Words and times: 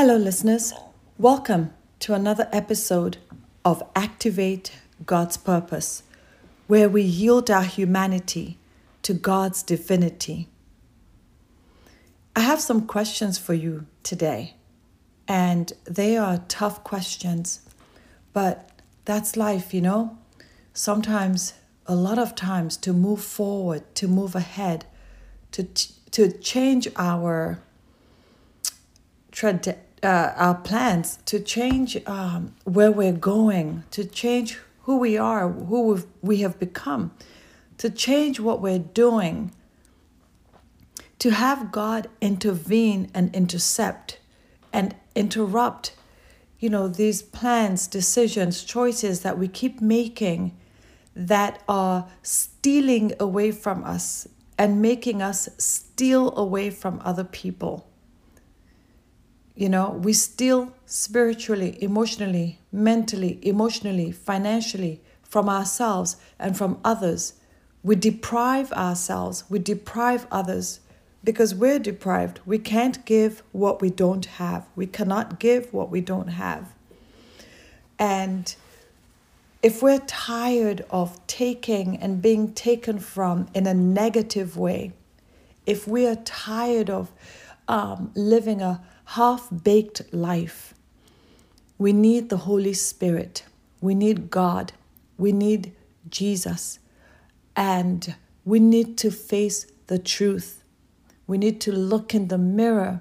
Hello, 0.00 0.14
listeners. 0.16 0.72
Welcome 1.18 1.72
to 1.98 2.14
another 2.14 2.48
episode 2.52 3.16
of 3.64 3.82
Activate 3.96 4.70
God's 5.04 5.36
Purpose, 5.36 6.04
where 6.68 6.88
we 6.88 7.02
yield 7.02 7.50
our 7.50 7.64
humanity 7.64 8.58
to 9.02 9.12
God's 9.12 9.60
divinity. 9.60 10.46
I 12.36 12.42
have 12.42 12.60
some 12.60 12.86
questions 12.86 13.38
for 13.38 13.54
you 13.54 13.86
today, 14.04 14.54
and 15.26 15.72
they 15.82 16.16
are 16.16 16.44
tough 16.46 16.84
questions, 16.84 17.62
but 18.32 18.70
that's 19.04 19.36
life, 19.36 19.74
you 19.74 19.80
know? 19.80 20.16
Sometimes, 20.72 21.54
a 21.86 21.96
lot 21.96 22.20
of 22.20 22.36
times, 22.36 22.76
to 22.76 22.92
move 22.92 23.20
forward, 23.24 23.82
to 23.96 24.06
move 24.06 24.36
ahead, 24.36 24.84
to, 25.50 25.64
to 25.64 26.30
change 26.30 26.86
our 26.94 27.58
trajectory 29.32 29.86
uh, 30.02 30.32
our 30.36 30.54
plans 30.54 31.18
to 31.26 31.40
change 31.40 31.96
um, 32.06 32.54
where 32.64 32.92
we're 32.92 33.12
going, 33.12 33.84
to 33.90 34.04
change 34.04 34.58
who 34.82 34.98
we 34.98 35.18
are, 35.18 35.48
who 35.50 36.02
we 36.22 36.38
have 36.38 36.58
become, 36.58 37.12
to 37.78 37.90
change 37.90 38.40
what 38.40 38.60
we're 38.60 38.78
doing, 38.78 39.52
to 41.18 41.30
have 41.30 41.72
God 41.72 42.08
intervene 42.20 43.10
and 43.12 43.34
intercept 43.34 44.20
and 44.72 44.94
interrupt, 45.14 45.94
you 46.58 46.70
know, 46.70 46.88
these 46.88 47.22
plans, 47.22 47.86
decisions, 47.86 48.64
choices 48.64 49.22
that 49.22 49.38
we 49.38 49.48
keep 49.48 49.80
making 49.80 50.56
that 51.14 51.62
are 51.68 52.08
stealing 52.22 53.12
away 53.18 53.50
from 53.50 53.82
us 53.82 54.28
and 54.56 54.80
making 54.80 55.22
us 55.22 55.48
steal 55.58 56.36
away 56.36 56.70
from 56.70 57.00
other 57.04 57.24
people 57.24 57.87
you 59.58 59.68
know, 59.68 59.90
we 59.90 60.12
steal 60.12 60.72
spiritually, 60.86 61.76
emotionally, 61.82 62.60
mentally, 62.70 63.40
emotionally, 63.42 64.12
financially 64.12 65.00
from 65.24 65.48
ourselves 65.48 66.16
and 66.38 66.56
from 66.56 66.78
others. 66.84 67.34
We 67.82 67.96
deprive 67.96 68.72
ourselves, 68.72 69.42
we 69.50 69.58
deprive 69.58 70.28
others 70.30 70.78
because 71.24 71.56
we're 71.56 71.80
deprived. 71.80 72.38
We 72.46 72.58
can't 72.58 73.04
give 73.04 73.42
what 73.50 73.82
we 73.82 73.90
don't 73.90 74.26
have. 74.26 74.68
We 74.76 74.86
cannot 74.86 75.40
give 75.40 75.72
what 75.72 75.90
we 75.90 76.02
don't 76.02 76.28
have. 76.28 76.72
And 77.98 78.54
if 79.60 79.82
we're 79.82 79.98
tired 80.06 80.84
of 80.88 81.26
taking 81.26 81.96
and 81.96 82.22
being 82.22 82.52
taken 82.52 83.00
from 83.00 83.48
in 83.54 83.66
a 83.66 83.74
negative 83.74 84.56
way, 84.56 84.92
if 85.66 85.88
we 85.88 86.06
are 86.06 86.14
tired 86.14 86.88
of 86.88 87.10
um, 87.66 88.12
living 88.14 88.62
a 88.62 88.80
half 89.12 89.48
baked 89.64 90.02
life. 90.12 90.74
We 91.78 91.94
need 91.94 92.28
the 92.28 92.36
Holy 92.36 92.74
Spirit. 92.74 93.42
We 93.80 93.94
need 93.94 94.30
God. 94.30 94.74
We 95.16 95.32
need 95.32 95.72
Jesus. 96.10 96.78
And 97.56 98.14
we 98.44 98.60
need 98.60 98.98
to 98.98 99.10
face 99.10 99.66
the 99.86 99.98
truth. 99.98 100.62
We 101.26 101.38
need 101.38 101.58
to 101.62 101.72
look 101.72 102.14
in 102.14 102.28
the 102.28 102.36
mirror 102.36 103.00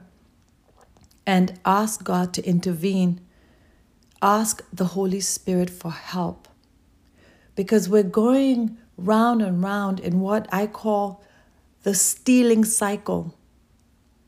and 1.25 1.59
ask 1.65 2.05
God 2.05 2.33
to 2.35 2.45
intervene. 2.45 3.19
Ask 4.21 4.63
the 4.71 4.85
Holy 4.85 5.19
Spirit 5.19 5.69
for 5.69 5.91
help. 5.91 6.47
Because 7.53 7.89
we're 7.89 8.03
going 8.03 8.77
round 8.95 9.41
and 9.41 9.61
round 9.61 9.99
in 9.99 10.21
what 10.21 10.47
I 10.53 10.67
call 10.67 11.21
the 11.83 11.93
stealing 11.93 12.63
cycle. 12.63 13.37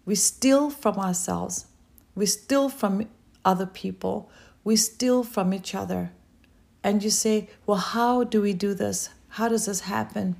We 0.05 0.15
steal 0.15 0.69
from 0.69 0.97
ourselves. 0.97 1.67
We 2.19 2.25
steal 2.25 2.67
from 2.67 3.07
other 3.45 3.65
people. 3.65 4.29
We 4.65 4.75
steal 4.75 5.23
from 5.23 5.53
each 5.53 5.73
other. 5.73 6.11
And 6.83 7.01
you 7.01 7.09
say, 7.09 7.47
well, 7.65 7.77
how 7.77 8.25
do 8.25 8.41
we 8.41 8.51
do 8.51 8.73
this? 8.73 9.07
How 9.29 9.47
does 9.47 9.67
this 9.67 9.81
happen? 9.81 10.35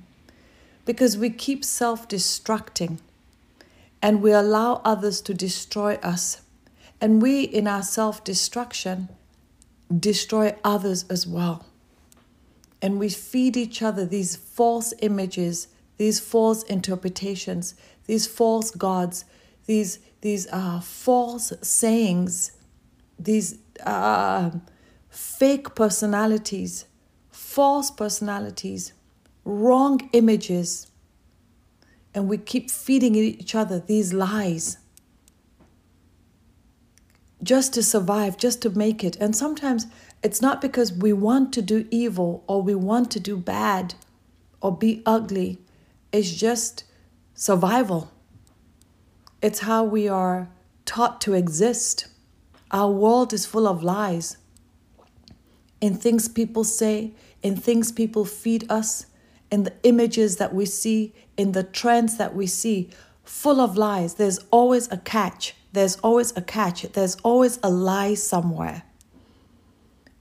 Because 0.84 1.16
we 1.16 1.30
keep 1.30 1.64
self 1.64 2.06
destructing 2.06 2.98
and 4.02 4.20
we 4.20 4.30
allow 4.30 4.82
others 4.84 5.22
to 5.22 5.32
destroy 5.32 5.94
us. 6.02 6.42
And 7.00 7.22
we, 7.22 7.44
in 7.44 7.66
our 7.66 7.82
self 7.82 8.22
destruction, 8.24 9.08
destroy 9.88 10.54
others 10.62 11.06
as 11.08 11.26
well. 11.26 11.64
And 12.82 12.98
we 12.98 13.08
feed 13.08 13.56
each 13.56 13.80
other 13.80 14.04
these 14.04 14.36
false 14.36 14.92
images, 15.00 15.68
these 15.96 16.20
false 16.20 16.62
interpretations, 16.64 17.74
these 18.04 18.26
false 18.26 18.70
gods, 18.70 19.24
these 19.70 20.00
these 20.20 20.48
uh, 20.48 20.80
false 20.80 21.52
sayings, 21.62 22.50
these 23.20 23.58
uh, 23.86 24.50
fake 25.08 25.76
personalities, 25.76 26.86
false 27.30 27.88
personalities, 27.88 28.92
wrong 29.44 30.10
images, 30.12 30.88
and 32.12 32.28
we 32.28 32.36
keep 32.36 32.68
feeding 32.68 33.14
each 33.14 33.54
other 33.54 33.78
these 33.78 34.12
lies 34.12 34.78
just 37.40 37.72
to 37.74 37.82
survive, 37.82 38.36
just 38.36 38.60
to 38.62 38.70
make 38.70 39.04
it. 39.04 39.16
And 39.16 39.36
sometimes 39.36 39.86
it's 40.20 40.42
not 40.42 40.60
because 40.60 40.92
we 40.92 41.12
want 41.12 41.52
to 41.52 41.62
do 41.62 41.86
evil 41.92 42.42
or 42.48 42.60
we 42.60 42.74
want 42.74 43.10
to 43.12 43.20
do 43.20 43.36
bad 43.36 43.94
or 44.60 44.76
be 44.76 45.00
ugly, 45.06 45.58
it's 46.12 46.32
just 46.32 46.82
survival. 47.34 48.10
It's 49.42 49.60
how 49.60 49.84
we 49.84 50.06
are 50.08 50.50
taught 50.84 51.20
to 51.22 51.32
exist. 51.32 52.08
Our 52.70 52.90
world 52.90 53.32
is 53.32 53.46
full 53.46 53.66
of 53.66 53.82
lies. 53.82 54.36
In 55.80 55.94
things 55.94 56.28
people 56.28 56.64
say, 56.64 57.14
in 57.42 57.56
things 57.56 57.90
people 57.90 58.26
feed 58.26 58.70
us, 58.70 59.06
in 59.50 59.64
the 59.64 59.72
images 59.82 60.36
that 60.36 60.54
we 60.54 60.66
see, 60.66 61.14
in 61.36 61.52
the 61.52 61.62
trends 61.62 62.18
that 62.18 62.34
we 62.34 62.46
see, 62.46 62.90
full 63.24 63.60
of 63.60 63.78
lies. 63.78 64.14
There's 64.14 64.40
always 64.50 64.92
a 64.92 64.98
catch. 64.98 65.54
There's 65.72 65.96
always 65.96 66.36
a 66.36 66.42
catch. 66.42 66.82
There's 66.82 67.16
always 67.22 67.58
a 67.62 67.70
lie 67.70 68.14
somewhere. 68.14 68.82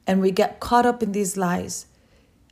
And 0.08 0.22
we 0.22 0.32
get 0.32 0.62
caught 0.62 0.86
up 0.86 1.04
in 1.04 1.12
these 1.12 1.36
lies. 1.36 1.88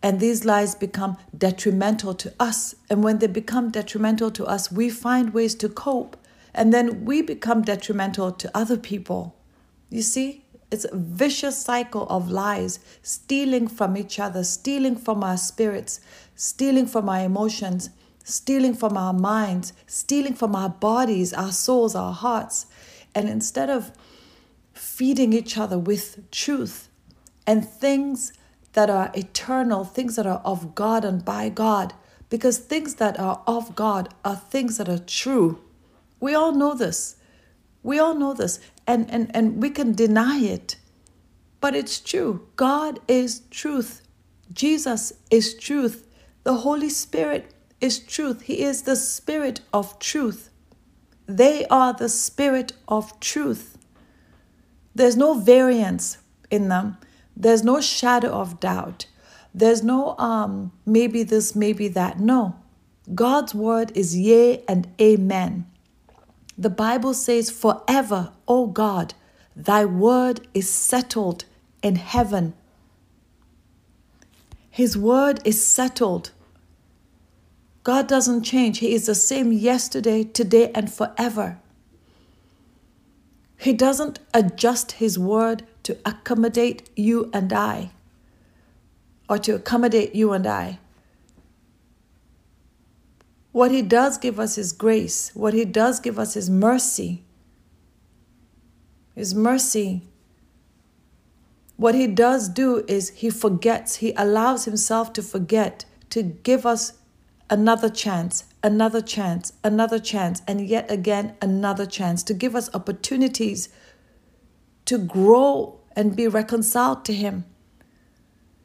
And 0.03 0.19
these 0.19 0.43
lies 0.43 0.75
become 0.75 1.17
detrimental 1.35 2.13
to 2.15 2.33
us. 2.39 2.75
And 2.89 3.03
when 3.03 3.19
they 3.19 3.27
become 3.27 3.71
detrimental 3.71 4.31
to 4.31 4.45
us, 4.45 4.71
we 4.71 4.89
find 4.89 5.33
ways 5.33 5.55
to 5.55 5.69
cope 5.69 6.16
and 6.57 6.73
then 6.73 7.05
we 7.05 7.21
become 7.21 7.61
detrimental 7.61 8.31
to 8.31 8.57
other 8.57 8.77
people. 8.77 9.35
You 9.89 10.01
see, 10.01 10.43
it's 10.71 10.85
a 10.85 10.97
vicious 10.97 11.61
cycle 11.61 12.07
of 12.09 12.31
lies, 12.31 12.79
stealing 13.03 13.67
from 13.67 13.95
each 13.95 14.19
other, 14.19 14.43
stealing 14.43 14.95
from 14.95 15.23
our 15.23 15.37
spirits, 15.37 16.01
stealing 16.35 16.87
from 16.87 17.07
our 17.07 17.21
emotions, 17.21 17.91
stealing 18.23 18.73
from 18.73 18.97
our 18.97 19.13
minds, 19.13 19.71
stealing 19.85 20.33
from 20.33 20.55
our 20.55 20.67
bodies, 20.69 21.31
our 21.31 21.51
souls, 21.51 21.95
our 21.95 22.11
hearts. 22.11 22.65
And 23.13 23.29
instead 23.29 23.69
of 23.69 23.91
feeding 24.73 25.33
each 25.33 25.57
other 25.57 25.77
with 25.77 26.29
truth 26.31 26.89
and 27.45 27.63
things 27.63 28.33
that 28.73 28.89
are 28.89 29.11
eternal, 29.13 29.85
things 29.85 30.15
that 30.15 30.25
are 30.25 30.41
of 30.43 30.73
God 30.73 31.05
and 31.05 31.23
by 31.23 31.49
God, 31.49 31.93
because 32.29 32.57
things 32.57 32.95
that 32.95 33.19
are 33.19 33.41
of 33.45 33.75
God 33.75 34.13
are 34.25 34.35
things 34.35 34.77
that 34.77 34.89
are 34.89 34.97
true 34.97 35.61
we 36.19 36.33
all 36.33 36.51
know 36.51 36.73
this. 36.73 37.15
We 37.83 37.99
all 37.99 38.15
know 38.15 38.33
this. 38.33 38.59
And, 38.85 39.09
and, 39.09 39.29
and 39.35 39.61
we 39.61 39.69
can 39.69 39.93
deny 39.93 40.39
it. 40.39 40.77
But 41.59 41.75
it's 41.75 41.99
true. 41.99 42.47
God 42.55 42.99
is 43.07 43.41
truth. 43.51 44.01
Jesus 44.53 45.13
is 45.31 45.55
truth. 45.55 46.07
The 46.43 46.55
Holy 46.55 46.89
Spirit 46.89 47.53
is 47.81 47.99
truth. 47.99 48.41
He 48.41 48.61
is 48.61 48.83
the 48.83 48.95
Spirit 48.95 49.61
of 49.73 49.99
truth. 49.99 50.49
They 51.25 51.65
are 51.67 51.93
the 51.93 52.09
Spirit 52.09 52.73
of 52.87 53.19
truth. 53.19 53.77
There's 54.95 55.17
no 55.17 55.35
variance 55.35 56.17
in 56.49 56.69
them, 56.69 56.97
there's 57.35 57.63
no 57.63 57.81
shadow 57.81 58.29
of 58.29 58.59
doubt. 58.59 59.05
There's 59.53 59.83
no 59.83 60.17
um 60.17 60.71
maybe 60.85 61.23
this, 61.23 61.55
maybe 61.55 61.87
that. 61.89 62.19
No. 62.19 62.55
God's 63.13 63.53
word 63.53 63.91
is 63.95 64.17
yea 64.17 64.63
and 64.67 64.87
amen. 64.99 65.65
The 66.57 66.69
Bible 66.69 67.13
says, 67.13 67.51
Forever, 67.51 68.31
O 68.47 68.65
God, 68.67 69.13
thy 69.55 69.85
word 69.85 70.47
is 70.53 70.69
settled 70.69 71.45
in 71.83 71.97
heaven. 71.97 72.53
His 74.69 74.97
word 74.97 75.39
is 75.45 75.65
settled. 75.65 76.31
God 77.83 78.07
doesn't 78.07 78.43
change. 78.43 78.79
He 78.79 78.93
is 78.93 79.05
the 79.05 79.15
same 79.15 79.51
yesterday, 79.51 80.23
today, 80.23 80.71
and 80.73 80.91
forever. 80.91 81.59
He 83.57 83.73
doesn't 83.73 84.19
adjust 84.33 84.93
His 84.93 85.17
word 85.17 85.63
to 85.83 85.97
accommodate 86.05 86.89
you 86.95 87.29
and 87.33 87.53
I, 87.53 87.91
or 89.29 89.37
to 89.39 89.55
accommodate 89.55 90.13
you 90.13 90.33
and 90.33 90.45
I. 90.45 90.79
What 93.51 93.71
He 93.71 93.81
does 93.81 94.17
give 94.17 94.39
us 94.39 94.57
is 94.57 94.71
grace, 94.71 95.31
what 95.33 95.53
He 95.53 95.65
does 95.65 95.99
give 95.99 96.19
us 96.19 96.35
is 96.35 96.49
mercy. 96.49 97.23
His 99.15 99.33
mercy. 99.33 100.03
What 101.75 101.95
He 101.95 102.07
does 102.07 102.49
do 102.49 102.83
is 102.87 103.09
He 103.09 103.29
forgets, 103.29 103.95
He 103.97 104.13
allows 104.13 104.65
Himself 104.65 105.13
to 105.13 105.23
forget, 105.23 105.85
to 106.11 106.23
give 106.23 106.65
us 106.65 106.93
another 107.49 107.89
chance, 107.89 108.45
another 108.63 109.01
chance, 109.01 109.53
another 109.63 109.99
chance, 109.99 110.41
and 110.47 110.67
yet 110.67 110.89
again 110.91 111.35
another 111.41 111.85
chance, 111.85 112.23
to 112.23 112.33
give 112.33 112.55
us 112.55 112.69
opportunities 112.73 113.69
to 114.85 114.97
grow 114.97 115.79
and 115.95 116.15
be 116.15 116.27
reconciled 116.27 117.05
to 117.05 117.13
Him, 117.13 117.45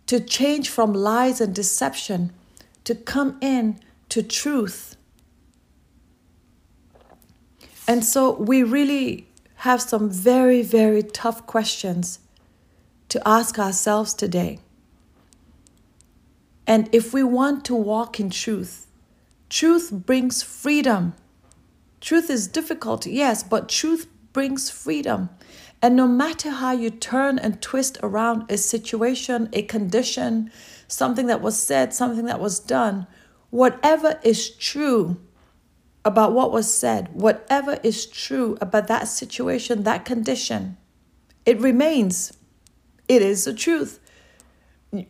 to 0.06 0.20
change 0.20 0.69
from 0.69 0.93
lies 0.93 1.40
and 1.40 1.55
deception, 1.55 2.32
to 2.84 2.94
come 2.94 3.38
in 3.40 3.81
to 4.12 4.22
truth. 4.22 4.94
And 7.88 8.04
so 8.04 8.32
we 8.32 8.62
really 8.62 9.26
have 9.64 9.80
some 9.80 10.10
very, 10.10 10.60
very 10.60 11.02
tough 11.02 11.46
questions 11.46 12.18
to 13.08 13.26
ask 13.26 13.58
ourselves 13.58 14.12
today. 14.12 14.58
And 16.66 16.90
if 16.92 17.14
we 17.14 17.22
want 17.22 17.64
to 17.64 17.74
walk 17.74 18.20
in 18.20 18.28
truth, 18.28 18.86
truth 19.48 19.90
brings 19.90 20.42
freedom. 20.42 21.14
Truth 22.02 22.28
is 22.28 22.46
difficult, 22.46 23.06
yes, 23.06 23.42
but 23.42 23.66
truth 23.66 24.08
brings 24.34 24.68
freedom. 24.68 25.30
And 25.80 25.96
no 25.96 26.06
matter 26.06 26.50
how 26.50 26.72
you 26.72 26.90
turn 26.90 27.38
and 27.38 27.62
twist 27.62 27.96
around 28.02 28.50
a 28.50 28.58
situation, 28.58 29.48
a 29.54 29.62
condition, 29.62 30.50
something 30.86 31.28
that 31.28 31.40
was 31.40 31.58
said, 31.58 31.94
something 31.94 32.26
that 32.26 32.40
was 32.40 32.60
done, 32.60 33.06
whatever 33.52 34.19
is 34.22 34.49
true 34.49 35.20
about 36.06 36.32
what 36.32 36.50
was 36.50 36.72
said, 36.72 37.10
whatever 37.12 37.78
is 37.82 38.06
true 38.06 38.56
about 38.62 38.88
that 38.88 39.06
situation, 39.06 39.82
that 39.82 40.06
condition, 40.06 40.78
it 41.44 41.60
remains. 41.60 42.32
It 43.08 43.20
is 43.20 43.44
the 43.44 43.52
truth. 43.52 44.00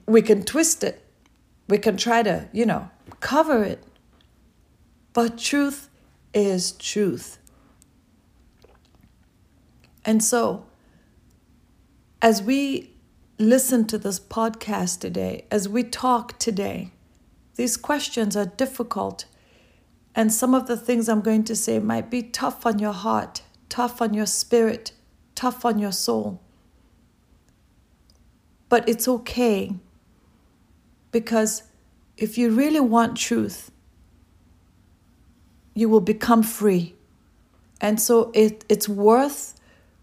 We 0.07 0.23
can 0.23 0.43
twist 0.43 0.83
it, 0.83 1.05
we 1.69 1.79
can 1.79 1.97
try 1.97 2.25
to, 2.25 2.49
you 2.53 2.67
know, 2.67 2.91
cover 3.21 3.63
it. 3.63 3.85
But 5.13 5.39
truth 5.39 5.89
is 6.35 6.73
truth. 6.73 7.39
And 10.05 10.23
so, 10.23 10.67
as 12.21 12.43
we 12.43 12.91
listen 13.39 13.87
to 13.87 13.99
this 13.99 14.19
podcast 14.19 14.99
today, 14.99 15.47
as 15.51 15.69
we 15.69 15.85
talk 15.85 16.39
today, 16.41 16.92
these 17.57 17.77
questions 17.77 18.37
are 18.37 18.47
difficult. 18.47 19.27
And 20.15 20.33
some 20.33 20.55
of 20.55 20.67
the 20.67 20.77
things 20.77 21.09
I'm 21.09 21.21
going 21.21 21.45
to 21.45 21.57
say 21.57 21.79
might 21.79 22.11
be 22.11 22.23
tough 22.23 22.67
on 22.67 22.79
your 22.79 22.93
heart, 22.93 23.43
tough 23.69 24.03
on 24.03 24.15
your 24.15 24.27
spirit, 24.27 24.93
tough 25.35 25.65
on 25.65 25.79
your 25.79 25.93
soul. 25.93 26.41
But 28.69 28.89
it's 28.89 29.07
okay 29.07 29.75
because 31.11 31.65
if 32.17 32.39
you 32.39 32.51
really 32.51 32.81
want 32.81 33.17
truth, 33.17 33.71
you 35.75 35.89
will 35.89 36.01
become 36.01 36.43
free. 36.43 36.95
And 37.81 38.01
so 38.01 38.31
it, 38.35 38.65
it's 38.69 38.89
worth 38.89 39.59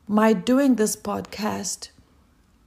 my 0.07 0.33
doing 0.33 0.75
this 0.75 0.95
podcast 0.95 1.89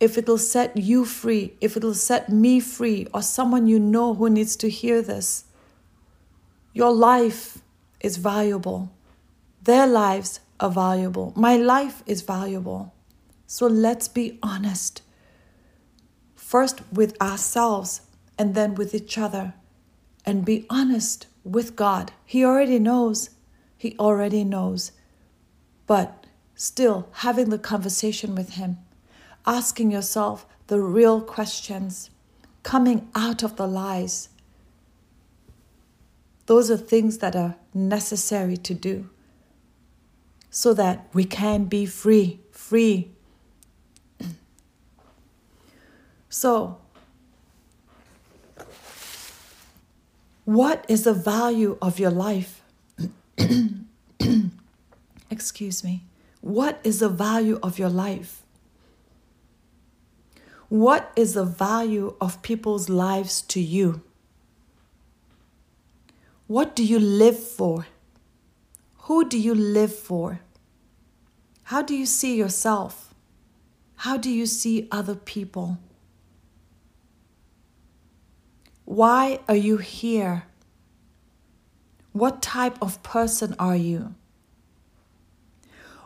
if 0.03 0.19
it'll 0.19 0.37
set 0.37 0.77
you 0.77 1.05
free, 1.05 1.55
if 1.61 1.77
it'll 1.77 1.95
set 1.95 2.29
me 2.29 2.59
free, 2.59 3.07
or 3.15 3.23
someone 3.23 3.69
you 3.69 3.79
know 3.79 4.15
who 4.15 4.29
needs 4.29 4.57
to 4.57 4.69
hear 4.69 5.01
this. 5.01 5.45
Your 6.73 6.93
life 6.93 7.59
is 8.01 8.17
valuable. 8.17 8.91
Their 9.63 9.87
lives 9.87 10.41
are 10.59 10.73
valuable. 10.73 11.33
My 11.37 11.57
life 11.57 12.03
is 12.05 12.23
valuable. 12.23 12.93
So 13.47 13.69
let's 13.69 14.09
be 14.09 14.41
honest. 14.43 15.03
First 16.35 16.81
with 16.93 17.15
ourselves 17.23 18.01
and 18.37 18.57
then 18.57 18.75
with 18.75 18.97
each 18.97 19.17
other. 19.17 19.55
And 20.27 20.45
be 20.45 20.67
honest 20.69 21.29
with 21.45 21.77
God. 21.77 22.11
He 22.25 22.45
already 22.45 22.81
knows. 22.81 23.31
He 23.79 23.95
already 24.01 24.43
knows. 24.43 24.91
But 25.87 26.27
still 26.57 27.09
having 27.13 27.51
the 27.51 27.59
conversation 27.59 28.35
with 28.35 28.55
Him, 28.55 28.79
asking 29.47 29.91
yourself 29.91 30.47
the 30.67 30.81
real 30.81 31.21
questions, 31.21 32.11
coming 32.63 33.09
out 33.15 33.43
of 33.43 33.57
the 33.57 33.67
lies. 33.67 34.29
Those 36.47 36.71
are 36.71 36.77
things 36.77 37.19
that 37.19 37.37
are 37.37 37.57
necessary 37.75 38.57
to 38.59 38.75
do 38.75 39.09
so 40.51 40.75
that 40.75 41.09
we 41.13 41.25
can 41.25 41.65
be 41.65 41.87
free, 41.87 42.41
free. 42.51 43.11
so, 46.29 46.79
What 50.45 50.85
is 50.89 51.05
the 51.05 51.15
value 51.15 51.79
of 51.81 51.99
your 52.01 52.11
life? 52.11 52.63
Excuse 55.31 55.85
me. 55.85 56.03
What 56.41 56.81
is 56.83 56.99
the 56.99 57.09
value 57.09 57.61
of 57.63 57.79
your 57.79 57.89
life? 57.89 58.42
What 60.73 61.13
is 61.17 61.35
the 61.35 61.45
value 61.45 62.17
of 62.19 62.41
people's 62.41 62.89
lives 62.89 63.43
to 63.43 63.61
you? 63.61 64.01
What 66.47 66.75
do 66.75 66.83
you 66.83 66.99
live 66.99 67.39
for? 67.39 67.89
Who 69.01 69.29
do 69.29 69.39
you 69.39 69.55
live 69.55 69.95
for? 69.95 70.41
How 71.65 71.83
do 71.83 71.95
you 71.95 72.07
see 72.07 72.39
yourself? 72.39 73.13
How 73.97 74.17
do 74.17 74.31
you 74.31 74.47
see 74.47 74.89
other 74.91 75.15
people? 75.15 75.77
Why 78.87 79.41
are 79.51 79.63
you 79.69 79.77
here? 79.77 80.45
What 82.13 82.41
type 82.41 82.79
of 82.81 83.03
person 83.03 83.55
are 83.59 83.77
you? 83.77 84.15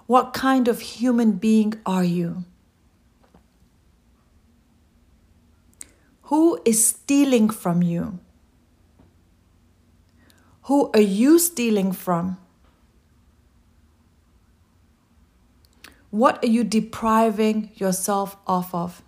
What 0.09 0.35
kind 0.35 0.67
of 0.67 0.81
human 0.81 1.35
being 1.35 1.75
are 1.87 2.03
you? 2.03 2.47
Who 6.26 6.58
is 6.64 6.84
stealing 6.84 7.50
from 7.50 7.82
you? 7.82 8.19
Who 10.62 10.90
are 10.93 11.00
you 11.00 11.38
stealing 11.38 11.93
from? 11.93 12.38
What 16.11 16.43
are 16.43 16.49
you 16.49 16.64
depriving 16.64 17.71
yourself 17.76 18.37
off 18.45 18.75
of? 18.75 19.02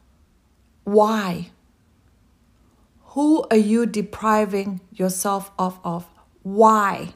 Why? 0.84 1.50
Who 3.14 3.44
are 3.50 3.56
you 3.56 3.84
depriving 3.84 4.80
yourself 4.92 5.50
off 5.58 5.80
of? 5.82 6.06
Why? 6.44 7.14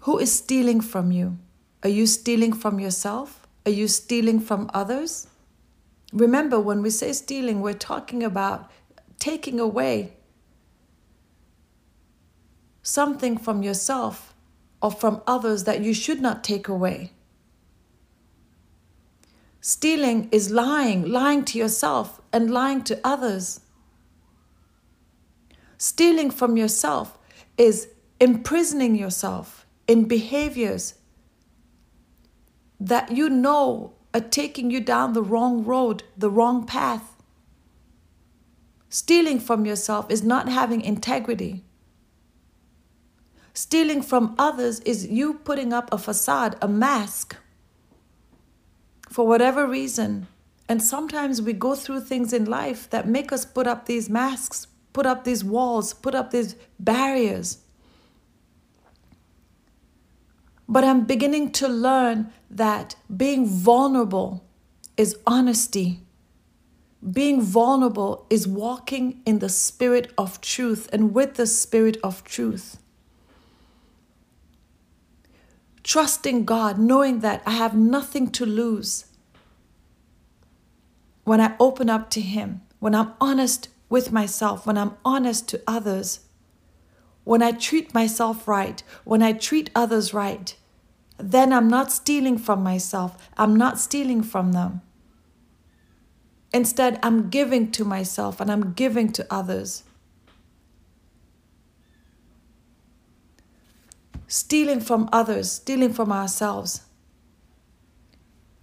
Who 0.00 0.18
is 0.18 0.32
stealing 0.32 0.80
from 0.80 1.10
you? 1.10 1.38
Are 1.82 1.88
you 1.88 2.06
stealing 2.06 2.52
from 2.52 2.78
yourself? 2.78 3.43
Are 3.66 3.70
you 3.70 3.88
stealing 3.88 4.40
from 4.40 4.70
others? 4.74 5.28
Remember, 6.12 6.60
when 6.60 6.82
we 6.82 6.90
say 6.90 7.12
stealing, 7.12 7.60
we're 7.60 7.72
talking 7.72 8.22
about 8.22 8.70
taking 9.18 9.58
away 9.58 10.16
something 12.82 13.38
from 13.38 13.62
yourself 13.62 14.34
or 14.82 14.90
from 14.90 15.22
others 15.26 15.64
that 15.64 15.80
you 15.80 15.94
should 15.94 16.20
not 16.20 16.44
take 16.44 16.68
away. 16.68 17.10
Stealing 19.62 20.28
is 20.30 20.50
lying, 20.50 21.08
lying 21.08 21.42
to 21.46 21.58
yourself 21.58 22.20
and 22.34 22.50
lying 22.50 22.84
to 22.84 23.00
others. 23.02 23.60
Stealing 25.78 26.30
from 26.30 26.58
yourself 26.58 27.18
is 27.56 27.88
imprisoning 28.20 28.94
yourself 28.94 29.66
in 29.88 30.04
behaviors 30.04 30.94
that 32.84 33.10
you 33.10 33.30
know 33.30 33.94
are 34.12 34.20
taking 34.20 34.70
you 34.70 34.78
down 34.78 35.14
the 35.14 35.22
wrong 35.22 35.64
road, 35.64 36.02
the 36.16 36.30
wrong 36.30 36.66
path. 36.66 37.16
Stealing 38.90 39.40
from 39.40 39.64
yourself 39.64 40.06
is 40.10 40.22
not 40.22 40.50
having 40.50 40.82
integrity. 40.82 41.64
Stealing 43.54 44.02
from 44.02 44.34
others 44.38 44.80
is 44.80 45.06
you 45.06 45.34
putting 45.34 45.72
up 45.72 45.90
a 45.90 45.98
facade, 45.98 46.56
a 46.60 46.68
mask 46.68 47.36
for 49.08 49.26
whatever 49.26 49.66
reason. 49.66 50.26
And 50.68 50.82
sometimes 50.82 51.40
we 51.40 51.54
go 51.54 51.74
through 51.74 52.00
things 52.02 52.32
in 52.32 52.44
life 52.44 52.90
that 52.90 53.08
make 53.08 53.32
us 53.32 53.46
put 53.46 53.66
up 53.66 53.86
these 53.86 54.10
masks, 54.10 54.66
put 54.92 55.06
up 55.06 55.24
these 55.24 55.42
walls, 55.42 55.94
put 55.94 56.14
up 56.14 56.30
these 56.30 56.54
barriers. 56.78 57.63
But 60.68 60.84
I'm 60.84 61.04
beginning 61.04 61.52
to 61.52 61.68
learn 61.68 62.32
that 62.50 62.96
being 63.14 63.46
vulnerable 63.46 64.44
is 64.96 65.16
honesty. 65.26 66.00
Being 67.12 67.42
vulnerable 67.42 68.26
is 68.30 68.48
walking 68.48 69.20
in 69.26 69.40
the 69.40 69.48
spirit 69.48 70.12
of 70.16 70.40
truth 70.40 70.88
and 70.92 71.12
with 71.14 71.34
the 71.34 71.46
spirit 71.46 71.98
of 72.02 72.24
truth. 72.24 72.78
trusting 75.84 76.44
God, 76.44 76.78
knowing 76.78 77.20
that 77.20 77.42
I 77.46 77.52
have 77.52 77.76
nothing 77.76 78.30
to 78.32 78.44
lose. 78.44 79.04
When 81.22 81.40
I 81.40 81.54
open 81.60 81.88
up 81.88 82.10
to 82.10 82.20
Him, 82.20 82.62
when 82.80 82.94
I'm 82.94 83.12
honest 83.20 83.68
with 83.88 84.10
myself, 84.10 84.66
when 84.66 84.76
I'm 84.76 84.96
honest 85.04 85.48
to 85.50 85.62
others, 85.66 86.20
when 87.24 87.42
I 87.42 87.52
treat 87.52 87.94
myself 87.94 88.46
right, 88.46 88.82
when 89.04 89.22
I 89.22 89.32
treat 89.32 89.70
others 89.74 90.14
right, 90.14 90.54
then 91.18 91.52
I'm 91.52 91.68
not 91.68 91.90
stealing 91.90 92.38
from 92.38 92.62
myself. 92.62 93.30
I'm 93.36 93.56
not 93.56 93.78
stealing 93.78 94.22
from 94.22 94.52
them. 94.52 94.82
Instead, 96.52 97.00
I'm 97.02 97.30
giving 97.30 97.72
to 97.72 97.84
myself 97.84 98.40
and 98.40 98.50
I'm 98.50 98.72
giving 98.74 99.10
to 99.12 99.26
others. 99.30 99.84
Stealing 104.28 104.80
from 104.80 105.08
others, 105.12 105.50
stealing 105.50 105.92
from 105.92 106.12
ourselves. 106.12 106.82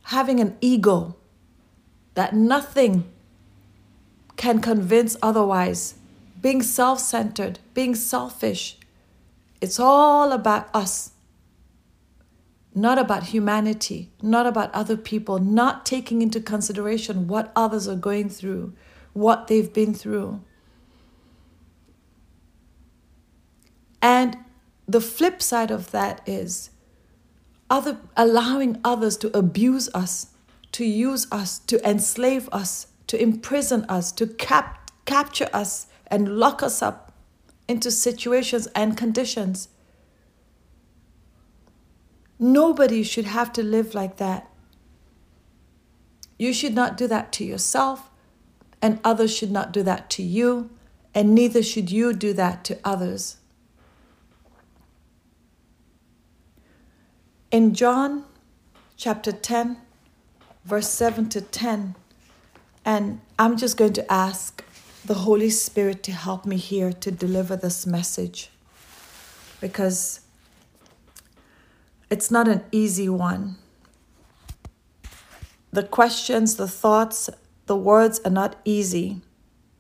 Having 0.04 0.40
an 0.40 0.58
ego 0.62 1.16
that 2.14 2.34
nothing 2.34 3.10
can 4.36 4.60
convince 4.60 5.16
otherwise. 5.22 5.96
Being 6.42 6.62
self 6.62 7.00
centered, 7.00 7.60
being 7.74 7.96
selfish. 7.96 8.78
It's 9.62 9.80
all 9.80 10.32
about 10.32 10.74
us 10.74 11.12
not 12.74 12.98
about 12.98 13.24
humanity, 13.26 14.12
not 14.22 14.48
about 14.48 14.74
other 14.74 14.96
people, 14.96 15.40
not 15.40 15.86
taking 15.86 16.22
into 16.22 16.40
consideration 16.40 17.28
what 17.28 17.52
others 17.56 17.88
are 17.88 17.96
going 17.96 18.30
through, 18.30 18.74
what 19.14 19.48
they've 19.48 19.74
been 19.74 19.94
through. 19.94 20.42
And 24.02 24.38
the 24.88 25.02
flip 25.02 25.42
side 25.42 25.70
of 25.70 25.92
that 25.92 26.22
is 26.26 26.70
other 27.70 27.98
allowing 28.16 28.80
others 28.84 29.18
to 29.18 29.38
abuse 29.38 29.90
us, 29.94 30.28
to 30.72 30.86
use 30.86 31.28
us, 31.32 31.60
to 31.60 31.88
enslave 31.88 32.48
us, 32.52 32.88
to 33.08 33.22
imprison 33.22 33.86
us, 33.90 34.12
to 34.14 34.28
cap- 34.28 34.92
capture 35.06 35.50
us 35.54 35.88
and 36.12 36.38
lock 36.38 36.62
us 36.62 36.84
up 36.84 37.14
into 37.68 37.90
situations 37.90 38.68
and 38.76 38.96
conditions 38.96 39.70
Nobody 42.44 43.04
should 43.04 43.26
have 43.26 43.54
to 43.54 43.62
live 43.62 43.94
like 43.94 44.18
that. 44.18 44.50
You 46.40 46.54
should 46.54 46.74
not 46.74 46.98
do 46.98 47.06
that 47.06 47.32
to 47.34 47.46
yourself, 47.46 48.10
and 48.82 49.00
others 49.04 49.32
should 49.32 49.52
not 49.52 49.72
do 49.72 49.84
that 49.84 50.10
to 50.10 50.24
you, 50.24 50.72
and 51.14 51.36
neither 51.36 51.62
should 51.62 51.92
you 51.92 52.14
do 52.14 52.34
that 52.34 52.64
to 52.64 52.80
others. 52.84 53.38
In 57.52 57.76
John 57.76 58.26
chapter 58.98 59.32
10, 59.32 59.78
verse 60.66 60.90
7 60.90 61.30
to 61.30 61.42
10, 61.42 61.94
and 62.84 63.22
I'm 63.38 63.56
just 63.56 63.78
going 63.78 63.94
to 63.94 64.12
ask 64.12 64.64
the 65.04 65.14
Holy 65.16 65.50
Spirit 65.50 66.04
to 66.04 66.12
help 66.12 66.46
me 66.46 66.58
here 66.58 66.94
to 66.94 67.12
deliver 67.12 67.56
this 67.56 67.88
message 67.88 68.50
because 69.60 70.20
it's 72.10 72.30
not 72.30 72.48
an 72.48 72.64
easy 72.72 73.10
one. 73.10 73.56
The 75.72 75.84
questions, 75.84 76.56
the 76.56 76.68
thoughts, 76.68 77.30
the 77.66 77.76
words 77.76 78.20
are 78.26 78.32
not 78.32 78.58
easy. 78.66 79.22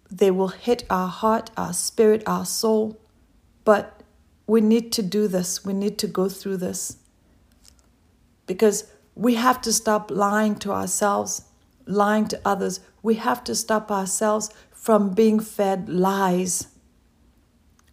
They 0.10 0.32
will 0.32 0.48
hit 0.48 0.86
our 0.90 1.08
heart, 1.10 1.52
our 1.58 1.74
spirit, 1.74 2.24
our 2.26 2.46
soul. 2.46 2.98
But 3.64 4.02
we 4.48 4.62
need 4.62 4.92
to 4.94 5.04
do 5.04 5.28
this. 5.28 5.66
We 5.66 5.74
need 5.74 5.98
to 6.00 6.08
go 6.08 6.30
through 6.30 6.58
this. 6.58 6.98
Because 8.48 8.86
we 9.14 9.36
have 9.36 9.62
to 9.62 9.74
stop 9.74 10.10
lying 10.10 10.56
to 10.60 10.72
ourselves, 10.72 11.44
lying 11.86 12.28
to 12.30 12.40
others. 12.46 12.80
We 13.04 13.16
have 13.16 13.44
to 13.44 13.56
stop 13.56 13.92
ourselves 13.92 14.50
from 14.82 15.12
being 15.12 15.40
fed 15.40 15.88
lies. 15.88 16.68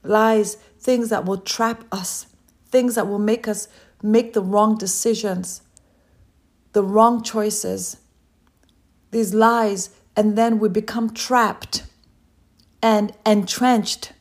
Lies, 0.02 0.54
things 0.80 1.10
that 1.10 1.26
will 1.26 1.36
trap 1.36 1.84
us, 1.92 2.28
things 2.70 2.94
that 2.94 3.06
will 3.06 3.18
make 3.18 3.46
us 3.46 3.68
make 4.02 4.32
the 4.32 4.40
wrong 4.40 4.78
decisions, 4.78 5.60
the 6.72 6.82
wrong 6.82 7.22
choices, 7.22 7.98
these 9.10 9.34
lies, 9.34 9.90
and 10.16 10.38
then 10.38 10.58
we 10.58 10.70
become 10.70 11.12
trapped 11.12 11.82
and 12.82 13.12
entrenched 13.26 14.14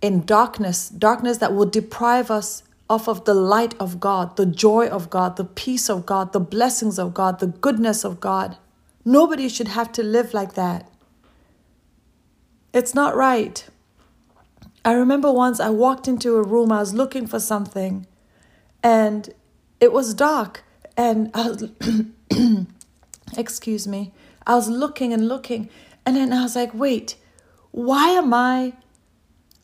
in 0.00 0.24
darkness, 0.24 0.88
darkness 0.88 1.38
that 1.38 1.52
will 1.52 1.68
deprive 1.68 2.30
us 2.30 2.62
off 2.88 3.08
of 3.08 3.24
the 3.24 3.34
light 3.34 3.74
of 3.80 3.98
God, 3.98 4.36
the 4.36 4.46
joy 4.46 4.86
of 4.86 5.10
God, 5.10 5.36
the 5.36 5.44
peace 5.44 5.90
of 5.90 6.06
God, 6.06 6.32
the 6.32 6.38
blessings 6.38 6.96
of 6.96 7.12
God, 7.12 7.40
the 7.40 7.48
goodness 7.48 8.04
of 8.04 8.20
God. 8.20 8.56
Nobody 9.04 9.48
should 9.48 9.68
have 9.68 9.90
to 9.92 10.04
live 10.04 10.32
like 10.32 10.54
that. 10.54 10.88
It's 12.72 12.94
not 12.94 13.16
right. 13.16 13.66
I 14.84 14.92
remember 14.92 15.32
once 15.32 15.60
I 15.60 15.70
walked 15.70 16.08
into 16.08 16.36
a 16.36 16.42
room, 16.42 16.72
I 16.72 16.80
was 16.80 16.94
looking 16.94 17.26
for 17.26 17.40
something, 17.40 18.06
and 18.82 19.34
it 19.80 19.92
was 19.92 20.14
dark 20.14 20.64
and 20.96 21.30
I 21.34 21.48
was 21.48 21.70
excuse 23.36 23.86
me 23.86 24.12
I 24.46 24.54
was 24.54 24.68
looking 24.68 25.12
and 25.12 25.28
looking 25.28 25.68
and 26.04 26.16
then 26.16 26.32
I 26.32 26.42
was 26.42 26.56
like 26.56 26.74
wait 26.74 27.16
why 27.70 28.08
am 28.10 28.34
I 28.34 28.74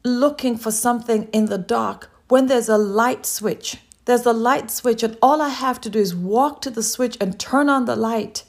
looking 0.04 0.56
for 0.56 0.70
something 0.70 1.28
in 1.32 1.46
the 1.46 1.58
dark 1.58 2.10
when 2.28 2.46
there's 2.46 2.68
a 2.68 2.78
light 2.78 3.26
switch 3.26 3.78
there's 4.04 4.26
a 4.26 4.32
light 4.32 4.70
switch 4.70 5.02
and 5.02 5.16
all 5.22 5.40
I 5.40 5.48
have 5.48 5.80
to 5.82 5.90
do 5.90 5.98
is 5.98 6.14
walk 6.14 6.60
to 6.62 6.70
the 6.70 6.82
switch 6.82 7.16
and 7.20 7.38
turn 7.38 7.68
on 7.68 7.86
the 7.86 7.96
light 7.96 8.44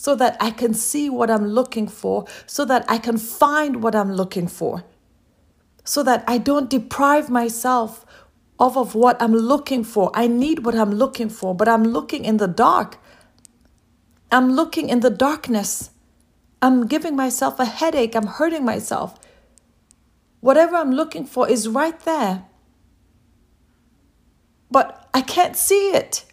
so 0.00 0.14
that 0.14 0.34
I 0.40 0.50
can 0.50 0.72
see 0.72 1.10
what 1.10 1.30
I'm 1.30 1.46
looking 1.46 1.86
for 1.86 2.24
so 2.46 2.64
that 2.64 2.86
I 2.88 2.96
can 2.96 3.18
find 3.18 3.82
what 3.82 3.94
I'm 3.94 4.10
looking 4.10 4.48
for 4.48 4.82
so 5.84 6.02
that 6.02 6.24
I 6.26 6.38
don't 6.38 6.70
deprive 6.70 7.28
myself 7.28 8.06
off 8.58 8.78
of 8.78 8.94
what 8.94 9.20
I'm 9.20 9.34
looking 9.34 9.84
for. 9.84 10.10
I 10.14 10.26
need 10.26 10.64
what 10.64 10.74
I'm 10.74 10.92
looking 10.92 11.28
for, 11.28 11.54
but 11.54 11.68
I'm 11.68 11.84
looking 11.84 12.24
in 12.24 12.38
the 12.38 12.48
dark. 12.48 12.96
I'm 14.32 14.52
looking 14.52 14.88
in 14.88 15.00
the 15.00 15.10
darkness. 15.10 15.90
I'm 16.62 16.86
giving 16.86 17.14
myself 17.14 17.60
a 17.60 17.66
headache. 17.66 18.14
I'm 18.14 18.26
hurting 18.26 18.64
myself. 18.64 19.18
Whatever 20.40 20.76
I'm 20.76 20.92
looking 20.92 21.26
for 21.26 21.46
is 21.46 21.68
right 21.68 22.00
there. 22.00 22.44
But 24.70 25.10
I 25.12 25.20
can't 25.20 25.56
see 25.56 25.90
it 25.90 26.24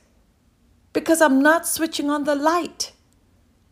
because 0.93 1.19
I'm 1.19 1.41
not 1.41 1.67
switching 1.67 2.09
on 2.09 2.23
the 2.23 2.35
light. 2.35 2.93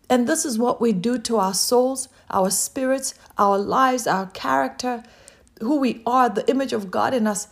And 0.10 0.28
this 0.28 0.46
is 0.46 0.60
what 0.60 0.80
we 0.80 0.94
do 0.94 1.18
to 1.20 1.38
our 1.38 1.54
souls, 1.54 2.10
our 2.30 2.50
spirits, 2.50 3.16
our 3.38 3.58
lives, 3.58 4.08
our 4.08 4.28
character, 4.28 5.04
who 5.62 5.78
we 5.78 6.02
are, 6.06 6.30
the 6.30 6.48
image 6.50 6.74
of 6.74 6.92
God 6.92 7.14
in 7.14 7.28
us 7.28 7.48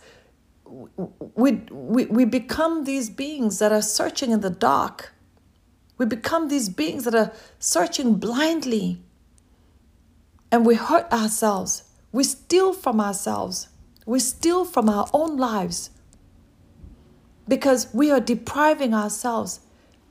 we, 1.34 1.52
we, 1.70 2.06
we 2.06 2.24
become 2.24 2.84
these 2.84 3.10
beings 3.10 3.58
that 3.58 3.72
are 3.72 3.82
searching 3.82 4.30
in 4.30 4.40
the 4.40 4.50
dark. 4.50 5.12
We 5.98 6.06
become 6.06 6.48
these 6.48 6.68
beings 6.68 7.04
that 7.04 7.14
are 7.14 7.32
searching 7.58 8.14
blindly. 8.16 9.00
And 10.50 10.66
we 10.66 10.74
hurt 10.74 11.10
ourselves. 11.12 11.84
We 12.12 12.24
steal 12.24 12.72
from 12.72 13.00
ourselves. 13.00 13.68
We 14.06 14.18
steal 14.18 14.64
from 14.64 14.88
our 14.88 15.08
own 15.12 15.36
lives 15.36 15.90
because 17.46 17.92
we 17.92 18.10
are 18.10 18.20
depriving 18.20 18.94
ourselves 18.94 19.60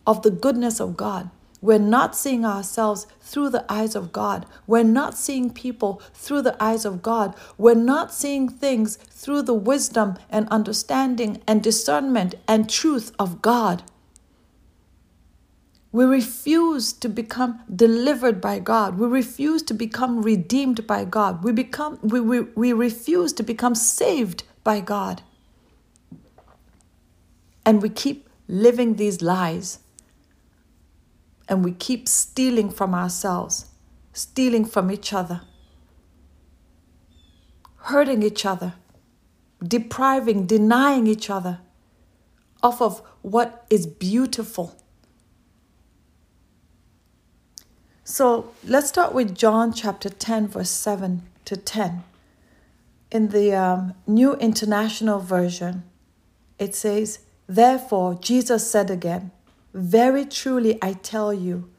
of 0.06 0.22
the 0.22 0.32
goodness 0.32 0.80
of 0.80 0.96
God. 0.96 1.30
We're 1.63 1.79
not 1.79 2.13
seeing 2.13 2.43
ourselves 2.43 3.08
through 3.22 3.51
the 3.51 3.63
eyes 3.72 3.96
of 3.96 4.12
God. 4.12 4.46
We're 4.67 4.84
not 4.84 5.17
seeing 5.17 5.50
people 5.50 6.01
through 6.13 6.41
the 6.41 6.62
eyes 6.62 6.84
of 6.84 7.01
God. 7.01 7.38
We're 7.58 7.74
not 7.74 8.13
seeing 8.13 8.50
things 8.50 8.98
through 8.98 9.43
the 9.43 9.53
wisdom 9.53 10.17
and 10.29 10.46
understanding 10.50 11.41
and 11.48 11.63
discernment 11.63 12.36
and 12.50 12.70
truth 12.70 13.13
of 13.17 13.41
God. 13.41 13.82
We 15.93 16.03
refuse 16.03 16.91
to 16.91 17.08
become 17.08 17.62
delivered 17.74 18.41
by 18.41 18.60
God. 18.60 19.00
We 19.00 19.08
refuse 19.08 19.63
to 19.63 19.74
become 19.74 20.22
redeemed 20.22 20.86
by 20.86 21.05
God. 21.05 21.46
We, 21.46 21.53
become, 21.53 21.98
we, 22.01 22.20
we, 22.20 22.41
we 22.41 22.74
refuse 22.74 23.32
to 23.34 23.43
become 23.43 23.74
saved 23.74 24.43
by 24.65 24.82
God. 24.82 25.22
And 27.65 27.82
we 27.82 27.88
keep 27.88 28.29
living 28.50 28.98
these 28.98 29.22
lies 29.22 29.79
and 31.48 31.64
we 31.64 31.72
keep 31.72 32.08
stealing 32.08 32.70
from 32.70 32.94
ourselves, 32.94 33.66
stealing 34.14 34.66
from 34.66 34.92
each 34.92 35.14
other, 35.14 35.42
hurting 37.78 38.24
each 38.24 38.46
other, 38.46 38.74
depriving, 39.62 40.46
denying 40.46 41.08
each 41.08 41.30
other 41.30 41.60
off 42.62 42.82
of 42.82 43.02
what 43.22 43.66
is 43.70 43.86
beautiful. 43.86 44.76
So 48.04 48.54
let's 48.64 48.90
start 48.90 49.14
with 49.14 49.36
John 49.36 49.74
chapter 49.74 50.10
10, 50.10 50.48
verse 50.50 50.70
7 50.70 51.24
to 51.46 51.58
10. 51.58 52.04
In 53.12 53.30
the 53.30 53.54
um, 53.54 53.94
New 54.08 54.34
International 54.36 55.20
Version, 55.20 55.84
it 56.58 56.74
says, 56.74 57.20
Therefore, 57.48 58.16
Jesus 58.16 58.70
said 58.70 58.90
again, 58.90 59.32
Very 59.74 60.24
truly 60.24 60.77
I 60.82 60.94
tell 60.94 61.34
you, 61.34 61.70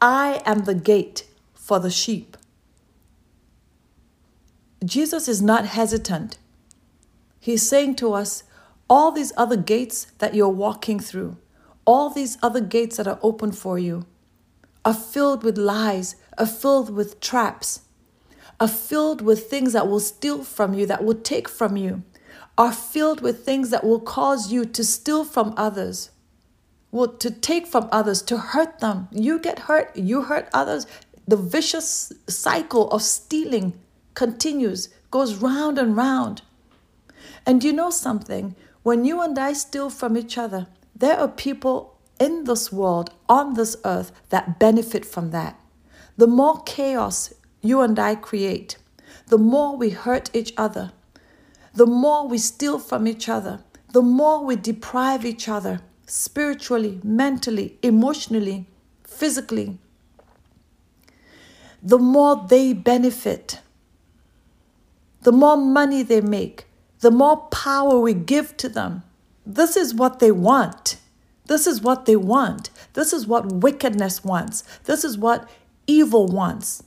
I 0.00 0.42
am 0.44 0.64
the 0.64 0.74
gate 0.74 1.24
for 1.54 1.78
the 1.78 1.90
sheep. 1.90 2.36
Jesus 4.84 5.28
is 5.28 5.40
not 5.40 5.66
hesitant. 5.66 6.38
He's 7.38 7.68
saying 7.68 7.96
to 7.96 8.12
us, 8.12 8.42
all 8.90 9.12
these 9.12 9.32
other 9.36 9.56
gates 9.56 10.06
that 10.18 10.34
you're 10.34 10.48
walking 10.48 10.98
through, 10.98 11.36
all 11.84 12.10
these 12.10 12.38
other 12.42 12.60
gates 12.60 12.96
that 12.96 13.06
are 13.06 13.18
open 13.22 13.52
for 13.52 13.78
you, 13.78 14.06
are 14.84 14.94
filled 14.94 15.42
with 15.42 15.58
lies, 15.58 16.16
are 16.38 16.46
filled 16.46 16.90
with 16.90 17.20
traps, 17.20 17.82
are 18.58 18.68
filled 18.68 19.20
with 19.20 19.48
things 19.48 19.72
that 19.74 19.86
will 19.86 20.00
steal 20.00 20.42
from 20.42 20.74
you, 20.74 20.86
that 20.86 21.04
will 21.04 21.14
take 21.14 21.48
from 21.48 21.76
you, 21.76 22.02
are 22.56 22.72
filled 22.72 23.20
with 23.20 23.44
things 23.44 23.70
that 23.70 23.84
will 23.84 24.00
cause 24.00 24.50
you 24.50 24.64
to 24.64 24.82
steal 24.82 25.24
from 25.24 25.54
others, 25.56 26.10
will 26.90 27.08
to 27.08 27.30
take 27.30 27.66
from 27.66 27.88
others, 27.92 28.22
to 28.22 28.38
hurt 28.38 28.80
them. 28.80 29.08
You 29.12 29.38
get 29.38 29.60
hurt, 29.60 29.94
you 29.96 30.22
hurt 30.22 30.48
others. 30.52 30.86
The 31.26 31.36
vicious 31.36 32.12
cycle 32.26 32.90
of 32.90 33.02
stealing 33.02 33.78
continues, 34.14 34.88
goes 35.10 35.34
round 35.36 35.78
and 35.78 35.96
round. 35.96 36.42
And 37.44 37.62
you 37.62 37.72
know 37.72 37.90
something? 37.90 38.54
When 38.82 39.04
you 39.04 39.20
and 39.20 39.38
I 39.38 39.52
steal 39.52 39.90
from 39.90 40.16
each 40.16 40.38
other, 40.38 40.66
there 40.96 41.18
are 41.18 41.28
people 41.28 41.98
in 42.18 42.44
this 42.44 42.72
world, 42.72 43.10
on 43.28 43.54
this 43.54 43.76
earth, 43.84 44.10
that 44.30 44.58
benefit 44.58 45.04
from 45.04 45.30
that. 45.30 45.60
The 46.16 46.26
more 46.26 46.62
chaos 46.64 47.32
you 47.60 47.80
and 47.80 47.98
I 47.98 48.14
create, 48.14 48.78
the 49.28 49.38
more 49.38 49.76
we 49.76 49.90
hurt 49.90 50.30
each 50.34 50.52
other, 50.56 50.92
the 51.74 51.86
more 51.86 52.26
we 52.26 52.38
steal 52.38 52.78
from 52.78 53.06
each 53.06 53.28
other, 53.28 53.60
the 53.92 54.02
more 54.02 54.44
we 54.44 54.56
deprive 54.56 55.24
each 55.24 55.48
other 55.48 55.80
spiritually, 56.08 57.00
mentally, 57.04 57.78
emotionally, 57.82 58.66
physically, 59.04 59.78
the 61.82 61.98
more 61.98 62.44
they 62.48 62.72
benefit 62.72 63.60
the 65.22 65.32
more 65.32 65.56
money 65.56 66.02
they 66.02 66.20
make, 66.20 66.66
the 67.00 67.10
more 67.10 67.36
power 67.48 67.98
we 67.98 68.14
give 68.14 68.56
to 68.58 68.68
them. 68.68 69.02
This 69.44 69.76
is 69.76 69.94
what 69.94 70.20
they 70.20 70.30
want. 70.30 70.96
This 71.46 71.66
is 71.66 71.80
what 71.80 72.06
they 72.06 72.16
want. 72.16 72.70
This 72.92 73.12
is 73.12 73.26
what 73.26 73.52
wickedness 73.52 74.24
wants. 74.24 74.62
This 74.84 75.04
is 75.04 75.18
what 75.18 75.48
evil 75.86 76.26
wants. 76.26 76.82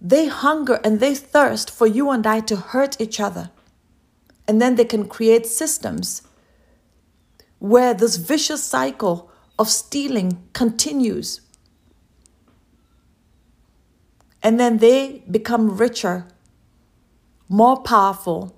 They 0.00 0.26
hunger 0.26 0.80
and 0.84 1.00
they 1.00 1.14
thirst 1.14 1.70
for 1.70 1.86
you 1.86 2.10
and 2.10 2.26
I 2.26 2.40
to 2.40 2.56
hurt 2.56 3.00
each 3.00 3.20
other. 3.20 3.50
And 4.48 4.60
then 4.60 4.76
they 4.76 4.84
can 4.84 5.08
create 5.08 5.46
systems 5.46 6.22
where 7.58 7.94
this 7.94 8.16
vicious 8.16 8.62
cycle 8.62 9.30
of 9.58 9.68
stealing 9.68 10.42
continues. 10.52 11.40
And 14.42 14.60
then 14.60 14.78
they 14.78 15.22
become 15.30 15.76
richer 15.76 16.26
more 17.48 17.80
powerful 17.80 18.56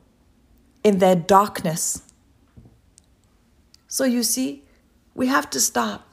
in 0.82 0.98
their 0.98 1.16
darkness. 1.16 2.02
So 3.86 4.04
you 4.04 4.22
see, 4.22 4.64
we 5.14 5.26
have 5.26 5.50
to 5.50 5.60
stop. 5.60 6.06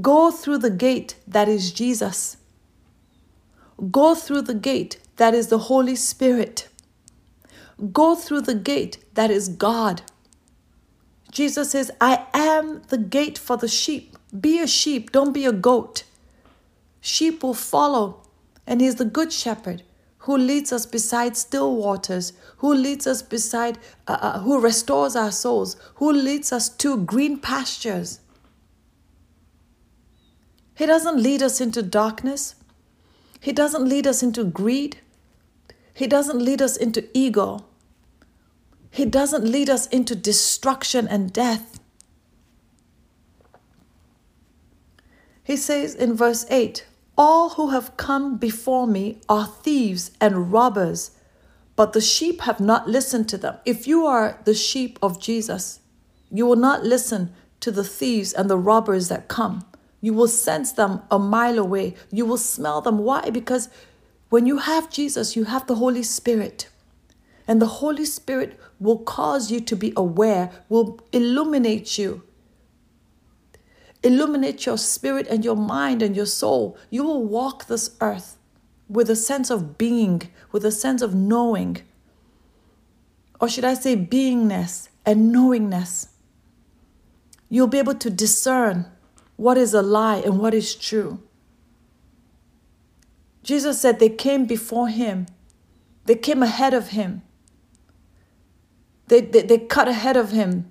Go 0.00 0.30
through 0.30 0.58
the 0.58 0.70
gate 0.70 1.16
that 1.26 1.48
is 1.48 1.72
Jesus. 1.72 2.36
Go 3.90 4.14
through 4.14 4.42
the 4.42 4.54
gate 4.54 4.98
that 5.16 5.34
is 5.34 5.48
the 5.48 5.58
Holy 5.58 5.96
Spirit. 5.96 6.68
Go 7.92 8.14
through 8.14 8.42
the 8.42 8.54
gate 8.54 9.04
that 9.14 9.30
is 9.30 9.48
God. 9.48 10.02
Jesus 11.36 11.72
says, 11.72 11.90
I 12.00 12.24
am 12.32 12.80
the 12.88 12.96
gate 12.96 13.36
for 13.36 13.58
the 13.58 13.68
sheep. 13.68 14.16
Be 14.40 14.58
a 14.58 14.66
sheep, 14.66 15.12
don't 15.12 15.34
be 15.34 15.44
a 15.44 15.52
goat. 15.52 16.04
Sheep 17.02 17.42
will 17.42 17.52
follow, 17.52 18.22
and 18.66 18.80
He's 18.80 18.94
the 18.94 19.04
good 19.04 19.30
shepherd 19.34 19.82
who 20.20 20.38
leads 20.38 20.72
us 20.72 20.86
beside 20.86 21.36
still 21.36 21.76
waters, 21.76 22.32
who 22.56 22.72
leads 22.72 23.06
us 23.06 23.20
beside, 23.20 23.76
uh, 24.08 24.16
uh, 24.18 24.38
who 24.38 24.58
restores 24.58 25.14
our 25.14 25.30
souls, 25.30 25.76
who 25.96 26.10
leads 26.10 26.54
us 26.54 26.70
to 26.70 26.96
green 27.04 27.38
pastures. 27.38 28.20
He 30.74 30.86
doesn't 30.86 31.22
lead 31.22 31.42
us 31.42 31.60
into 31.60 31.82
darkness. 31.82 32.54
He 33.40 33.52
doesn't 33.52 33.86
lead 33.86 34.06
us 34.06 34.22
into 34.22 34.42
greed. 34.42 35.00
He 35.92 36.06
doesn't 36.06 36.40
lead 36.42 36.62
us 36.62 36.78
into 36.78 37.06
ego. 37.12 37.66
He 38.96 39.04
doesn't 39.04 39.44
lead 39.44 39.68
us 39.68 39.86
into 39.88 40.16
destruction 40.16 41.06
and 41.06 41.30
death. 41.30 41.78
He 45.44 45.54
says 45.54 45.94
in 45.94 46.16
verse 46.16 46.46
8, 46.48 46.86
all 47.18 47.50
who 47.50 47.70
have 47.70 47.98
come 47.98 48.38
before 48.38 48.86
me 48.86 49.20
are 49.28 49.46
thieves 49.46 50.12
and 50.18 50.50
robbers, 50.50 51.10
but 51.76 51.92
the 51.92 52.00
sheep 52.00 52.40
have 52.42 52.58
not 52.58 52.88
listened 52.88 53.28
to 53.28 53.36
them. 53.36 53.56
If 53.66 53.86
you 53.86 54.06
are 54.06 54.40
the 54.46 54.54
sheep 54.54 54.98
of 55.02 55.20
Jesus, 55.20 55.80
you 56.30 56.46
will 56.46 56.56
not 56.56 56.82
listen 56.82 57.34
to 57.60 57.70
the 57.70 57.84
thieves 57.84 58.32
and 58.32 58.48
the 58.48 58.58
robbers 58.58 59.08
that 59.08 59.28
come. 59.28 59.66
You 60.00 60.14
will 60.14 60.28
sense 60.28 60.72
them 60.72 61.02
a 61.10 61.18
mile 61.18 61.58
away. 61.58 61.96
You 62.10 62.24
will 62.24 62.38
smell 62.38 62.80
them. 62.80 62.98
Why? 62.98 63.28
Because 63.28 63.68
when 64.30 64.46
you 64.46 64.56
have 64.56 64.90
Jesus, 64.90 65.36
you 65.36 65.44
have 65.44 65.66
the 65.66 65.74
Holy 65.74 66.02
Spirit. 66.02 66.68
And 67.48 67.62
the 67.62 67.66
Holy 67.66 68.04
Spirit 68.04 68.58
will 68.80 68.98
cause 68.98 69.50
you 69.50 69.60
to 69.60 69.76
be 69.76 69.92
aware, 69.96 70.50
will 70.68 71.00
illuminate 71.12 71.98
you 71.98 72.22
illuminate 74.06 74.64
your 74.66 74.78
spirit 74.78 75.26
and 75.28 75.44
your 75.44 75.56
mind 75.56 76.00
and 76.00 76.14
your 76.14 76.26
soul, 76.26 76.78
you 76.90 77.02
will 77.02 77.24
walk 77.24 77.66
this 77.66 77.96
earth 78.00 78.36
with 78.88 79.10
a 79.10 79.16
sense 79.16 79.50
of 79.50 79.76
being, 79.76 80.22
with 80.52 80.64
a 80.64 80.70
sense 80.70 81.02
of 81.02 81.14
knowing. 81.14 81.78
Or 83.40 83.48
should 83.48 83.64
I 83.64 83.74
say, 83.74 83.96
beingness 83.96 84.88
and 85.04 85.32
knowingness. 85.32 86.08
You'll 87.48 87.66
be 87.66 87.78
able 87.78 87.94
to 87.94 88.10
discern 88.10 88.86
what 89.36 89.58
is 89.58 89.74
a 89.74 89.82
lie 89.82 90.18
and 90.18 90.38
what 90.38 90.54
is 90.54 90.74
true. 90.74 91.20
Jesus 93.42 93.80
said 93.80 93.98
they 93.98 94.08
came 94.08 94.46
before 94.46 94.88
him, 94.88 95.26
they 96.06 96.16
came 96.16 96.42
ahead 96.42 96.74
of 96.74 96.88
him, 96.88 97.22
they, 99.08 99.20
they, 99.20 99.42
they 99.42 99.58
cut 99.58 99.88
ahead 99.88 100.16
of 100.16 100.32
him 100.32 100.70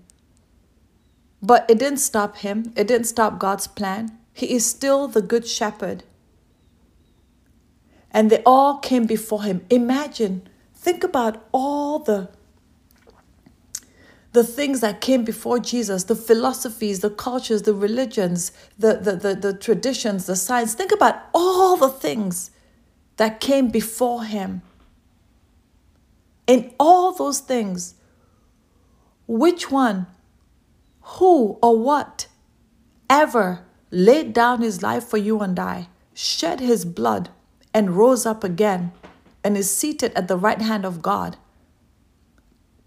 but 1.46 1.66
it 1.70 1.78
didn't 1.78 2.00
stop 2.00 2.38
him, 2.38 2.74
it 2.76 2.88
didn't 2.88 3.06
stop 3.06 3.38
God's 3.38 3.68
plan. 3.68 4.18
He 4.34 4.54
is 4.54 4.66
still 4.66 5.08
the 5.08 5.22
good 5.22 5.48
shepherd. 5.48 6.04
And 8.10 8.32
they 8.32 8.42
all 8.46 8.78
came 8.78 9.06
before 9.06 9.44
him. 9.44 9.64
Imagine, 9.70 10.48
think 10.74 11.04
about 11.04 11.46
all 11.52 12.00
the 12.00 12.30
the 14.32 14.44
things 14.44 14.82
that 14.82 15.00
came 15.00 15.24
before 15.24 15.60
Jesus, 15.60 16.04
the 16.04 16.16
philosophies, 16.16 17.00
the 17.00 17.10
cultures, 17.10 17.62
the 17.62 17.74
religions, 17.74 18.52
the, 18.78 18.96
the, 18.96 19.16
the, 19.16 19.34
the 19.34 19.54
traditions, 19.54 20.26
the 20.26 20.36
science. 20.36 20.74
Think 20.74 20.92
about 20.92 21.16
all 21.34 21.78
the 21.78 21.88
things 21.88 22.52
that 23.16 23.40
came 23.40 23.70
before 23.70 24.26
him. 24.26 24.62
In 26.48 26.74
all 26.78 27.14
those 27.14 27.40
things, 27.40 27.95
which 29.28 29.72
one 29.72 30.08
who 31.02 31.58
or 31.62 31.78
what 31.78 32.28
ever 33.10 33.66
laid 33.92 34.34
down 34.34 34.62
his 34.62 34.82
life 34.82 35.04
for 35.04 35.18
you 35.18 35.40
and 35.42 35.60
I, 35.60 35.88
shed 36.14 36.60
his 36.60 36.86
blood, 36.86 37.30
and 37.74 37.92
rose 37.92 38.26
up 38.26 38.44
again, 38.44 38.92
and 39.44 39.58
is 39.58 39.76
seated 39.76 40.12
at 40.14 40.28
the 40.28 40.38
right 40.38 40.62
hand 40.62 40.86
of 40.86 41.02
God, 41.02 41.38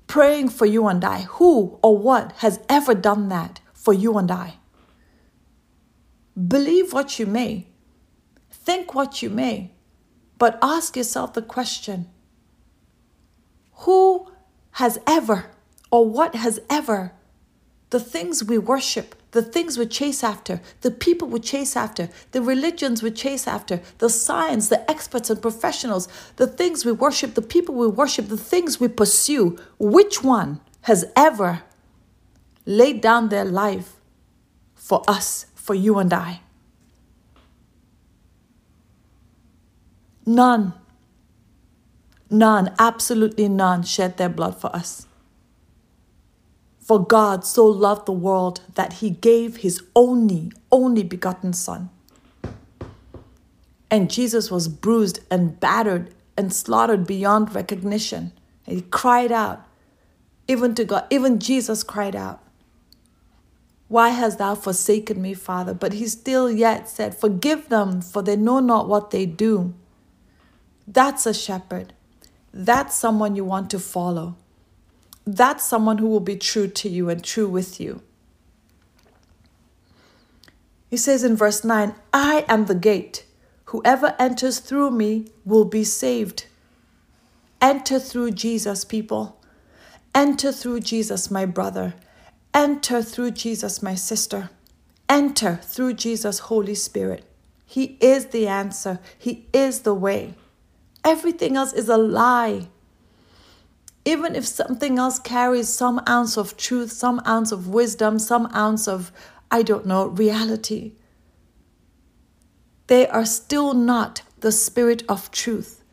praying 0.07 0.49
for 0.49 0.67
you 0.67 0.87
and 0.89 1.05
I? 1.05 1.23
Who 1.23 1.79
or 1.83 1.97
what 1.97 2.33
has 2.39 2.61
ever 2.69 2.95
done 2.95 3.29
that 3.29 3.61
for 3.73 3.93
you 3.93 4.19
and 4.19 4.31
I? 4.31 4.55
Believe 6.47 6.93
what 6.93 7.19
you 7.19 7.27
may, 7.27 7.69
think 8.51 8.95
what 8.95 9.23
you 9.23 9.31
may, 9.31 9.73
but 10.39 10.59
ask 10.63 10.97
yourself 10.97 11.33
the 11.33 11.43
question 11.43 12.09
who 13.73 14.31
has 14.73 14.99
ever 15.07 15.51
or 15.91 16.09
what 16.09 16.35
has 16.35 16.61
ever 16.69 17.13
the 17.91 18.01
things 18.01 18.45
we 18.45 18.59
worship, 18.59 19.15
the 19.31 19.43
things 19.43 19.79
we 19.79 19.87
chase 19.87 20.23
after, 20.23 20.61
the 20.83 20.91
people 20.91 21.29
we 21.29 21.41
chase 21.41 21.77
after, 21.77 22.09
the 22.33 22.43
religions 22.43 23.03
we 23.03 23.11
chase 23.11 23.47
after, 23.47 23.81
the 23.99 24.11
science, 24.11 24.69
the 24.69 24.91
experts 24.91 25.31
and 25.31 25.41
professionals, 25.41 26.09
the 26.37 26.47
things 26.47 26.85
we 26.85 26.93
worship, 26.93 27.35
the 27.35 27.43
people 27.43 27.75
we 27.75 27.87
worship, 27.87 28.29
the 28.29 28.37
things 28.37 28.79
we 28.79 28.89
pursue, 28.89 29.59
which 29.79 30.23
one 30.23 30.61
has 30.83 31.07
ever 31.17 31.63
laid 32.67 33.01
down 33.01 33.29
their 33.29 33.45
life 33.45 33.97
for 34.75 35.03
us, 35.09 35.47
for 35.55 35.75
you 35.75 35.99
and 35.99 36.13
I? 36.13 36.41
None. 40.27 40.75
None, 42.31 42.75
absolutely 42.79 43.49
none, 43.49 43.83
shed 43.83 44.19
their 44.19 44.29
blood 44.29 44.61
for 44.61 44.75
us 44.77 45.08
For 46.89 47.05
God 47.05 47.45
so 47.45 47.67
loved 47.67 48.07
the 48.07 48.13
world 48.13 48.63
that 48.75 48.95
he 48.95 49.11
gave 49.11 49.59
his 49.59 49.83
only, 49.95 50.51
only 50.73 51.03
begotten 51.03 51.53
Son. 51.53 51.91
And 53.91 54.11
Jesus 54.11 54.51
was 54.51 54.69
bruised 54.69 55.21
and 55.31 55.61
battered 55.61 56.15
and 56.35 56.51
slaughtered 56.51 57.07
beyond 57.07 57.55
recognition. 57.55 58.33
And 58.67 58.77
he 58.77 58.83
cried 58.85 59.31
out, 59.31 59.67
even 60.47 60.75
to 60.77 60.85
God, 60.87 61.05
even 61.11 61.39
Jesus 61.39 61.83
cried 61.83 62.17
out, 62.17 62.43
Why 63.89 64.09
hast 64.09 64.39
thou 64.39 64.55
forsaken 64.55 65.21
me, 65.21 65.35
Father? 65.35 65.75
But 65.75 65.93
he 65.93 66.07
still 66.07 66.51
yet 66.51 66.89
said, 66.89 67.15
Forgive 67.15 67.69
them, 67.69 68.01
for 68.01 68.23
they 68.23 68.35
know 68.35 68.61
not 68.61 68.89
what 68.89 69.11
they 69.11 69.27
do. 69.27 69.75
That's 70.87 71.27
a 71.27 71.35
shepherd. 71.35 71.93
That's 72.51 72.97
someone 72.97 73.37
you 73.37 73.45
want 73.45 73.69
to 73.73 73.79
follow. 73.79 74.37
That's 75.31 75.63
someone 75.63 75.99
who 75.99 76.09
will 76.09 76.21
be 76.21 76.37
true 76.37 76.69
to 76.69 76.89
you 76.89 77.11
and 77.11 77.23
true 77.23 77.51
with 77.51 77.79
you. 77.79 78.01
He 80.89 80.97
says 80.97 81.23
in 81.23 81.37
verse 81.37 81.63
9, 81.63 81.95
I 82.15 82.47
am 82.49 82.65
the 82.65 82.75
gate. 82.75 83.27
Whoever 83.67 84.17
enters 84.19 84.59
through 84.59 84.91
me 84.91 85.27
will 85.45 85.67
be 85.67 85.85
saved. 85.85 86.47
Enter 87.61 87.99
through 87.99 88.31
Jesus, 88.31 88.87
people. 88.87 89.39
Enter 90.15 90.51
through 90.51 90.81
Jesus, 90.81 91.31
my 91.31 91.45
brother. 91.45 91.93
Enter 92.55 93.03
through 93.03 93.33
Jesus, 93.33 93.83
my 93.83 93.95
sister. 93.95 94.49
Enter 95.11 95.61
through 95.63 95.93
Jesus, 95.93 96.39
Holy 96.39 96.75
Spirit. 96.75 97.23
He 97.67 97.99
is 98.01 98.29
the 98.29 98.49
answer, 98.49 98.99
He 99.19 99.47
is 99.53 99.81
the 99.81 99.93
way. 99.93 100.37
Everything 101.05 101.55
else 101.55 101.75
is 101.75 101.91
a 101.91 101.99
lie. 101.99 102.69
Even 104.09 104.35
if 104.35 104.47
something 104.47 104.99
else 104.99 105.19
carries 105.19 105.69
some 105.69 106.01
ounce 106.09 106.39
of 106.39 106.57
truth, 106.57 106.91
some 106.91 107.21
ounce 107.27 107.53
of 107.53 107.69
wisdom, 107.69 108.19
some 108.19 108.49
ounce 108.55 108.89
of, 108.89 109.13
I 109.51 109.61
don't 109.63 109.85
know, 109.85 110.07
reality, 110.07 110.93
they 112.87 113.07
are 113.07 113.27
still 113.27 113.75
not 113.75 114.23
the 114.41 114.51
spirit 114.51 115.03
of 115.11 115.31
truth. 115.31 115.85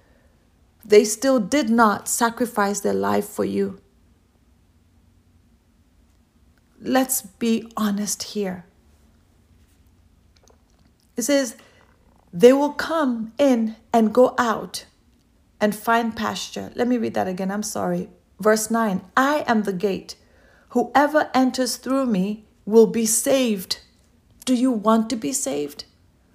They 0.85 1.03
still 1.03 1.41
did 1.41 1.69
not 1.69 2.07
sacrifice 2.07 2.79
their 2.79 2.93
life 2.93 3.25
for 3.25 3.43
you. 3.43 3.81
Let's 6.79 7.21
be 7.21 7.69
honest 7.75 8.23
here. 8.23 8.63
It 11.17 11.23
says, 11.23 11.57
they 12.31 12.53
will 12.53 12.71
come 12.71 13.33
in 13.37 13.75
and 13.91 14.13
go 14.13 14.35
out 14.37 14.85
and 15.59 15.75
find 15.75 16.15
pasture. 16.15 16.71
Let 16.75 16.87
me 16.87 16.97
read 16.97 17.13
that 17.13 17.27
again. 17.27 17.51
I'm 17.51 17.63
sorry. 17.63 18.09
Verse 18.39 18.69
9 18.69 19.01
I 19.15 19.43
am 19.47 19.63
the 19.63 19.73
gate. 19.73 20.15
Whoever 20.69 21.29
enters 21.33 21.77
through 21.77 22.05
me 22.05 22.45
will 22.65 22.87
be 22.87 23.05
saved. 23.05 23.79
Do 24.43 24.53
you 24.53 24.71
want 24.71 25.09
to 25.09 25.15
be 25.15 25.33
saved? 25.33 25.85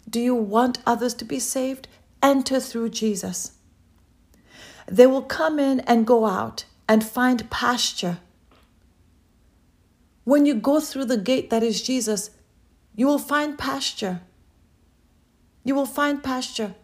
Do 0.09 0.21
you 0.21 0.35
want 0.35 0.79
others 0.87 1.15
to 1.15 1.25
be 1.25 1.39
saved? 1.39 1.89
Enter 2.23 2.59
through 2.59 2.91
Jesus. 2.91 3.53
They 4.87 5.07
will 5.07 5.23
come 5.23 5.59
in 5.59 5.81
and 5.81 6.07
go 6.07 6.27
out 6.27 6.65
and 6.89 7.05
find 7.05 7.49
pasture. 7.51 8.19
When 10.25 10.47
you 10.47 10.55
go 10.55 10.81
through 10.81 11.05
the 11.07 11.17
gate 11.17 11.51
that 11.51 11.63
is 11.63 11.83
Jesus, 11.83 12.31
you 12.97 13.07
will 13.07 13.19
find 13.19 13.57
pasture. 13.57 14.23
You 15.65 15.75
will 15.75 15.87
find 15.87 16.23
pasture. 16.23 16.75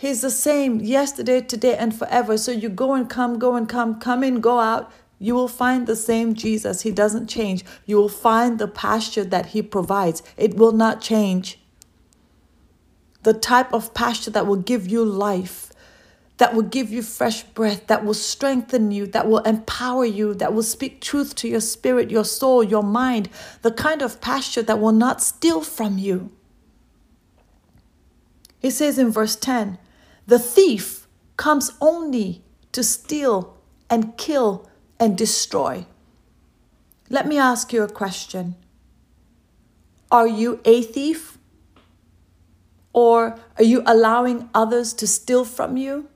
He's 0.00 0.22
the 0.22 0.30
same 0.30 0.80
yesterday, 0.80 1.42
today, 1.42 1.76
and 1.76 1.94
forever. 1.94 2.38
So 2.38 2.52
you 2.52 2.70
go 2.70 2.94
and 2.94 3.06
come, 3.06 3.38
go 3.38 3.54
and 3.54 3.68
come, 3.68 4.00
come 4.00 4.24
in, 4.24 4.40
go 4.40 4.58
out. 4.58 4.90
You 5.18 5.34
will 5.34 5.46
find 5.46 5.86
the 5.86 5.94
same 5.94 6.32
Jesus. 6.32 6.80
He 6.80 6.90
doesn't 6.90 7.26
change. 7.26 7.66
You 7.84 7.96
will 7.98 8.08
find 8.08 8.58
the 8.58 8.66
pasture 8.66 9.24
that 9.24 9.46
He 9.48 9.60
provides. 9.60 10.22
It 10.38 10.56
will 10.56 10.72
not 10.72 11.02
change. 11.02 11.60
The 13.24 13.34
type 13.34 13.74
of 13.74 13.92
pasture 13.92 14.30
that 14.30 14.46
will 14.46 14.56
give 14.56 14.88
you 14.88 15.04
life, 15.04 15.70
that 16.38 16.54
will 16.54 16.62
give 16.62 16.90
you 16.90 17.02
fresh 17.02 17.42
breath, 17.42 17.86
that 17.88 18.02
will 18.02 18.14
strengthen 18.14 18.92
you, 18.92 19.06
that 19.08 19.28
will 19.28 19.40
empower 19.40 20.06
you, 20.06 20.32
that 20.32 20.54
will 20.54 20.62
speak 20.62 21.02
truth 21.02 21.34
to 21.34 21.46
your 21.46 21.60
spirit, 21.60 22.10
your 22.10 22.24
soul, 22.24 22.64
your 22.64 22.82
mind. 22.82 23.28
The 23.60 23.70
kind 23.70 24.00
of 24.00 24.22
pasture 24.22 24.62
that 24.62 24.80
will 24.80 24.92
not 24.92 25.20
steal 25.20 25.60
from 25.60 25.98
you. 25.98 26.32
He 28.58 28.70
says 28.70 28.98
in 28.98 29.10
verse 29.10 29.36
10 29.36 29.76
the 30.30 30.38
thief 30.38 31.08
comes 31.36 31.72
only 31.80 32.44
to 32.70 32.84
steal 32.84 33.58
and 33.90 34.16
kill 34.16 34.70
and 35.00 35.18
destroy. 35.18 35.84
Let 37.08 37.26
me 37.26 37.36
ask 37.36 37.72
you 37.72 37.82
a 37.82 37.88
question 37.88 38.54
Are 40.08 40.28
you 40.28 40.60
a 40.64 40.82
thief? 40.82 41.36
Or 42.92 43.40
are 43.58 43.64
you 43.64 43.82
allowing 43.86 44.48
others 44.54 44.92
to 44.94 45.06
steal 45.08 45.44
from 45.44 45.76
you? 45.76 46.08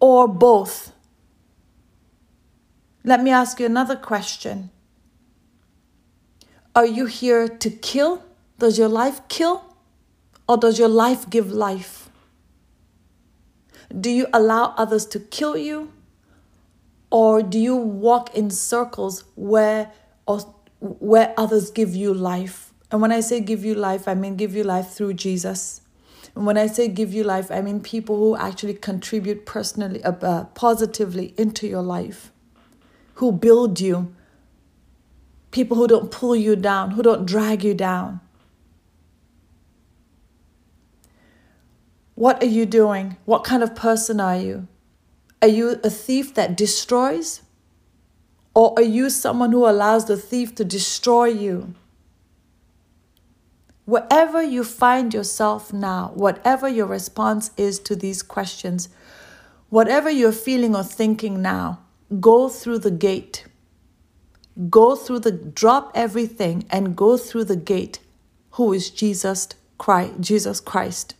Or 0.00 0.26
both? 0.26 0.92
Let 3.04 3.22
me 3.22 3.30
ask 3.30 3.60
you 3.60 3.66
another 3.66 3.96
question. 3.96 4.70
Are 6.74 6.86
you 6.86 7.04
here 7.04 7.48
to 7.48 7.70
kill? 7.70 8.22
Does 8.58 8.78
your 8.78 8.88
life 8.88 9.20
kill? 9.28 9.65
Or 10.48 10.56
does 10.56 10.78
your 10.78 10.88
life 10.88 11.28
give 11.28 11.50
life? 11.50 12.08
Do 13.98 14.10
you 14.10 14.26
allow 14.32 14.74
others 14.76 15.06
to 15.06 15.20
kill 15.20 15.56
you? 15.56 15.92
Or 17.10 17.42
do 17.42 17.58
you 17.58 17.76
walk 17.76 18.34
in 18.34 18.50
circles 18.50 19.24
where, 19.36 19.92
or, 20.26 20.40
where 20.80 21.34
others 21.36 21.70
give 21.70 21.94
you 21.94 22.12
life? 22.12 22.72
And 22.90 23.00
when 23.00 23.12
I 23.12 23.20
say 23.20 23.40
give 23.40 23.64
you 23.64 23.74
life, 23.74 24.06
I 24.06 24.14
mean 24.14 24.36
give 24.36 24.54
you 24.54 24.64
life 24.64 24.90
through 24.90 25.14
Jesus. 25.14 25.80
And 26.34 26.46
when 26.46 26.58
I 26.58 26.66
say 26.66 26.88
give 26.88 27.14
you 27.14 27.24
life, 27.24 27.50
I 27.50 27.60
mean 27.60 27.80
people 27.80 28.16
who 28.16 28.36
actually 28.36 28.74
contribute 28.74 29.46
personally, 29.46 30.04
uh, 30.04 30.12
uh 30.12 30.44
positively 30.54 31.34
into 31.36 31.66
your 31.66 31.82
life, 31.82 32.30
who 33.14 33.32
build 33.32 33.80
you, 33.80 34.14
people 35.50 35.76
who 35.76 35.86
don't 35.86 36.10
pull 36.10 36.36
you 36.36 36.54
down, 36.54 36.92
who 36.92 37.02
don't 37.02 37.24
drag 37.24 37.64
you 37.64 37.74
down. 37.74 38.20
What 42.16 42.42
are 42.42 42.46
you 42.46 42.64
doing? 42.64 43.18
What 43.26 43.44
kind 43.44 43.62
of 43.62 43.76
person 43.76 44.20
are 44.20 44.38
you? 44.38 44.68
Are 45.42 45.48
you 45.48 45.78
a 45.84 45.90
thief 45.90 46.32
that 46.32 46.56
destroys? 46.56 47.42
Or 48.54 48.72
are 48.78 48.82
you 48.82 49.10
someone 49.10 49.52
who 49.52 49.68
allows 49.68 50.06
the 50.06 50.16
thief 50.16 50.54
to 50.54 50.64
destroy 50.64 51.26
you? 51.26 51.74
Wherever 53.84 54.42
you 54.42 54.64
find 54.64 55.12
yourself 55.12 55.74
now, 55.74 56.10
whatever 56.14 56.66
your 56.66 56.86
response 56.86 57.50
is 57.58 57.78
to 57.80 57.94
these 57.94 58.22
questions, 58.22 58.88
whatever 59.68 60.08
you're 60.08 60.32
feeling 60.32 60.74
or 60.74 60.84
thinking 60.84 61.42
now, 61.42 61.80
go 62.18 62.48
through 62.48 62.78
the 62.78 62.90
gate. 62.90 63.44
Go 64.70 64.96
through 64.96 65.18
the 65.18 65.32
drop 65.32 65.92
everything 65.94 66.64
and 66.70 66.96
go 66.96 67.18
through 67.18 67.44
the 67.44 67.56
gate, 67.56 67.98
who 68.52 68.72
is 68.72 68.88
Jesus 68.88 69.48
Christ, 69.76 70.14
Jesus 70.18 70.60
Christ. 70.60 71.14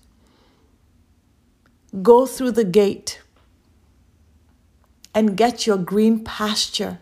Go 2.02 2.26
through 2.26 2.52
the 2.52 2.64
gate 2.64 3.22
and 5.14 5.37
get 5.37 5.66
your 5.66 5.78
green 5.78 6.22
pasture. 6.24 6.98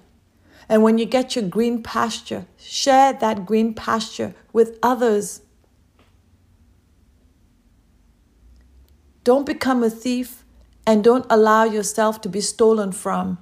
And 0.68 0.82
when 0.82 0.98
you 0.98 1.04
get 1.04 1.34
your 1.34 1.44
green 1.44 1.82
pasture, 1.82 2.46
share 2.56 3.12
that 3.12 3.44
green 3.44 3.74
pasture 3.74 4.34
with 4.52 4.78
others. 4.82 5.42
Don't 9.24 9.44
become 9.44 9.82
a 9.82 9.90
thief 9.90 10.44
and 10.86 11.02
don't 11.02 11.26
allow 11.28 11.64
yourself 11.64 12.20
to 12.20 12.28
be 12.28 12.40
stolen 12.40 12.92
from. 12.92 13.38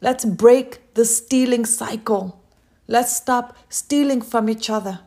Let's 0.00 0.24
break 0.24 0.94
the 0.94 1.04
stealing 1.04 1.66
cycle. 1.66 2.42
Let's 2.88 3.14
stop 3.14 3.56
stealing 3.68 4.22
from 4.22 4.48
each 4.48 4.70
other. 4.70 5.00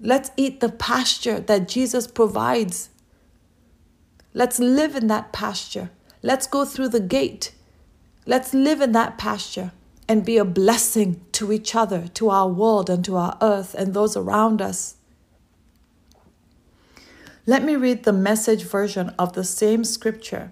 Let's 0.00 0.30
eat 0.36 0.60
the 0.60 0.68
pasture 0.68 1.40
that 1.40 1.68
Jesus 1.68 2.06
provides. 2.06 2.90
Let's 4.34 4.58
live 4.58 4.94
in 4.94 5.06
that 5.06 5.32
pasture. 5.32 5.90
Let's 6.22 6.46
go 6.46 6.64
through 6.64 6.90
the 6.90 7.00
gate. 7.00 7.52
Let's 8.26 8.52
live 8.52 8.80
in 8.80 8.92
that 8.92 9.16
pasture 9.16 9.72
and 10.08 10.24
be 10.24 10.36
a 10.36 10.44
blessing 10.44 11.24
to 11.32 11.52
each 11.52 11.74
other, 11.74 12.08
to 12.08 12.30
our 12.30 12.48
world, 12.48 12.90
and 12.90 13.04
to 13.04 13.16
our 13.16 13.36
earth 13.40 13.74
and 13.74 13.94
those 13.94 14.16
around 14.16 14.60
us. 14.60 14.96
Let 17.46 17.62
me 17.62 17.76
read 17.76 18.02
the 18.02 18.12
message 18.12 18.64
version 18.64 19.10
of 19.18 19.32
the 19.32 19.44
same 19.44 19.84
scripture, 19.84 20.50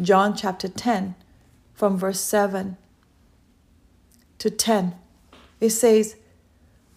John 0.00 0.36
chapter 0.36 0.68
10, 0.68 1.16
from 1.74 1.98
verse 1.98 2.20
7 2.20 2.76
to 4.38 4.50
10. 4.50 4.94
It 5.60 5.70
says, 5.70 6.16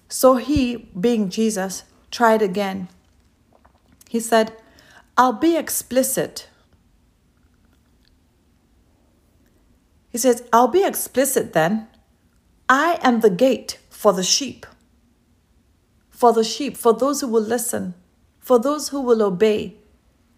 so 0.07 0.35
he, 0.35 0.89
being 0.99 1.29
Jesus, 1.29 1.83
tried 2.11 2.41
again. 2.41 2.87
He 4.09 4.19
said, 4.19 4.53
I'll 5.17 5.33
be 5.33 5.55
explicit. 5.55 6.49
He 10.09 10.17
says, 10.17 10.43
I'll 10.53 10.69
be 10.69 10.85
explicit 10.85 11.53
then. 11.53 11.87
I 12.69 12.99
am 13.01 13.19
the 13.19 13.29
gate 13.29 13.79
for 13.89 14.13
the 14.13 14.23
sheep. 14.23 14.65
For 16.09 16.31
the 16.31 16.43
sheep, 16.43 16.77
for 16.77 16.93
those 16.93 17.21
who 17.21 17.27
will 17.27 17.41
listen, 17.41 17.93
for 18.39 18.57
those 18.59 18.89
who 18.89 19.01
will 19.01 19.21
obey, 19.21 19.75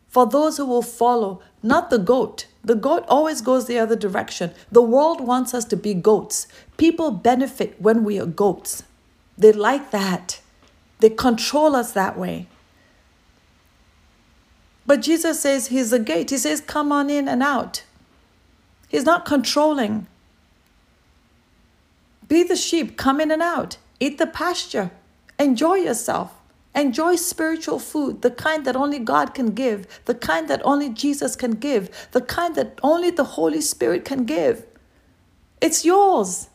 for 0.07 0.25
those 0.25 0.57
who 0.57 0.65
will 0.65 0.81
follow, 0.81 1.41
not 1.61 1.89
the 1.89 1.99
goat. 1.99 2.47
The 2.63 2.75
goat 2.75 3.05
always 3.07 3.41
goes 3.41 3.67
the 3.67 3.77
other 3.77 3.95
direction. 3.95 4.51
The 4.71 4.81
world 4.81 5.21
wants 5.21 5.53
us 5.53 5.65
to 5.65 5.77
be 5.77 5.93
goats. 5.93 6.47
People 6.77 7.11
benefit 7.11 7.79
when 7.79 8.03
we 8.03 8.19
are 8.19 8.25
goats. 8.25 8.83
They 9.37 9.51
like 9.51 9.91
that. 9.91 10.41
They 10.99 11.09
control 11.09 11.75
us 11.75 11.91
that 11.93 12.17
way. 12.17 12.47
But 14.85 15.01
Jesus 15.01 15.39
says 15.41 15.67
he's 15.67 15.91
the 15.91 15.99
gate. 15.99 16.29
He 16.29 16.37
says, 16.37 16.61
come 16.61 16.91
on 16.91 17.09
in 17.09 17.27
and 17.27 17.43
out. 17.43 17.83
He's 18.87 19.03
not 19.03 19.25
controlling. 19.25 20.07
Be 22.27 22.43
the 22.43 22.55
sheep, 22.55 22.97
come 22.97 23.21
in 23.21 23.31
and 23.31 23.41
out, 23.41 23.77
eat 23.99 24.17
the 24.17 24.27
pasture, 24.27 24.91
enjoy 25.39 25.75
yourself. 25.75 26.33
Enjoy 26.75 27.15
spiritual 27.15 27.79
food, 27.79 28.21
the 28.21 28.29
kind 28.29 28.63
that 28.65 28.75
only 28.75 28.99
God 28.99 29.33
can 29.33 29.55
give, 29.55 29.87
the 30.05 30.13
kind 30.13 30.47
that 30.47 30.61
only 30.63 30.89
Jesus 30.89 31.35
can 31.35 31.51
give, 31.51 31.89
the 32.11 32.21
kind 32.21 32.53
that 32.53 32.77
only 32.83 33.09
the 33.09 33.23
Holy 33.23 33.61
Spirit 33.61 34.05
can 34.05 34.25
give. 34.25 34.63
It's 35.59 35.83
yours. 35.83 36.49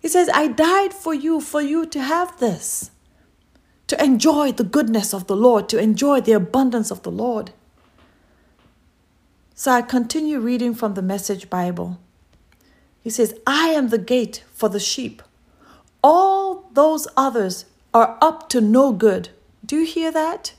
He 0.00 0.08
says, 0.08 0.28
I 0.32 0.48
died 0.48 0.92
for 0.92 1.14
you, 1.14 1.40
for 1.40 1.60
you 1.60 1.86
to 1.86 2.00
have 2.00 2.38
this, 2.38 2.90
to 3.88 4.02
enjoy 4.02 4.52
the 4.52 4.64
goodness 4.64 5.12
of 5.12 5.26
the 5.26 5.36
Lord, 5.36 5.68
to 5.70 5.78
enjoy 5.78 6.20
the 6.20 6.32
abundance 6.32 6.90
of 6.90 7.02
the 7.02 7.10
Lord. 7.10 7.52
So 9.54 9.72
I 9.72 9.82
continue 9.82 10.38
reading 10.38 10.74
from 10.74 10.94
the 10.94 11.02
Message 11.02 11.48
Bible. 11.48 11.98
He 13.02 13.10
says, 13.10 13.38
I 13.46 13.68
am 13.68 13.88
the 13.88 13.98
gate 13.98 14.44
for 14.52 14.68
the 14.68 14.80
sheep. 14.80 15.22
All 16.02 16.68
those 16.72 17.08
others 17.16 17.64
are 17.94 18.18
up 18.20 18.48
to 18.50 18.60
no 18.60 18.92
good. 18.92 19.30
Do 19.64 19.76
you 19.76 19.86
hear 19.86 20.12
that? 20.12 20.54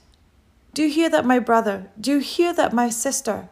Do 0.73 0.83
you 0.83 0.89
hear 0.89 1.09
that, 1.09 1.25
my 1.25 1.39
brother? 1.39 1.89
Do 1.99 2.11
you 2.11 2.19
hear 2.19 2.53
that, 2.53 2.73
my 2.73 2.89
sister? 2.89 3.49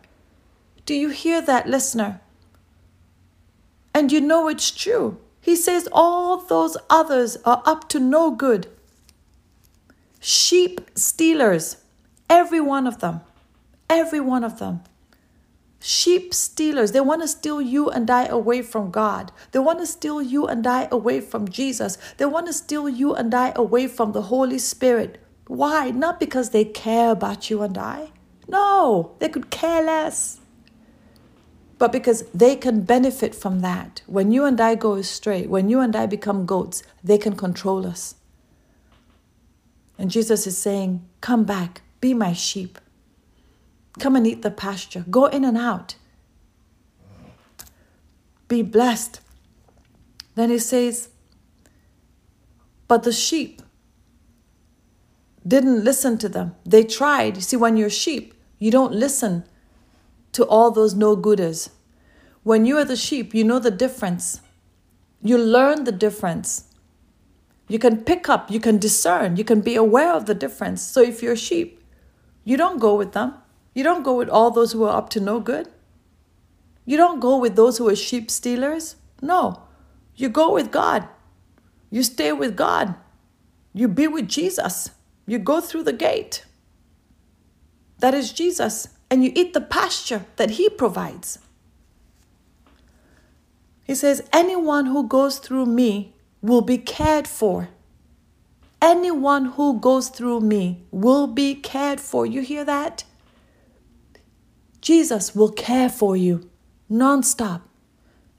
Do 0.86 0.94
you 0.94 1.10
hear 1.10 1.42
that, 1.42 1.68
listener? 1.68 2.22
And 3.94 4.12
you 4.12 4.22
know 4.22 4.48
it's 4.48 4.72
true. 4.72 5.18
He 5.46 5.56
says 5.56 5.88
all 5.92 6.38
those 6.38 6.76
others 6.90 7.38
are 7.46 7.62
up 7.66 7.88
to 7.90 8.00
no 8.00 8.32
good. 8.32 8.68
Sheep 10.20 10.82
stealers, 10.96 11.78
every 12.30 12.60
one 12.60 12.88
of 12.88 13.00
them, 13.00 13.22
every 13.90 14.20
one 14.20 14.44
of 14.44 14.58
them 14.60 14.82
sheep 15.86 16.34
stealers. 16.34 16.92
They 16.92 17.00
want 17.00 17.22
to 17.22 17.28
steal 17.28 17.62
you 17.62 17.90
and 17.90 18.10
I 18.10 18.26
away 18.26 18.64
from 18.64 18.90
God. 18.90 19.32
They 19.52 19.60
want 19.60 19.80
to 19.80 19.86
steal 19.86 20.22
you 20.22 20.48
and 20.48 20.66
I 20.66 20.88
away 20.92 21.22
from 21.22 21.48
Jesus. 21.48 21.98
They 22.18 22.26
want 22.26 22.48
to 22.48 22.54
steal 22.54 22.90
you 22.90 23.14
and 23.14 23.34
I 23.34 23.54
away 23.56 23.88
from 23.88 24.12
the 24.12 24.24
Holy 24.24 24.58
Spirit. 24.58 25.22
Why? 25.48 25.92
Not 25.92 26.20
because 26.20 26.50
they 26.50 26.66
care 26.66 27.12
about 27.12 27.52
you 27.52 27.62
and 27.62 27.78
I. 27.78 28.10
No, 28.48 29.16
they 29.20 29.30
could 29.30 29.52
care 29.52 29.84
less. 29.84 30.40
But 31.86 31.92
because 31.92 32.24
they 32.34 32.56
can 32.56 32.82
benefit 32.82 33.36
from 33.36 33.60
that. 33.60 34.02
When 34.08 34.32
you 34.32 34.44
and 34.44 34.60
I 34.60 34.74
go 34.74 34.96
astray, 34.96 35.46
when 35.46 35.70
you 35.70 35.82
and 35.82 35.96
I 35.96 36.08
become 36.08 36.48
goats, 36.48 36.82
they 37.04 37.20
can 37.20 37.36
control 37.36 37.86
us. 37.86 38.16
And 40.00 40.10
Jesus 40.10 40.48
is 40.48 40.58
saying, 40.58 41.08
Come 41.22 41.44
back, 41.44 41.84
be 42.02 42.16
my 42.16 42.34
sheep. 42.34 42.80
Come 44.00 44.16
and 44.16 44.26
eat 44.26 44.42
the 44.42 44.50
pasture. 44.50 45.06
Go 45.12 45.28
in 45.28 45.46
and 45.46 45.60
out. 45.60 45.94
Be 48.48 48.64
blessed. 48.64 49.22
Then 50.34 50.50
he 50.50 50.58
says, 50.58 51.10
But 52.88 53.04
the 53.04 53.14
sheep 53.14 53.62
didn't 55.48 55.84
listen 55.84 56.18
to 56.18 56.30
them. 56.30 56.56
They 56.66 56.84
tried. 56.84 57.36
You 57.36 57.44
see, 57.44 57.58
when 57.58 57.78
you're 57.78 57.92
sheep, 57.92 58.34
you 58.58 58.72
don't 58.72 58.94
listen 58.94 59.44
to 60.36 60.46
all 60.46 60.72
those 60.72 60.94
no 60.94 61.16
gooders. 61.18 61.70
When 62.44 62.66
you 62.66 62.78
are 62.78 62.86
the 62.86 62.96
sheep, 62.96 63.34
you 63.34 63.44
know 63.44 63.60
the 63.60 63.72
difference. 63.72 64.42
You 65.22 65.38
learn 65.38 65.86
the 65.86 65.92
difference. 65.92 66.66
You 67.68 67.80
can 67.80 68.04
pick 68.04 68.30
up, 68.30 68.52
you 68.52 68.60
can 68.60 68.78
discern, 68.78 69.38
you 69.38 69.44
can 69.44 69.62
be 69.62 69.76
aware 69.76 70.14
of 70.14 70.28
the 70.28 70.36
difference. 70.36 70.82
So 70.82 71.02
if 71.02 71.24
you're 71.24 71.34
a 71.34 71.38
sheep, 71.38 71.84
you 72.44 72.58
don't 72.58 72.80
go 72.80 72.96
with 72.96 73.14
them. 73.14 73.34
You 73.74 73.84
don't 73.84 74.04
go 74.04 74.16
with 74.16 74.30
all 74.30 74.52
those 74.52 74.72
who 74.72 74.84
are 74.84 74.96
up 74.96 75.10
to 75.12 75.20
no 75.20 75.40
good. 75.40 75.68
You 76.86 76.98
don't 76.98 77.20
go 77.20 77.38
with 77.38 77.56
those 77.56 77.78
who 77.78 77.90
are 77.90 77.96
sheep 77.96 78.30
stealers. 78.30 78.98
No, 79.22 79.64
you 80.16 80.30
go 80.30 80.54
with 80.54 80.72
God. 80.72 81.08
You 81.90 82.04
stay 82.04 82.32
with 82.32 82.56
God. 82.56 82.96
You 83.74 83.88
be 83.88 84.08
with 84.08 84.28
Jesus. 84.28 84.92
You 85.26 85.40
go 85.40 85.60
through 85.60 85.84
the 85.84 85.94
gate. 85.94 86.46
That 88.00 88.14
is 88.14 88.32
Jesus. 88.32 88.90
And 89.10 89.24
you 89.24 89.32
eat 89.36 89.54
the 89.54 89.62
pasture 89.62 90.26
that 90.36 90.52
He 90.52 90.70
provides. 90.70 91.40
He 93.84 93.96
says, 93.96 94.28
Anyone 94.34 94.88
who 94.88 95.08
goes 95.08 95.38
through 95.38 95.68
me 95.68 96.14
will 96.42 96.62
be 96.62 96.78
cared 96.78 97.28
for. 97.28 97.70
Anyone 98.82 99.46
who 99.46 99.80
goes 99.80 100.10
through 100.10 100.42
me 100.42 100.84
will 100.92 101.28
be 101.28 101.56
cared 101.56 102.00
for. 102.00 102.26
You 102.26 102.42
hear 102.42 102.66
that? 102.66 103.04
Jesus 104.82 105.34
will 105.34 105.52
care 105.52 105.90
for 105.90 106.16
you 106.16 106.50
nonstop. 106.92 107.62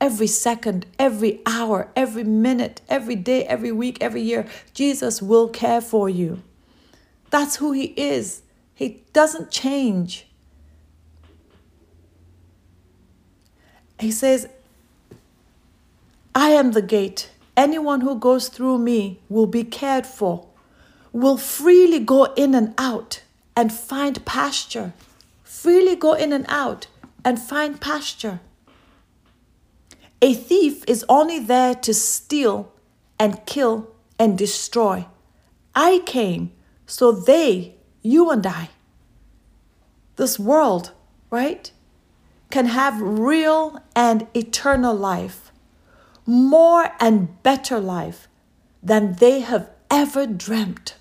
Every 0.00 0.26
second, 0.26 0.86
every 0.98 1.40
hour, 1.46 1.90
every 1.96 2.24
minute, 2.24 2.82
every 2.88 3.16
day, 3.16 3.44
every 3.44 3.72
week, 3.72 3.98
every 4.00 4.20
year, 4.20 4.46
Jesus 4.74 5.22
will 5.22 5.48
care 5.48 5.80
for 5.80 6.08
you. 6.08 6.42
That's 7.30 7.56
who 7.56 7.72
He 7.72 7.86
is. 7.96 8.42
He 8.74 9.04
doesn't 9.12 9.50
change. 9.50 10.28
He 13.98 14.10
says, 14.10 14.48
I 16.34 16.50
am 16.50 16.72
the 16.72 16.82
gate. 16.82 17.30
Anyone 17.56 18.02
who 18.02 18.18
goes 18.18 18.48
through 18.48 18.78
me 18.78 19.20
will 19.28 19.46
be 19.46 19.64
cared 19.64 20.06
for, 20.06 20.46
will 21.12 21.38
freely 21.38 22.00
go 22.00 22.24
in 22.34 22.54
and 22.54 22.74
out 22.78 23.22
and 23.56 23.72
find 23.72 24.24
pasture 24.26 24.92
freely 25.66 25.96
go 25.96 26.12
in 26.12 26.32
and 26.32 26.44
out 26.48 26.86
and 27.24 27.40
find 27.40 27.80
pasture. 27.80 28.40
A 30.20 30.34
thief 30.34 30.84
is 30.86 31.04
only 31.08 31.38
there 31.38 31.74
to 31.74 31.94
steal 31.94 32.72
and 33.18 33.44
kill 33.46 33.90
and 34.18 34.36
destroy. 34.36 35.06
I 35.74 36.02
came 36.06 36.52
so 36.86 37.10
they, 37.10 37.74
you 38.02 38.30
and 38.30 38.46
I, 38.46 38.68
this 40.16 40.38
world, 40.38 40.92
right, 41.30 41.72
can 42.56 42.64
have 42.64 43.02
real 43.02 43.78
and 43.94 44.26
eternal 44.32 44.94
life, 44.94 45.52
more 46.24 46.90
and 46.98 47.42
better 47.42 47.78
life 47.78 48.28
than 48.82 49.12
they 49.16 49.40
have 49.40 49.68
ever 49.90 50.26
dreamt. 50.26 50.96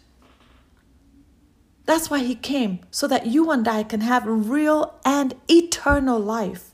That's 1.85 2.09
why 2.09 2.19
he 2.19 2.35
came, 2.35 2.79
so 2.91 3.07
that 3.07 3.27
you 3.27 3.51
and 3.51 3.65
I 3.69 3.83
can 3.83 4.01
have 4.01 4.25
real 4.25 4.99
and 5.05 5.33
eternal 5.47 6.19
life, 6.19 6.71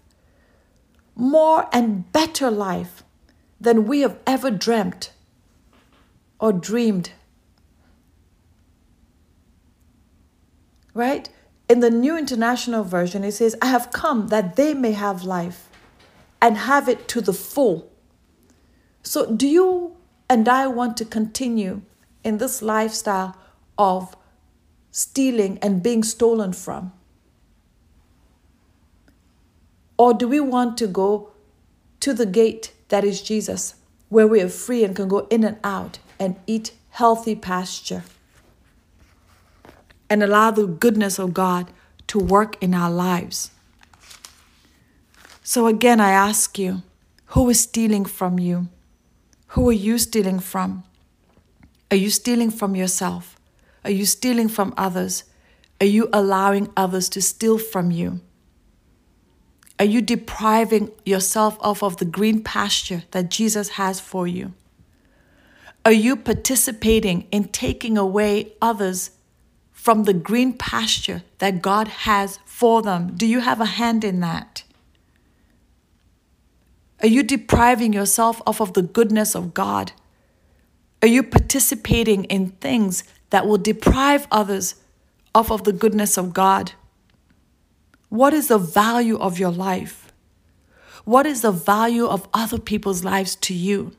more 1.14 1.70
and 1.72 2.12
better 2.12 2.50
life 2.50 3.04
than 3.60 3.86
we 3.86 4.00
have 4.00 4.18
ever 4.26 4.50
dreamt 4.50 5.14
or 6.40 6.52
dreamed. 6.52 7.12
Right? 10.96 11.30
In 11.72 11.80
the 11.80 11.90
New 11.90 12.18
International 12.18 12.84
Version, 12.84 13.24
it 13.24 13.32
says, 13.32 13.56
I 13.62 13.68
have 13.68 13.94
come 13.94 14.28
that 14.28 14.58
they 14.58 14.74
may 14.74 14.92
have 14.92 15.24
life 15.24 15.70
and 16.42 16.58
have 16.58 16.90
it 16.90 17.08
to 17.08 17.22
the 17.22 17.32
full. 17.32 17.90
So, 19.04 19.34
do 19.34 19.48
you 19.48 19.96
and 20.30 20.50
I 20.50 20.68
want 20.68 20.98
to 20.98 21.06
continue 21.06 21.84
in 22.26 22.40
this 22.40 22.62
lifestyle 22.62 23.38
of 23.78 24.18
stealing 24.92 25.60
and 25.62 25.82
being 25.82 26.04
stolen 26.04 26.52
from? 26.52 26.92
Or 29.98 30.14
do 30.14 30.28
we 30.28 30.42
want 30.42 30.78
to 30.80 30.88
go 30.88 31.32
to 32.02 32.14
the 32.14 32.26
gate 32.26 32.74
that 32.90 33.06
is 33.06 33.22
Jesus, 33.22 33.76
where 34.10 34.28
we 34.28 34.42
are 34.42 34.50
free 34.50 34.84
and 34.84 34.94
can 34.94 35.08
go 35.08 35.26
in 35.30 35.46
and 35.46 35.58
out 35.64 36.00
and 36.20 36.36
eat 36.48 36.74
healthy 36.90 37.34
pasture 37.34 38.04
and 40.12 40.22
allow 40.22 40.52
the 40.52 40.68
goodness 40.68 41.18
of 41.18 41.34
God 41.34 41.72
to 42.08 42.20
work 42.20 42.62
in 42.62 42.74
our 42.74 42.92
lives? 42.92 43.50
So, 45.42 45.68
again, 45.68 46.02
I 46.02 46.12
ask 46.12 46.60
you 46.60 46.84
who 47.28 47.50
is 47.50 47.62
stealing 47.62 48.04
from 48.04 48.38
you? 48.38 48.68
Who 49.48 49.70
are 49.70 49.84
you 49.88 49.98
stealing 49.98 50.40
from? 50.40 50.84
Are 51.90 51.96
you 51.96 52.10
stealing 52.10 52.52
from 52.52 52.76
yourself? 52.76 53.38
Are 53.86 53.92
you 53.92 54.06
stealing 54.06 54.50
from 54.50 54.74
others? 54.76 55.24
Are 55.80 55.86
you 55.86 56.10
allowing 56.12 56.70
others 56.76 57.08
to 57.10 57.22
steal 57.22 57.58
from 57.58 57.90
you? 57.90 58.20
Are 59.80 59.86
you 59.86 60.02
depriving 60.02 60.92
yourself 61.06 61.58
off 61.62 61.82
of 61.82 61.98
the 61.98 62.06
green 62.06 62.44
pasture 62.44 63.04
that 63.12 63.32
Jesus 63.32 63.70
has 63.70 64.02
for 64.02 64.28
you? 64.28 64.54
Are 65.86 65.94
you 65.94 66.18
participating 66.18 67.28
in 67.32 67.46
taking 67.46 67.98
away 67.98 68.54
others 68.62 69.12
from 69.82 70.04
the 70.04 70.14
green 70.14 70.54
pasture 70.54 71.24
that 71.40 71.60
God 71.60 71.88
has 71.88 72.38
for 72.46 72.84
them? 72.84 73.14
Do 73.16 73.26
you 73.26 73.40
have 73.40 73.60
a 73.60 73.66
hand 73.66 74.04
in 74.04 74.20
that? 74.20 74.64
Are 77.02 77.08
you 77.08 77.24
depriving 77.24 77.92
yourself 77.92 78.44
off 78.46 78.62
of 78.62 78.74
the 78.74 78.84
goodness 78.84 79.36
of 79.36 79.56
God? 79.56 79.94
Are 81.02 81.08
you 81.08 81.24
participating 81.24 82.26
in 82.26 82.52
things 82.62 83.04
that 83.32 83.48
will 83.48 83.58
deprive 83.58 84.28
others 84.30 84.76
off 85.34 85.50
of 85.50 85.64
the 85.64 85.74
goodness 85.74 86.16
of 86.16 86.32
God? 86.32 86.74
What 88.10 88.36
is 88.36 88.50
the 88.50 88.60
value 88.60 89.18
of 89.18 89.40
your 89.40 89.50
life? 89.50 90.14
What 91.06 91.26
is 91.26 91.42
the 91.42 91.52
value 91.52 92.06
of 92.06 92.30
other 92.36 92.60
people's 92.60 93.04
lives 93.04 93.36
to 93.38 93.56
you? 93.56 93.94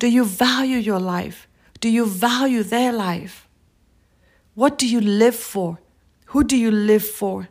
Do 0.00 0.08
you 0.08 0.24
value 0.24 0.78
your 0.78 0.98
life? 0.98 1.47
Do 1.80 1.88
you 1.88 2.06
value 2.06 2.62
their 2.62 2.92
life? 2.92 3.46
What 4.54 4.78
do 4.78 4.88
you 4.88 5.00
live 5.00 5.36
for? 5.36 5.78
Who 6.26 6.44
do 6.44 6.56
you 6.56 6.70
live 6.70 7.06
for? 7.06 7.48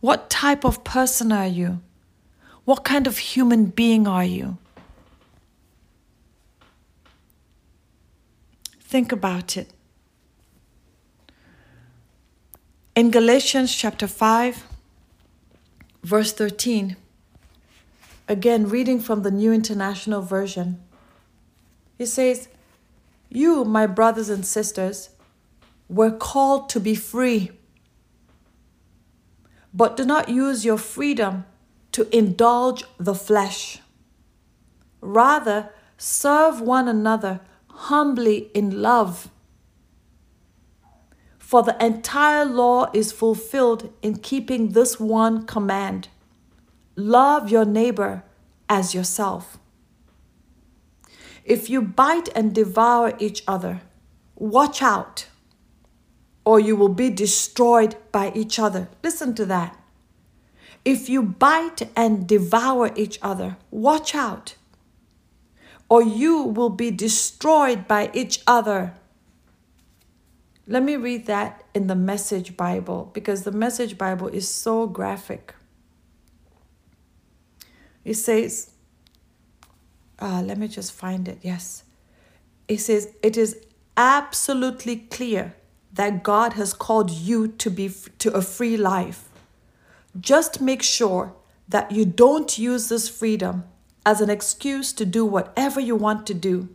What 0.00 0.30
type 0.30 0.64
of 0.64 0.82
person 0.84 1.30
are 1.30 1.46
you? 1.46 1.80
What 2.64 2.84
kind 2.84 3.06
of 3.06 3.18
human 3.18 3.66
being 3.66 4.06
are 4.06 4.24
you? 4.24 4.58
Think 8.80 9.12
about 9.12 9.56
it. 9.56 9.70
In 12.94 13.10
Galatians 13.10 13.74
chapter 13.74 14.06
5, 14.06 14.66
verse 16.02 16.32
13, 16.32 16.96
again 18.28 18.68
reading 18.68 19.00
from 19.00 19.22
the 19.22 19.30
New 19.30 19.52
International 19.52 20.20
Version, 20.20 20.80
he 21.96 22.04
says, 22.04 22.48
You, 23.34 23.64
my 23.64 23.86
brothers 23.86 24.28
and 24.28 24.44
sisters, 24.44 25.08
were 25.88 26.10
called 26.10 26.68
to 26.68 26.80
be 26.80 26.94
free. 26.94 27.50
But 29.72 29.96
do 29.96 30.04
not 30.04 30.28
use 30.28 30.66
your 30.66 30.76
freedom 30.76 31.46
to 31.92 32.14
indulge 32.14 32.84
the 32.98 33.14
flesh. 33.14 33.80
Rather, 35.00 35.70
serve 35.96 36.60
one 36.60 36.88
another 36.88 37.40
humbly 37.70 38.50
in 38.52 38.82
love. 38.82 39.30
For 41.38 41.62
the 41.62 41.82
entire 41.82 42.44
law 42.44 42.90
is 42.92 43.12
fulfilled 43.12 43.94
in 44.02 44.18
keeping 44.18 44.72
this 44.72 45.00
one 45.00 45.46
command 45.46 46.08
love 46.96 47.50
your 47.50 47.64
neighbor 47.64 48.24
as 48.68 48.94
yourself. 48.94 49.58
If 51.44 51.68
you 51.68 51.82
bite 51.82 52.28
and 52.34 52.54
devour 52.54 53.14
each 53.18 53.42
other, 53.46 53.82
watch 54.36 54.82
out 54.82 55.26
or 56.44 56.58
you 56.58 56.76
will 56.76 56.88
be 56.88 57.10
destroyed 57.10 57.96
by 58.10 58.32
each 58.34 58.58
other. 58.58 58.88
Listen 59.02 59.34
to 59.34 59.46
that. 59.46 59.78
If 60.84 61.08
you 61.08 61.22
bite 61.22 61.82
and 61.94 62.26
devour 62.26 62.90
each 62.96 63.18
other, 63.22 63.56
watch 63.70 64.14
out, 64.14 64.56
or 65.88 66.02
you 66.02 66.42
will 66.42 66.70
be 66.70 66.90
destroyed 66.90 67.86
by 67.86 68.10
each 68.12 68.42
other. 68.46 68.94
Let 70.66 70.82
me 70.82 70.96
read 70.96 71.26
that 71.26 71.62
in 71.74 71.86
the 71.86 71.94
Message 71.94 72.56
Bible 72.56 73.10
because 73.12 73.44
the 73.44 73.52
Message 73.52 73.96
Bible 73.96 74.28
is 74.28 74.48
so 74.48 74.86
graphic. 74.86 75.54
It 78.04 78.14
says, 78.14 78.72
uh, 80.22 80.42
let 80.42 80.56
me 80.56 80.68
just 80.68 80.92
find 80.92 81.28
it. 81.28 81.38
Yes. 81.42 81.84
It 82.68 82.78
says, 82.78 83.12
it 83.22 83.36
is 83.36 83.56
absolutely 83.96 84.96
clear 84.96 85.54
that 85.92 86.22
God 86.22 86.54
has 86.54 86.72
called 86.72 87.10
you 87.10 87.48
to 87.48 87.70
be 87.70 87.90
to 88.18 88.32
a 88.32 88.40
free 88.40 88.76
life. 88.76 89.28
Just 90.18 90.60
make 90.60 90.82
sure 90.82 91.34
that 91.68 91.90
you 91.92 92.04
don't 92.04 92.58
use 92.58 92.88
this 92.88 93.08
freedom 93.08 93.64
as 94.06 94.20
an 94.20 94.30
excuse 94.30 94.92
to 94.94 95.04
do 95.04 95.24
whatever 95.24 95.80
you 95.80 95.96
want 95.96 96.26
to 96.26 96.34
do 96.34 96.68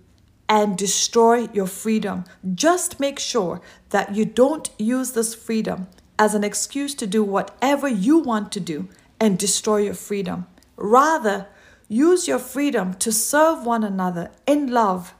and 0.49 0.77
destroy 0.77 1.47
your 1.53 1.67
freedom. 1.67 2.23
Just 2.53 2.99
make 2.99 3.19
sure 3.19 3.62
that 3.89 4.15
you 4.15 4.25
don't 4.25 4.69
use 4.77 5.12
this 5.12 5.36
freedom 5.36 5.88
as 6.17 6.33
an 6.33 6.43
excuse 6.43 6.95
to 6.95 7.07
do 7.07 7.23
whatever 7.23 7.88
you 7.88 8.19
want 8.19 8.51
to 8.51 8.60
do 8.60 8.88
and 9.19 9.38
destroy 9.38 9.77
your 9.77 9.93
freedom. 9.93 10.45
Rather, 10.75 11.47
use 11.88 12.28
your 12.28 12.39
freedom 12.39 12.93
to 12.95 13.12
serve 13.12 13.65
one 13.65 13.84
another 13.84 14.32
in 14.45 14.67
love. 14.67 15.13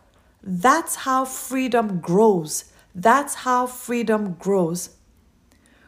That's 0.44 0.96
how 0.96 1.26
freedom 1.26 2.00
grows. 2.00 2.66
That's 2.94 3.36
how 3.36 3.68
freedom 3.68 4.34
grows. 4.34 4.92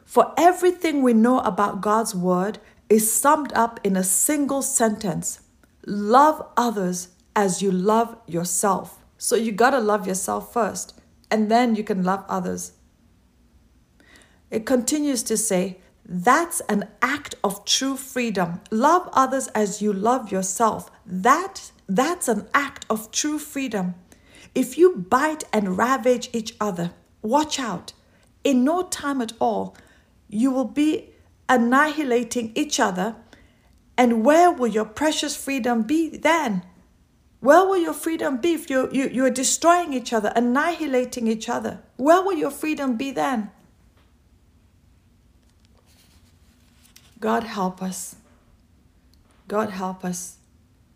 For 0.06 0.34
everything 0.38 1.04
we 1.04 1.14
know 1.14 1.40
about 1.40 1.82
God's 1.82 2.16
word 2.16 2.60
is 2.90 3.12
summed 3.12 3.54
up 3.54 3.80
in 3.84 3.96
a 3.96 4.04
single 4.04 4.62
sentence 4.62 5.42
love 5.86 6.46
others 6.58 7.10
as 7.36 7.62
you 7.62 7.72
love 7.72 8.18
yourself. 8.28 9.00
So 9.18 9.36
you 9.36 9.52
got 9.52 9.72
to 9.72 9.80
love 9.80 10.08
yourself 10.08 10.54
first, 10.54 11.00
and 11.30 11.50
then 11.50 11.76
you 11.76 11.84
can 11.84 12.04
love 12.04 12.26
others. 12.28 12.74
It 14.50 14.66
continues 14.66 15.24
to 15.24 15.38
say, 15.38 15.78
that's 16.12 16.60
an 16.62 16.86
act 17.04 17.36
of 17.44 17.66
true 17.66 17.96
freedom. 17.96 18.62
Love 18.72 19.08
others 19.14 19.48
as 19.50 19.80
you 19.80 19.94
love 19.94 20.32
yourself. 20.32 20.90
That 21.06 21.72
that's 21.88 22.28
an 22.28 22.48
act 22.52 22.88
of 22.90 23.12
true 23.12 23.38
freedom. 23.38 23.94
If 24.56 24.76
you 24.76 24.96
bite 24.96 25.44
and 25.54 25.78
ravage 25.78 26.32
each 26.34 26.56
other, 26.60 26.92
watch 27.22 27.60
out. 27.60 27.94
In 28.44 28.64
no 28.64 28.88
time 28.88 29.22
at 29.22 29.34
all, 29.40 29.78
you 30.28 30.50
will 30.50 30.66
be 30.66 31.12
annihilating 31.48 32.54
each 32.56 32.80
other. 32.80 33.16
And 33.96 34.26
where 34.26 34.52
will 34.52 34.68
your 34.68 34.86
precious 34.86 35.36
freedom 35.36 35.84
be 35.84 36.10
then? 36.10 36.64
Where 37.40 37.66
will 37.66 37.78
your 37.78 37.94
freedom 37.94 38.38
be 38.38 38.54
if 38.54 38.68
you, 38.68 38.90
you, 38.92 39.10
you're 39.10 39.30
destroying 39.30 39.94
each 39.94 40.12
other, 40.12 40.34
annihilating 40.36 41.28
each 41.28 41.50
other? 41.50 41.82
Where 41.98 42.24
will 42.24 42.34
your 42.34 42.52
freedom 42.52 42.98
be 42.98 43.12
then? 43.12 43.52
God 47.20 47.44
help 47.44 47.82
us. 47.82 48.16
God 49.48 49.72
help 49.72 50.06
us. 50.06 50.38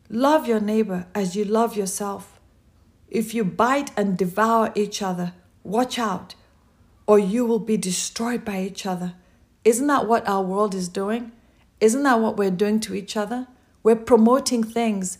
Love 0.09 0.47
your 0.47 0.59
neighbor 0.59 1.07
as 1.13 1.35
you 1.35 1.43
love 1.43 1.75
yourself. 1.75 2.39
If 3.09 3.33
you 3.33 3.43
bite 3.43 3.91
and 3.97 4.17
devour 4.17 4.71
each 4.75 5.01
other, 5.01 5.33
watch 5.63 5.99
out, 5.99 6.35
or 7.05 7.19
you 7.19 7.45
will 7.45 7.59
be 7.59 7.77
destroyed 7.77 8.45
by 8.45 8.61
each 8.61 8.85
other. 8.85 9.15
Isn't 9.65 9.87
that 9.87 10.07
what 10.07 10.27
our 10.27 10.43
world 10.43 10.73
is 10.73 10.87
doing? 10.87 11.31
Isn't 11.79 12.03
that 12.03 12.19
what 12.19 12.37
we're 12.37 12.51
doing 12.51 12.79
to 12.81 12.95
each 12.95 13.17
other? 13.17 13.47
We're 13.81 13.95
promoting 13.97 14.63
things 14.63 15.17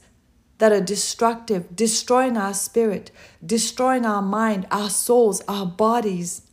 that 0.60 0.72
are 0.72 0.82
destructive, 0.82 1.76
destroying 1.76 2.38
our 2.38 2.54
spirit, 2.54 3.12
destroying 3.46 4.06
our 4.06 4.22
mind, 4.22 4.68
our 4.72 4.90
souls, 4.90 5.42
our 5.48 5.66
bodies, 5.66 6.44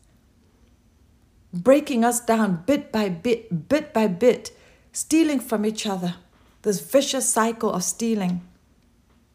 breaking 1.52 2.04
us 2.04 2.20
down 2.20 2.62
bit 2.66 2.92
by 2.92 3.08
bit, 3.08 3.68
bit 3.68 3.92
by 3.92 4.06
bit, 4.06 4.56
stealing 4.92 5.40
from 5.40 5.66
each 5.66 5.86
other. 5.86 6.14
This 6.62 6.80
vicious 6.80 7.28
cycle 7.28 7.72
of 7.72 7.84
stealing. 7.84 8.42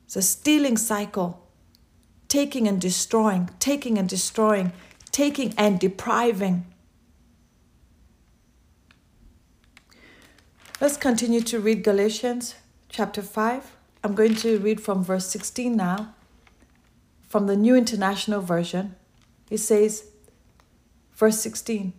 It's 0.06 0.15
a 0.15 0.21
stealing 0.21 0.78
cycle 0.78 1.45
taking 2.28 2.68
and 2.68 2.82
destroying, 2.82 3.49
taking 3.59 3.97
and 3.97 4.09
destroying, 4.09 4.74
taking 5.11 5.53
and 5.57 5.80
depriving. 5.80 6.66
Let's 10.82 10.97
continue 10.97 11.41
to 11.41 11.59
read 11.59 11.84
Galatians 11.84 12.55
chapter 12.89 13.22
5. 13.22 13.78
I'm 14.03 14.13
going 14.13 14.36
to 14.36 14.59
read 14.59 14.82
from 14.82 15.03
verse 15.03 15.28
16 15.28 15.76
now, 15.76 16.13
from 17.28 17.47
the 17.47 17.55
New 17.55 17.76
International 17.76 18.41
Version. 18.41 18.95
It 19.49 19.59
says, 19.59 20.09
verse 21.16 21.39
16, 21.39 21.93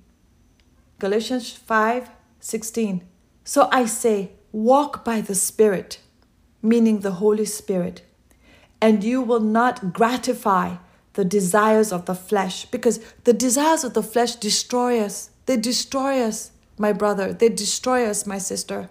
Galatians 0.99 1.53
5 1.53 2.11
16. 2.41 3.05
So 3.45 3.69
I 3.73 3.87
say, 3.87 4.33
walk 4.53 5.05
by 5.05 5.21
the 5.21 5.35
Spirit, 5.35 6.01
meaning 6.63 7.01
the 7.01 7.13
Holy 7.13 7.45
Spirit 7.45 8.03
and 8.81 9.03
you 9.03 9.23
will 9.23 9.41
not 9.41 9.93
gratify 9.93 10.77
the 11.15 11.25
desires 11.25 11.93
of 11.93 12.05
the 12.07 12.15
flesh 12.15 12.67
because 12.67 13.01
the 13.25 13.33
desires 13.33 13.85
of 13.85 13.95
the 13.95 14.03
flesh 14.03 14.37
destroy 14.37 15.01
us. 15.01 15.31
They 15.47 15.57
destroy 15.57 16.21
us, 16.21 16.53
my 16.79 16.93
brother. 16.93 17.33
They 17.33 17.49
destroy 17.49 18.07
us, 18.07 18.27
my 18.27 18.39
sister. 18.39 18.91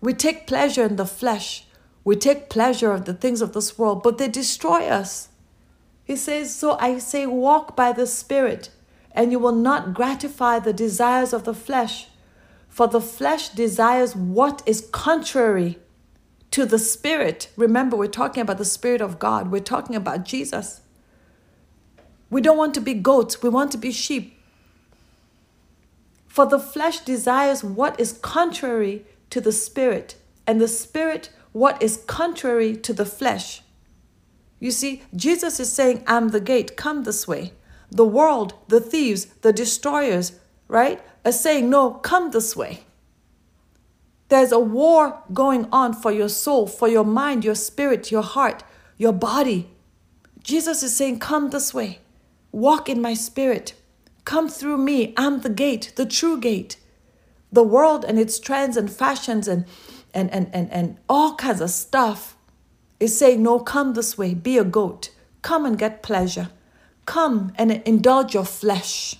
We 0.00 0.14
take 0.14 0.46
pleasure 0.46 0.84
in 0.84 0.96
the 0.96 1.06
flesh. 1.06 1.66
We 2.02 2.16
take 2.16 2.50
pleasure 2.50 2.92
of 2.92 3.04
the 3.04 3.14
things 3.14 3.42
of 3.42 3.52
this 3.52 3.78
world, 3.78 4.02
but 4.02 4.18
they 4.18 4.28
destroy 4.28 4.88
us. 4.88 5.28
He 6.04 6.16
says, 6.16 6.54
So 6.54 6.76
I 6.80 6.98
say, 6.98 7.26
walk 7.26 7.76
by 7.76 7.92
the 7.92 8.06
Spirit, 8.06 8.70
and 9.12 9.32
you 9.32 9.38
will 9.38 9.54
not 9.54 9.94
gratify 9.94 10.58
the 10.58 10.72
desires 10.72 11.32
of 11.32 11.44
the 11.44 11.54
flesh. 11.54 12.08
For 12.68 12.86
the 12.86 13.00
flesh 13.00 13.48
desires 13.48 14.14
what 14.14 14.62
is 14.66 14.88
contrary 14.92 15.78
to 16.52 16.64
the 16.64 16.78
spirit. 16.78 17.50
Remember, 17.56 17.96
we're 17.96 18.06
talking 18.06 18.40
about 18.40 18.58
the 18.58 18.64
spirit 18.64 19.00
of 19.00 19.18
God, 19.18 19.50
we're 19.50 19.60
talking 19.60 19.96
about 19.96 20.24
Jesus. 20.24 20.80
We 22.28 22.40
don't 22.40 22.56
want 22.56 22.74
to 22.74 22.80
be 22.80 22.94
goats, 22.94 23.42
we 23.42 23.48
want 23.48 23.72
to 23.72 23.78
be 23.78 23.92
sheep. 23.92 24.36
For 26.26 26.46
the 26.46 26.60
flesh 26.60 27.00
desires 27.00 27.64
what 27.64 27.98
is 27.98 28.12
contrary 28.12 29.04
to 29.30 29.40
the 29.40 29.52
spirit, 29.52 30.14
and 30.46 30.60
the 30.60 30.68
spirit 30.68 31.30
what 31.52 31.82
is 31.82 32.04
contrary 32.06 32.76
to 32.76 32.92
the 32.92 33.04
flesh. 33.04 33.62
You 34.60 34.70
see, 34.70 35.02
Jesus 35.16 35.58
is 35.58 35.72
saying, 35.72 36.04
I'm 36.06 36.28
the 36.28 36.40
gate, 36.40 36.76
come 36.76 37.02
this 37.02 37.26
way. 37.26 37.52
The 37.90 38.04
world, 38.04 38.54
the 38.68 38.80
thieves, 38.80 39.26
the 39.42 39.52
destroyers, 39.52 40.32
right, 40.68 41.02
are 41.24 41.32
saying, 41.32 41.68
No, 41.68 41.92
come 41.92 42.30
this 42.30 42.56
way. 42.56 42.84
There's 44.28 44.52
a 44.52 44.60
war 44.60 45.22
going 45.32 45.66
on 45.72 45.92
for 45.92 46.12
your 46.12 46.28
soul, 46.28 46.68
for 46.68 46.86
your 46.88 47.04
mind, 47.04 47.44
your 47.44 47.56
spirit, 47.56 48.12
your 48.12 48.22
heart, 48.22 48.62
your 48.96 49.12
body. 49.12 49.70
Jesus 50.42 50.82
is 50.82 50.96
saying, 50.96 51.18
Come 51.18 51.50
this 51.50 51.74
way. 51.74 51.98
Walk 52.52 52.88
in 52.88 53.02
my 53.02 53.14
spirit. 53.14 53.74
Come 54.24 54.48
through 54.48 54.78
me. 54.78 55.12
I'm 55.16 55.40
the 55.40 55.50
gate, 55.50 55.92
the 55.96 56.06
true 56.06 56.38
gate. 56.38 56.76
The 57.52 57.64
world 57.64 58.04
and 58.04 58.18
its 58.18 58.38
trends 58.38 58.76
and 58.76 58.90
fashions 58.90 59.48
and, 59.48 59.64
and, 60.14 60.32
and, 60.32 60.48
and, 60.52 60.70
and 60.70 60.98
all 61.08 61.34
kinds 61.34 61.60
of 61.60 61.70
stuff 61.70 62.36
is 63.00 63.18
saying, 63.18 63.42
No, 63.42 63.58
come 63.58 63.94
this 63.94 64.16
way. 64.16 64.34
Be 64.34 64.58
a 64.58 64.64
goat. 64.64 65.10
Come 65.42 65.64
and 65.64 65.76
get 65.76 66.02
pleasure. 66.02 66.50
Come 67.06 67.52
and 67.56 67.72
indulge 67.72 68.34
your 68.34 68.44
flesh. 68.44 69.16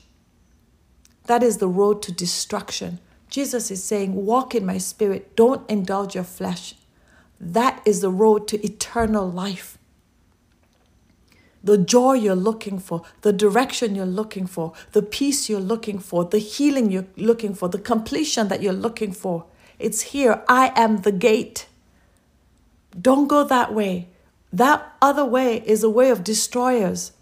That 1.24 1.42
is 1.42 1.58
the 1.58 1.68
road 1.68 2.02
to 2.02 2.12
destruction. 2.12 2.98
Jesus 3.28 3.70
is 3.70 3.82
saying, 3.82 4.14
Walk 4.26 4.54
in 4.54 4.66
my 4.66 4.78
spirit. 4.78 5.36
Don't 5.36 5.68
indulge 5.70 6.14
your 6.14 6.24
flesh. 6.24 6.74
That 7.40 7.80
is 7.84 8.00
the 8.00 8.10
road 8.10 8.48
to 8.48 8.64
eternal 8.64 9.30
life 9.30 9.78
the 11.62 11.78
joy 11.78 12.14
you're 12.14 12.34
looking 12.34 12.78
for, 12.78 13.02
the 13.22 13.32
direction 13.32 13.94
you're 13.94 14.06
looking 14.06 14.46
for, 14.46 14.72
the 14.92 15.02
peace 15.02 15.48
you're 15.48 15.60
looking 15.60 15.98
for, 15.98 16.24
the 16.24 16.38
healing 16.38 16.90
you're 16.90 17.06
looking 17.16 17.54
for, 17.54 17.68
the 17.68 17.78
completion 17.78 18.48
that 18.48 18.62
you're 18.62 18.72
looking 18.72 19.12
for. 19.12 19.44
It's 19.78 20.02
here. 20.02 20.42
I 20.48 20.72
am 20.76 20.98
the 20.98 21.12
gate. 21.12 21.66
Don't 22.98 23.28
go 23.28 23.44
that 23.44 23.74
way. 23.74 24.08
That 24.52 24.94
other 25.00 25.24
way 25.24 25.62
is 25.66 25.82
a 25.82 25.90
way 25.90 26.10
of 26.10 26.24
destroyers. 26.24 27.12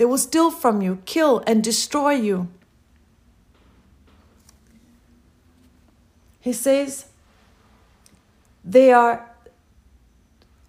They 0.00 0.06
will 0.06 0.16
steal 0.16 0.50
from 0.50 0.80
you, 0.80 1.02
kill, 1.04 1.42
and 1.46 1.62
destroy 1.62 2.12
you. 2.12 2.48
He 6.40 6.54
says, 6.54 7.08
they 8.64 8.94
are 8.94 9.30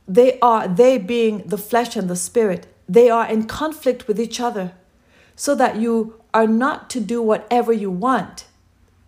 they 0.06 0.38
are 0.42 0.68
they 0.68 0.98
being 0.98 1.44
the 1.46 1.58
flesh 1.58 1.96
and 1.96 2.10
the 2.10 2.18
spirit 2.18 2.68
they 2.90 3.10
are 3.10 3.26
in 3.26 3.48
conflict 3.48 4.06
with 4.06 4.20
each 4.20 4.42
other, 4.42 4.74
so 5.38 5.56
that 5.56 5.78
you 5.78 6.22
are 6.34 6.46
not 6.46 6.90
to 6.90 7.00
do 7.00 7.22
whatever 7.22 7.72
you 7.72 7.90
want. 7.90 8.48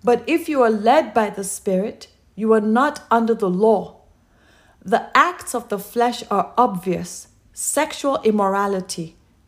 But 0.05 0.23
if 0.25 0.47
you 0.47 0.61
are 0.61 0.69
led 0.69 1.13
by 1.13 1.31
the 1.31 1.43
Spirit, 1.43 2.07
you 2.33 2.53
are 2.53 2.61
not 2.61 3.03
under 3.11 3.33
the 3.33 3.49
law. 3.49 3.97
The 4.81 5.09
acts 5.13 5.53
of 5.53 5.67
the 5.67 5.79
flesh 5.79 6.23
are 6.31 6.53
obvious 6.57 7.27
sexual 7.51 8.21
immorality, 8.23 9.17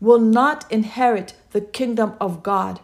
Will 0.00 0.20
not 0.20 0.70
inherit 0.70 1.34
the 1.50 1.60
kingdom 1.60 2.14
of 2.20 2.42
God. 2.42 2.80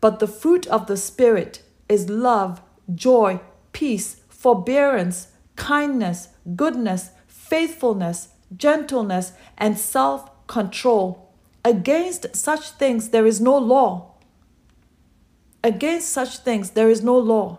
But 0.00 0.18
the 0.18 0.26
fruit 0.26 0.66
of 0.66 0.86
the 0.86 0.96
Spirit 0.96 1.62
is 1.88 2.08
love, 2.08 2.62
joy, 2.94 3.40
peace, 3.72 4.22
forbearance, 4.28 5.28
kindness, 5.56 6.28
goodness, 6.56 7.10
faithfulness, 7.26 8.28
gentleness, 8.56 9.32
and 9.58 9.78
self 9.78 10.46
control. 10.46 11.30
Against 11.64 12.34
such 12.34 12.70
things 12.70 13.10
there 13.10 13.26
is 13.26 13.40
no 13.40 13.56
law. 13.58 14.14
Against 15.62 16.08
such 16.08 16.38
things 16.38 16.70
there 16.70 16.90
is 16.90 17.02
no 17.02 17.18
law. 17.18 17.58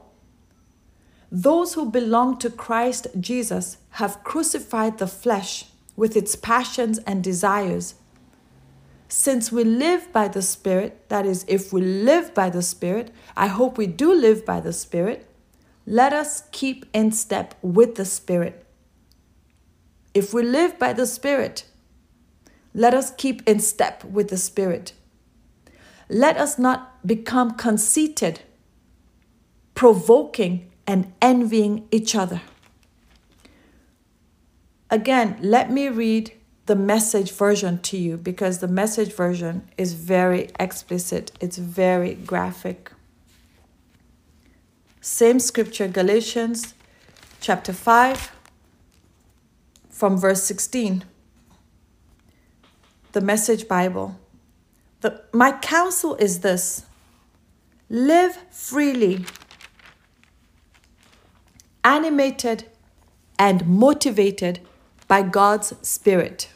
Those 1.32 1.76
who 1.76 1.90
belong 1.90 2.40
to 2.40 2.50
Christ 2.50 3.08
Jesus 3.20 3.78
have 3.92 4.24
crucified 4.24 4.98
the 4.98 5.08
flesh 5.08 5.66
with 5.96 6.18
its 6.18 6.36
passions 6.36 6.98
and 7.00 7.24
desires. 7.24 7.96
Since 9.14 9.52
we 9.52 9.66
live 9.66 10.14
by 10.14 10.30
the 10.30 10.42
Spirit, 10.42 11.10
that 11.10 11.26
is, 11.26 11.44
if 11.50 11.74
we 11.74 11.82
live 11.82 12.34
by 12.34 12.50
the 12.50 12.62
Spirit, 12.62 13.14
I 13.36 13.48
hope 13.48 13.78
we 13.78 13.86
do 13.86 14.14
live 14.14 14.46
by 14.46 14.62
the 14.62 14.72
Spirit, 14.72 15.30
let 15.86 16.14
us 16.14 16.44
keep 16.54 16.86
in 16.94 17.12
step 17.12 17.56
with 17.62 17.96
the 17.96 18.06
Spirit. 18.06 18.66
If 20.14 20.34
we 20.34 20.44
live 20.44 20.80
by 20.80 20.94
the 20.94 21.06
Spirit, 21.06 21.66
let 22.74 22.94
us 22.94 23.12
keep 23.12 23.46
in 23.46 23.60
step 23.60 24.06
with 24.06 24.30
the 24.30 24.38
Spirit. 24.38 24.94
Let 26.08 26.38
us 26.38 26.58
not 26.58 27.06
become 27.06 27.52
conceited, 27.58 28.40
provoking, 29.76 30.72
and 30.88 31.12
envying 31.22 31.86
each 31.92 32.16
other. 32.16 32.42
Again, 34.90 35.38
let 35.42 35.70
me 35.70 35.90
read 35.90 36.32
the 36.66 36.76
message 36.76 37.32
version 37.32 37.80
to 37.80 37.98
you 37.98 38.18
because 38.18 38.60
the 38.60 38.68
message 38.68 39.14
version 39.14 39.68
is 39.78 39.94
very 39.94 40.50
explicit, 40.60 41.32
it's 41.40 41.58
very 41.58 42.16
graphic. 42.16 42.92
Same 45.02 45.40
scripture, 45.40 45.88
Galatians 45.88 46.74
chapter 47.40 47.74
5, 47.74 48.32
from 49.90 50.18
verse 50.18 50.44
16 50.44 51.04
the 53.12 53.22
Message 53.22 53.68
Bible. 53.68 54.18
The, 55.02 55.22
my 55.34 55.52
counsel 55.52 56.16
is 56.16 56.40
this 56.40 56.86
live 57.90 58.38
freely, 58.52 59.26
animated 61.84 62.66
and 63.38 63.68
motivated 63.68 64.60
by 65.12 65.22
God's 65.22 65.74
Spirit. 65.82 66.48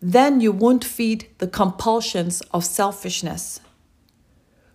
Then 0.00 0.40
you 0.40 0.52
won't 0.52 0.84
feed 0.84 1.26
the 1.38 1.48
compulsions 1.48 2.40
of 2.52 2.64
selfishness. 2.64 3.58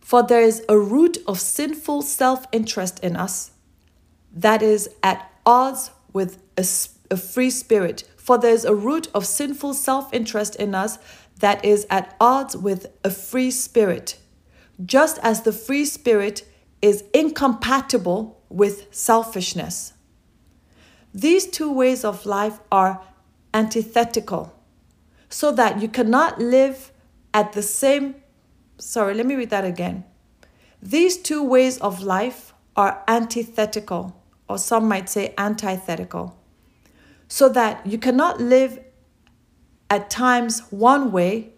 For 0.02 0.22
there 0.22 0.42
is 0.42 0.62
a 0.68 0.78
root 0.78 1.18
of 1.26 1.40
sinful 1.40 2.02
self 2.02 2.46
interest 2.52 3.00
in 3.00 3.16
us 3.16 3.52
that 4.34 4.62
is 4.62 4.90
at 5.02 5.32
odds 5.46 5.92
with 6.12 6.44
a, 6.58 6.66
a 7.10 7.16
free 7.16 7.50
spirit 7.50 8.04
for 8.28 8.38
there 8.38 8.52
is 8.52 8.66
a 8.66 8.76
root 8.76 9.08
of 9.14 9.26
sinful 9.26 9.74
self 9.74 10.14
interest 10.14 10.58
in 10.58 10.76
us 10.76 11.00
that 11.40 11.64
is 11.64 11.88
at 11.90 12.14
odds 12.20 12.58
with 12.58 12.88
a 13.02 13.10
free 13.10 13.52
spirit, 13.52 14.20
just 14.86 15.18
as 15.20 15.44
the 15.44 15.54
free 15.54 15.86
spirit 15.86 16.46
is 16.82 17.06
incompatible 17.14 18.44
with 18.50 18.94
selfishness. 18.94 19.94
These 21.14 21.48
two 21.48 21.72
ways 21.72 22.04
of 22.04 22.26
life 22.26 22.60
are 22.72 23.02
antithetical, 23.54 24.54
so 25.30 25.52
that 25.52 25.82
you 25.82 25.88
cannot 25.88 26.40
live 26.40 26.92
at 27.34 27.54
the 27.54 27.64
same. 27.64 28.16
Sorry, 28.78 29.14
let 29.14 29.26
me 29.26 29.36
read 29.36 29.50
that 29.50 29.66
again. 29.66 30.04
These 30.82 31.18
two 31.18 31.44
ways 31.44 31.78
of 31.80 32.04
life 32.04 32.54
are 32.76 33.04
antithetical, 33.08 34.22
or 34.48 34.58
some 34.58 34.88
might 34.88 35.10
say 35.10 35.34
antithetical 35.38 36.38
so 37.28 37.50
that 37.50 37.86
you 37.86 37.98
cannot 37.98 38.40
live 38.40 38.80
at 39.90 40.10
times 40.10 40.62
one 40.70 41.12
way 41.12 41.50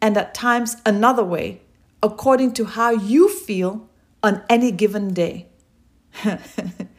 and 0.00 0.16
at 0.16 0.34
times 0.34 0.76
another 0.84 1.24
way 1.24 1.60
according 2.02 2.52
to 2.52 2.64
how 2.64 2.90
you 2.90 3.28
feel 3.28 3.88
on 4.22 4.42
any 4.48 4.70
given 4.70 5.12
day. 5.12 5.46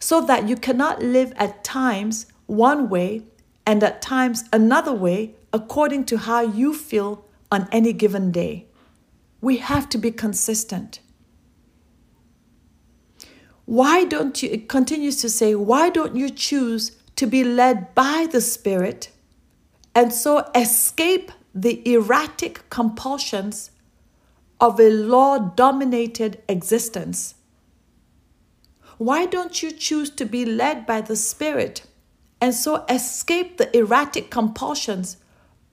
so 0.00 0.20
that 0.22 0.48
you 0.48 0.56
cannot 0.56 1.02
live 1.02 1.32
at 1.36 1.62
times 1.62 2.26
one 2.46 2.88
way 2.88 3.22
and 3.66 3.82
at 3.84 4.02
times 4.02 4.44
another 4.52 4.92
way 4.92 5.34
according 5.52 6.04
to 6.06 6.16
how 6.16 6.40
you 6.40 6.74
feel 6.74 7.24
on 7.52 7.68
any 7.70 7.92
given 7.92 8.32
day. 8.32 8.66
We 9.40 9.58
have 9.58 9.88
to 9.90 9.98
be 9.98 10.10
consistent. 10.10 11.00
Why 13.66 14.04
don't 14.04 14.42
you, 14.42 14.50
it 14.50 14.68
continues 14.68 15.20
to 15.20 15.28
say, 15.28 15.54
why 15.54 15.90
don't 15.90 16.16
you 16.16 16.30
choose 16.30 16.92
to 17.16 17.26
be 17.26 17.44
led 17.44 17.94
by 17.94 18.26
the 18.30 18.40
Spirit 18.40 19.10
and 19.94 20.12
so 20.12 20.50
escape 20.54 21.30
the 21.54 21.82
erratic 21.92 22.68
compulsions 22.70 23.70
of 24.60 24.80
a 24.80 24.90
law 24.90 25.38
dominated 25.38 26.42
existence? 26.48 27.34
Why 29.00 29.24
don't 29.24 29.62
you 29.62 29.70
choose 29.70 30.10
to 30.10 30.26
be 30.26 30.44
led 30.44 30.84
by 30.84 31.00
the 31.00 31.16
Spirit 31.16 31.84
and 32.38 32.54
so 32.54 32.84
escape 32.84 33.56
the 33.56 33.74
erratic 33.74 34.30
compulsions 34.30 35.16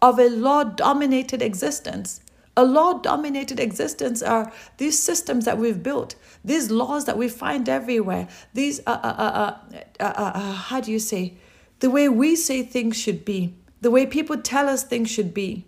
of 0.01 0.17
a 0.17 0.29
law 0.29 0.63
dominated 0.63 1.41
existence? 1.41 2.21
A 2.55 2.63
law 2.63 2.93
dominated 2.93 3.59
existence 3.59 4.23
are 4.23 4.53
these 4.77 4.97
systems 4.97 5.43
that 5.43 5.57
we've 5.57 5.83
built, 5.83 6.15
these 6.45 6.71
laws 6.71 7.03
that 7.03 7.17
we 7.17 7.27
find 7.27 7.67
everywhere, 7.67 8.29
these, 8.53 8.79
uh, 8.87 8.91
uh, 9.03 9.57
uh, 9.99 10.03
uh, 10.05 10.53
how 10.53 10.79
do 10.79 10.89
you 10.89 10.97
say, 10.97 11.33
the 11.81 11.89
way 11.89 12.07
we 12.07 12.33
say 12.33 12.63
things 12.63 12.95
should 12.95 13.25
be, 13.25 13.53
the 13.81 13.91
way 13.91 14.05
people 14.05 14.37
tell 14.37 14.69
us 14.69 14.85
things 14.85 15.11
should 15.11 15.33
be. 15.33 15.65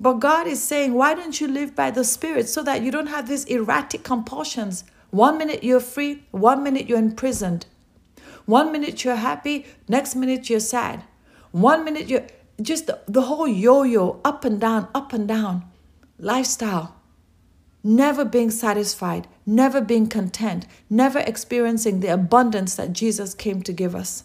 But 0.00 0.20
God 0.20 0.46
is 0.46 0.62
saying, 0.62 0.94
why 0.94 1.12
don't 1.12 1.38
you 1.38 1.48
live 1.48 1.76
by 1.76 1.90
the 1.90 2.02
Spirit 2.02 2.48
so 2.48 2.62
that 2.62 2.80
you 2.80 2.90
don't 2.90 3.08
have 3.08 3.28
these 3.28 3.44
erratic 3.44 4.04
compulsions? 4.04 4.84
One 5.16 5.38
minute 5.38 5.64
you're 5.64 5.80
free, 5.80 6.24
one 6.30 6.62
minute 6.62 6.88
you're 6.90 6.98
imprisoned. 6.98 7.64
One 8.44 8.70
minute 8.70 9.02
you're 9.02 9.16
happy, 9.16 9.64
next 9.88 10.14
minute 10.14 10.50
you're 10.50 10.60
sad. 10.60 11.04
One 11.52 11.86
minute 11.86 12.06
you're 12.06 12.26
just 12.60 12.86
the, 12.86 13.00
the 13.08 13.22
whole 13.22 13.48
yo 13.48 13.82
yo, 13.82 14.20
up 14.26 14.44
and 14.44 14.60
down, 14.60 14.88
up 14.94 15.14
and 15.14 15.26
down 15.26 15.64
lifestyle. 16.18 16.96
Never 17.82 18.26
being 18.26 18.50
satisfied, 18.50 19.26
never 19.46 19.80
being 19.80 20.06
content, 20.06 20.66
never 20.90 21.20
experiencing 21.20 22.00
the 22.00 22.12
abundance 22.12 22.74
that 22.74 22.92
Jesus 22.92 23.32
came 23.32 23.62
to 23.62 23.72
give 23.72 23.94
us. 23.94 24.24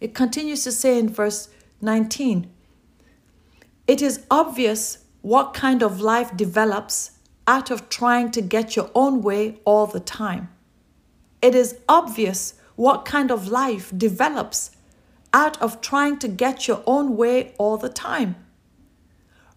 It 0.00 0.12
continues 0.12 0.64
to 0.64 0.72
say 0.72 0.98
in 0.98 1.08
verse 1.08 1.48
19 1.80 2.50
It 3.86 4.02
is 4.02 4.26
obvious 4.28 5.04
what 5.20 5.54
kind 5.54 5.84
of 5.84 6.00
life 6.00 6.36
develops 6.36 7.11
out 7.46 7.70
of 7.70 7.88
trying 7.88 8.30
to 8.30 8.40
get 8.40 8.76
your 8.76 8.90
own 8.94 9.22
way 9.22 9.60
all 9.64 9.86
the 9.86 10.00
time. 10.00 10.48
It 11.40 11.54
is 11.54 11.78
obvious 11.88 12.54
what 12.76 13.04
kind 13.04 13.30
of 13.30 13.48
life 13.48 13.92
develops 13.96 14.70
out 15.32 15.60
of 15.60 15.80
trying 15.80 16.18
to 16.18 16.28
get 16.28 16.68
your 16.68 16.82
own 16.86 17.16
way 17.16 17.54
all 17.58 17.76
the 17.76 17.88
time. 17.88 18.36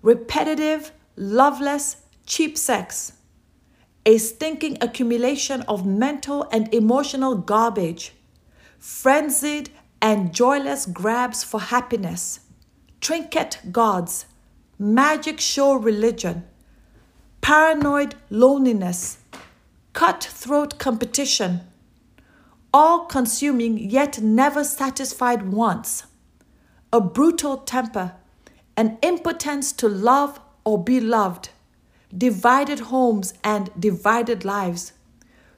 Repetitive, 0.02 0.92
loveless, 1.16 1.98
cheap 2.26 2.58
sex, 2.58 3.14
a 4.06 4.18
stinking 4.18 4.78
accumulation 4.82 5.62
of 5.64 5.86
mental 5.86 6.48
and 6.52 6.74
emotional 6.74 7.36
garbage, 7.36 8.14
frenzied 8.80 9.70
and 10.02 10.34
joyless 10.34 10.86
grabs 10.86 11.44
for 11.44 11.60
happiness, 11.60 12.42
trinket 13.02 13.60
gods, 13.72 14.26
magic 14.78 15.40
show 15.40 15.74
religion, 15.76 16.46
paranoid 17.46 18.16
loneliness, 18.32 19.20
cutthroat 19.94 20.80
competition, 20.80 21.62
all 22.74 23.06
consuming 23.06 23.78
yet 23.78 24.20
never 24.20 24.64
satisfied 24.64 25.52
wants, 25.52 26.06
a 26.92 27.00
brutal 27.00 27.58
temper 27.58 28.14
an 28.76 28.98
impotence 29.04 29.72
to 29.72 29.88
love 29.88 30.40
or 30.64 30.84
be 30.84 31.00
loved, 31.00 31.50
divided 32.18 32.80
homes 32.80 33.36
and 33.44 33.70
divided 33.80 34.44
lives, 34.44 34.94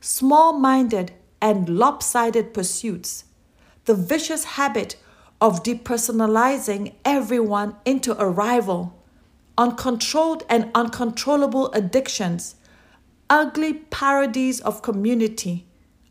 small 0.01 0.51
minded 0.59 1.13
and 1.41 1.69
lopsided 1.69 2.53
pursuits, 2.53 3.23
the 3.85 3.95
vicious 3.95 4.43
habit 4.43 4.97
of 5.39 5.63
depersonalizing 5.63 6.93
everyone 7.05 7.77
into 7.85 8.11
a 8.21 8.29
rival, 8.29 8.96
uncontrolled 9.57 10.43
and 10.49 10.71
uncontrollable 10.75 11.71
addictions, 11.71 12.55
ugly 13.29 13.73
parodies 13.73 14.59
of 14.61 14.81
community. 14.81 15.67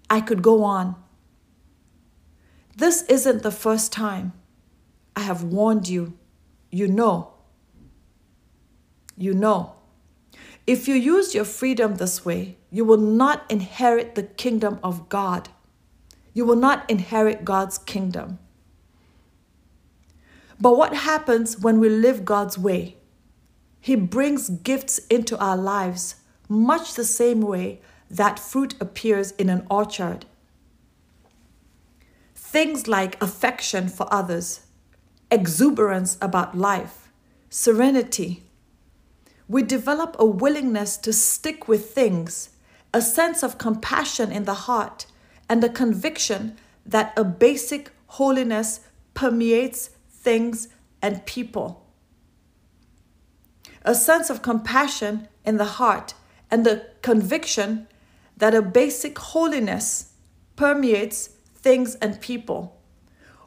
I 0.09 0.21
could 0.21 0.43
go 0.43 0.65
on. 0.65 0.97
This 2.77 3.03
isn't 3.03 3.43
the 3.43 3.51
first 3.51 3.93
time. 3.93 4.33
I 5.15 5.21
have 5.21 5.43
warned 5.43 5.89
you 5.89 6.19
you 6.71 6.89
know. 6.89 7.33
You 9.17 9.33
know. 9.33 9.77
If 10.67 10.89
you 10.89 10.95
use 10.95 11.35
your 11.35 11.45
freedom 11.45 11.95
this 11.95 12.25
way, 12.25 12.59
you 12.71 12.85
will 12.85 12.99
not 12.99 13.51
inherit 13.51 14.15
the 14.15 14.25
kingdom 14.25 14.79
of 14.83 15.09
God. 15.09 15.49
You 16.35 16.45
will 16.45 16.57
not 16.57 16.89
inherit 16.91 17.45
God's 17.45 17.79
kingdom. 17.79 18.39
But 20.61 20.77
what 20.77 20.95
happens 20.95 21.59
when 21.59 21.79
we 21.79 21.89
live 21.89 22.25
God's 22.25 22.59
way? 22.59 22.96
He 23.87 23.95
brings 23.95 24.49
gifts 24.49 24.99
into 25.09 25.39
our 25.39 25.57
lives, 25.57 26.17
much 26.49 26.95
the 26.95 27.05
same 27.05 27.41
way 27.41 27.81
that 28.11 28.41
fruit 28.41 28.75
appears 28.81 29.31
in 29.39 29.49
an 29.49 29.65
orchard. 29.71 30.27
Things 32.35 32.89
like 32.89 33.23
affection 33.23 33.89
for 33.89 34.13
others, 34.13 34.63
exuberance 35.31 36.19
about 36.21 36.59
life, 36.59 37.13
serenity. 37.49 38.43
We 39.47 39.63
develop 39.63 40.17
a 40.19 40.27
willingness 40.27 40.97
to 40.97 41.13
stick 41.13 41.69
with 41.69 41.91
things, 41.91 42.51
a 42.93 43.01
sense 43.01 43.45
of 43.45 43.57
compassion 43.57 44.33
in 44.33 44.47
the 44.47 44.67
heart, 44.67 45.07
and 45.49 45.63
a 45.63 45.69
conviction 45.69 46.57
that 46.85 47.13
a 47.17 47.23
basic 47.23 47.93
holiness 48.09 48.81
permeates 49.15 49.91
things 50.11 50.67
and 51.01 51.25
people. 51.25 51.86
A 53.87 53.95
sense 53.95 54.29
of 54.29 54.43
compassion 54.43 55.29
in 55.47 55.57
the 55.57 55.65
heart 55.81 56.13
and 56.51 56.67
the 56.67 56.87
conviction 57.01 57.89
that 58.37 58.55
a 58.55 58.61
basic 58.61 59.19
holiness 59.19 60.13
permeates 60.57 61.29
things 61.55 61.95
and 61.97 62.21
people 62.21 62.77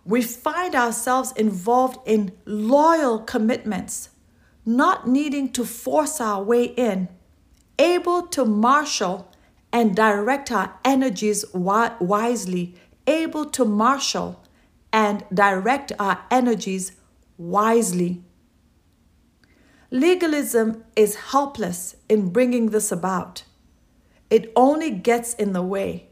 we 0.09 0.23
find 0.23 0.73
ourselves 0.73 1.31
involved 1.33 1.99
in 2.03 2.31
loyal 2.45 3.19
commitments, 3.19 4.09
not 4.65 5.07
needing 5.07 5.51
to 5.51 5.63
force 5.63 6.19
our 6.19 6.41
way 6.41 6.63
in, 6.63 7.07
able 7.77 8.23
to 8.23 8.43
marshal 8.43 9.31
and 9.71 9.95
direct 9.95 10.51
our 10.51 10.73
energies 10.83 11.45
wisely, 11.53 12.75
able 13.05 13.45
to 13.45 13.63
marshal 13.63 14.43
and 14.91 15.23
direct 15.31 15.91
our 15.99 16.19
energies 16.31 16.93
wisely. 17.37 18.23
Legalism 19.91 20.83
is 20.95 21.15
helpless 21.15 21.95
in 22.07 22.29
bringing 22.29 22.69
this 22.69 22.91
about. 22.91 23.43
It 24.29 24.51
only 24.55 24.91
gets 24.91 25.33
in 25.33 25.53
the 25.53 25.63
way. 25.63 26.09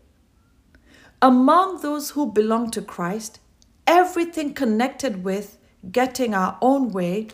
Among 1.21 1.82
those 1.82 2.11
who 2.11 2.32
belong 2.32 2.71
to 2.71 2.82
Christ, 2.82 3.39
everything 3.86 4.55
connected 4.55 5.23
with 5.23 5.59
getting 5.91 6.34
our 6.34 6.57
own 6.59 6.91
way 6.91 7.28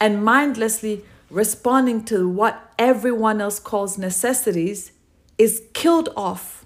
and 0.00 0.24
mindlessly 0.24 1.04
responding 1.28 2.04
to 2.04 2.26
what 2.26 2.72
everyone 2.78 3.42
else 3.42 3.58
calls 3.58 3.98
necessities 3.98 4.92
is 5.36 5.62
killed 5.74 6.08
off 6.16 6.64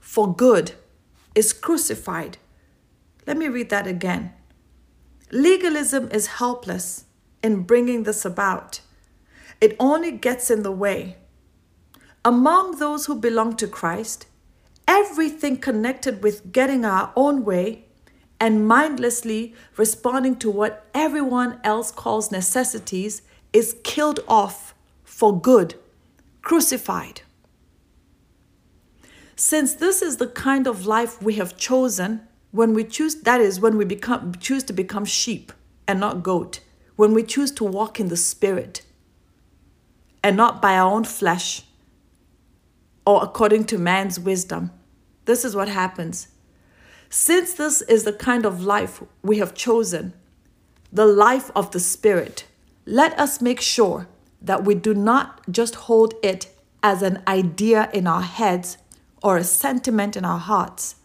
for 0.00 0.34
good, 0.34 0.72
is 1.36 1.52
crucified. 1.52 2.38
Let 3.24 3.36
me 3.36 3.46
read 3.46 3.70
that 3.70 3.86
again. 3.86 4.32
Legalism 5.30 6.08
is 6.10 6.26
helpless 6.26 7.04
in 7.42 7.62
bringing 7.62 8.02
this 8.02 8.24
about, 8.24 8.80
it 9.60 9.76
only 9.78 10.10
gets 10.10 10.50
in 10.50 10.62
the 10.62 10.72
way. 10.72 11.16
Among 12.24 12.78
those 12.78 13.06
who 13.06 13.14
belong 13.14 13.56
to 13.56 13.66
Christ, 13.66 14.26
everything 14.86 15.56
connected 15.56 16.22
with 16.22 16.52
getting 16.52 16.84
our 16.84 17.12
own 17.16 17.44
way 17.44 17.84
and 18.38 18.66
mindlessly 18.66 19.54
responding 19.76 20.36
to 20.36 20.50
what 20.50 20.86
everyone 20.94 21.60
else 21.62 21.90
calls 21.90 22.32
necessities 22.32 23.22
is 23.52 23.76
killed 23.84 24.20
off 24.26 24.74
for 25.04 25.38
good, 25.38 25.74
crucified. 26.42 27.22
Since 29.36 29.74
this 29.74 30.02
is 30.02 30.18
the 30.18 30.26
kind 30.26 30.66
of 30.66 30.86
life 30.86 31.22
we 31.22 31.34
have 31.34 31.56
chosen, 31.56 32.22
when 32.50 32.74
we 32.74 32.84
choose, 32.84 33.22
that 33.22 33.40
is, 33.40 33.60
when 33.60 33.76
we 33.76 33.84
become, 33.84 34.34
choose 34.34 34.64
to 34.64 34.72
become 34.72 35.04
sheep 35.04 35.52
and 35.86 36.00
not 36.00 36.22
goat, 36.22 36.60
when 37.00 37.14
we 37.14 37.22
choose 37.22 37.50
to 37.50 37.64
walk 37.64 37.98
in 37.98 38.08
the 38.08 38.16
Spirit 38.16 38.82
and 40.22 40.36
not 40.36 40.60
by 40.60 40.76
our 40.76 40.92
own 40.92 41.02
flesh 41.02 41.62
or 43.06 43.24
according 43.24 43.64
to 43.64 43.78
man's 43.78 44.20
wisdom, 44.20 44.70
this 45.24 45.42
is 45.42 45.56
what 45.56 45.66
happens. 45.66 46.28
Since 47.08 47.54
this 47.54 47.80
is 47.80 48.04
the 48.04 48.12
kind 48.12 48.44
of 48.44 48.62
life 48.62 49.02
we 49.22 49.38
have 49.38 49.54
chosen, 49.54 50.12
the 50.92 51.06
life 51.06 51.50
of 51.56 51.70
the 51.70 51.80
Spirit, 51.80 52.44
let 52.84 53.18
us 53.18 53.40
make 53.40 53.62
sure 53.62 54.06
that 54.42 54.64
we 54.64 54.74
do 54.74 54.92
not 54.92 55.50
just 55.50 55.76
hold 55.86 56.12
it 56.22 56.54
as 56.82 57.00
an 57.00 57.22
idea 57.26 57.88
in 57.94 58.06
our 58.06 58.20
heads 58.20 58.76
or 59.22 59.38
a 59.38 59.44
sentiment 59.44 60.18
in 60.18 60.26
our 60.26 60.38
hearts, 60.38 60.96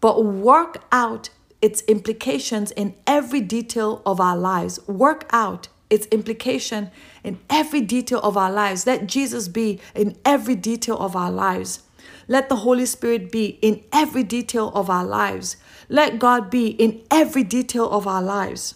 but 0.00 0.24
work 0.24 0.82
out 0.90 1.30
its 1.62 1.82
implications 1.82 2.70
in 2.72 2.94
every 3.06 3.40
detail 3.40 4.02
of 4.04 4.20
our 4.20 4.36
lives. 4.36 4.86
Work 4.86 5.28
out 5.30 5.68
its 5.88 6.06
implication 6.08 6.90
in 7.22 7.38
every 7.48 7.80
detail 7.80 8.20
of 8.20 8.36
our 8.36 8.50
lives. 8.50 8.86
Let 8.86 9.06
Jesus 9.06 9.48
be 9.48 9.80
in 9.94 10.16
every 10.24 10.54
detail 10.54 10.98
of 10.98 11.14
our 11.14 11.30
lives. 11.30 11.82
Let 12.28 12.48
the 12.48 12.56
Holy 12.56 12.86
Spirit 12.86 13.30
be 13.30 13.58
in 13.62 13.84
every 13.92 14.24
detail 14.24 14.72
of 14.74 14.90
our 14.90 15.04
lives. 15.04 15.56
Let 15.88 16.18
God 16.18 16.50
be 16.50 16.68
in 16.68 17.02
every 17.10 17.44
detail 17.44 17.88
of 17.90 18.06
our 18.06 18.22
lives. 18.22 18.74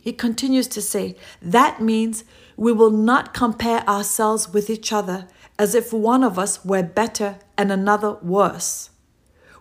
He 0.00 0.12
continues 0.12 0.68
to 0.68 0.80
say, 0.80 1.16
that 1.42 1.80
means 1.80 2.24
we 2.56 2.72
will 2.72 2.90
not 2.90 3.34
compare 3.34 3.86
ourselves 3.88 4.52
with 4.52 4.70
each 4.70 4.92
other 4.92 5.26
as 5.58 5.74
if 5.74 5.92
one 5.92 6.24
of 6.24 6.38
us 6.38 6.64
were 6.64 6.82
better 6.82 7.38
and 7.58 7.70
another 7.70 8.12
worse. 8.22 8.90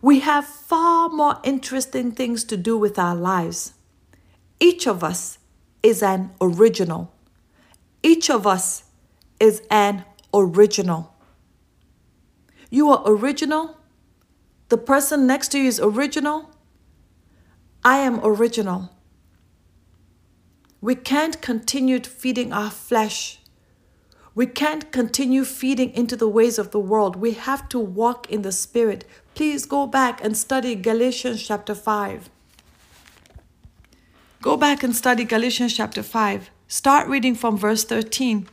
We 0.01 0.19
have 0.21 0.45
far 0.45 1.09
more 1.09 1.39
interesting 1.43 2.11
things 2.11 2.43
to 2.45 2.57
do 2.57 2.77
with 2.77 2.97
our 2.97 3.15
lives. 3.15 3.73
Each 4.59 4.87
of 4.87 5.03
us 5.03 5.37
is 5.83 6.01
an 6.01 6.31
original. 6.39 7.13
Each 8.01 8.29
of 8.29 8.47
us 8.47 8.83
is 9.39 9.61
an 9.69 10.05
original. 10.33 11.13
You 12.69 12.89
are 12.89 13.03
original. 13.05 13.77
The 14.69 14.77
person 14.77 15.25
next 15.27 15.49
to 15.49 15.59
you 15.59 15.67
is 15.67 15.79
original. 15.79 16.51
I 17.83 17.97
am 17.97 18.19
original. 18.23 18.91
We 20.79 20.95
can't 20.95 21.41
continue 21.41 21.99
feeding 21.99 22.53
our 22.53 22.69
flesh. 22.69 23.38
We 24.39 24.45
can't 24.45 24.93
continue 24.93 25.43
feeding 25.43 25.91
into 25.93 26.15
the 26.15 26.29
ways 26.29 26.57
of 26.57 26.71
the 26.71 26.79
world. 26.79 27.17
We 27.17 27.33
have 27.33 27.67
to 27.67 27.77
walk 27.77 28.31
in 28.31 28.41
the 28.41 28.53
Spirit. 28.53 29.03
Please 29.35 29.65
go 29.65 29.85
back 29.85 30.23
and 30.23 30.37
study 30.37 30.75
Galatians 30.75 31.45
chapter 31.45 31.75
5. 31.75 32.29
Go 34.41 34.55
back 34.55 34.81
and 34.81 34.95
study 34.95 35.25
Galatians 35.25 35.75
chapter 35.75 36.01
5. 36.01 36.51
Start 36.69 37.09
reading 37.09 37.35
from 37.35 37.57
verse 37.57 37.83
13 37.83 38.47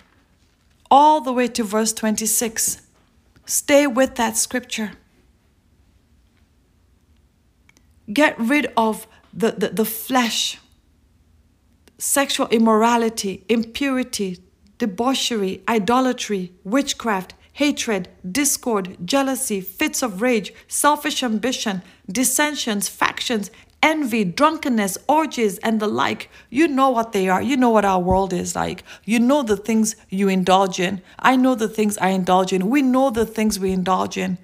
all 0.91 1.21
the 1.21 1.33
way 1.33 1.47
to 1.47 1.63
verse 1.63 1.93
26. 1.93 2.83
Stay 3.45 3.87
with 3.87 4.17
that 4.17 4.37
scripture. 4.37 4.95
Get 8.13 8.37
rid 8.41 8.73
of 8.77 9.07
the, 9.33 9.53
the, 9.53 9.69
the 9.69 9.85
flesh 9.85 10.59
sexual 11.97 12.49
immorality, 12.49 13.45
impurity, 13.49 14.43
debauchery, 14.79 15.63
idolatry, 15.69 16.53
witchcraft, 16.65 17.35
hatred, 17.55 18.09
discord, 18.31 18.97
jealousy, 19.05 19.61
fits 19.61 20.03
of 20.03 20.21
rage, 20.21 20.53
selfish 20.69 21.23
ambition, 21.23 21.83
dissensions, 22.11 22.89
factions, 22.89 23.51
envy, 23.83 24.25
drunkenness, 24.25 24.99
orgies, 25.09 25.59
and 25.59 25.81
the 25.81 25.87
like. 25.87 26.29
You 26.51 26.69
know 26.69 26.91
what 26.91 27.13
they 27.13 27.29
are. 27.29 27.41
You 27.41 27.57
know 27.57 27.71
what 27.71 27.85
our 27.85 28.01
world 28.01 28.33
is 28.33 28.55
like. 28.55 28.85
You 29.05 29.19
know 29.21 29.43
the 29.43 29.57
things 29.57 29.97
you 30.11 30.29
indulge 30.29 30.81
in. 30.81 31.01
I 31.19 31.37
know 31.37 31.55
the 31.55 31.69
things 31.69 31.97
I 31.99 32.09
indulge 32.09 32.53
in. 32.53 32.69
We 32.69 32.83
know 32.83 33.11
the 33.11 33.27
things 33.27 33.59
we 33.59 33.73
indulge 33.73 34.19
in. 34.19 34.39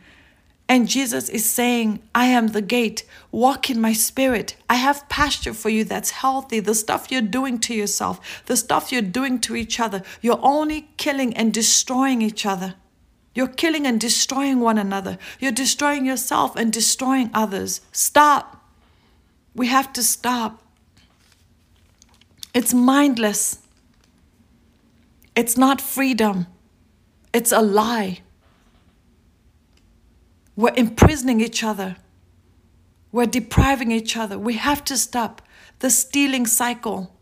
And 0.73 0.89
Jesus 0.89 1.29
is 1.29 1.45
saying, 1.45 2.01
I 2.15 2.29
am 2.29 2.47
the 2.47 2.63
gate. 2.63 3.05
Walk 3.31 3.69
in 3.69 3.79
my 3.79 3.93
spirit. 3.93 4.57
I 4.71 4.77
have 4.77 5.07
pasture 5.11 5.53
for 5.53 5.69
you 5.69 5.85
that's 5.85 6.13
healthy. 6.13 6.61
The 6.61 6.75
stuff 6.75 7.11
you're 7.11 7.21
doing 7.21 7.59
to 7.59 7.75
yourself, 7.75 8.43
the 8.47 8.57
stuff 8.57 8.91
you're 8.91 9.03
doing 9.03 9.39
to 9.41 9.55
each 9.55 9.79
other, 9.79 10.03
you're 10.23 10.41
only 10.43 10.89
killing 10.97 11.37
and 11.37 11.53
destroying 11.53 12.23
each 12.23 12.47
other. 12.47 12.77
You're 13.35 13.49
killing 13.49 13.87
and 13.87 14.01
destroying 14.01 14.61
one 14.61 14.79
another. 14.79 15.19
You're 15.39 15.53
destroying 15.53 16.07
yourself 16.07 16.57
and 16.57 16.73
destroying 16.73 17.29
others. 17.35 17.83
Stop. 17.93 18.65
We 19.55 19.67
have 19.67 19.93
to 19.93 20.03
stop. 20.03 20.63
It's 22.55 22.73
mindless. 22.73 23.59
It's 25.37 25.59
not 25.59 25.83
freedom. 25.83 26.47
It's 27.35 27.53
a 27.53 27.61
lie. 27.61 28.21
We're 30.55 30.75
imprisoning 30.77 31.41
each 31.41 31.65
other. 31.65 31.97
We're 33.11 33.27
depriving 33.27 33.91
each 33.91 34.17
other. 34.17 34.39
We 34.39 34.55
have 34.55 34.85
to 34.85 34.97
stop 34.97 35.43
the 35.79 35.91
stealing 35.91 36.47
cycle. 36.47 37.15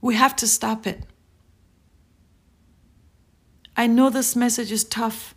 We 0.00 0.14
have 0.14 0.36
to 0.36 0.46
stop 0.46 0.86
it. 0.86 1.02
I 3.76 3.86
know 3.86 4.10
this 4.10 4.34
message 4.34 4.72
is 4.72 4.84
tough, 4.84 5.34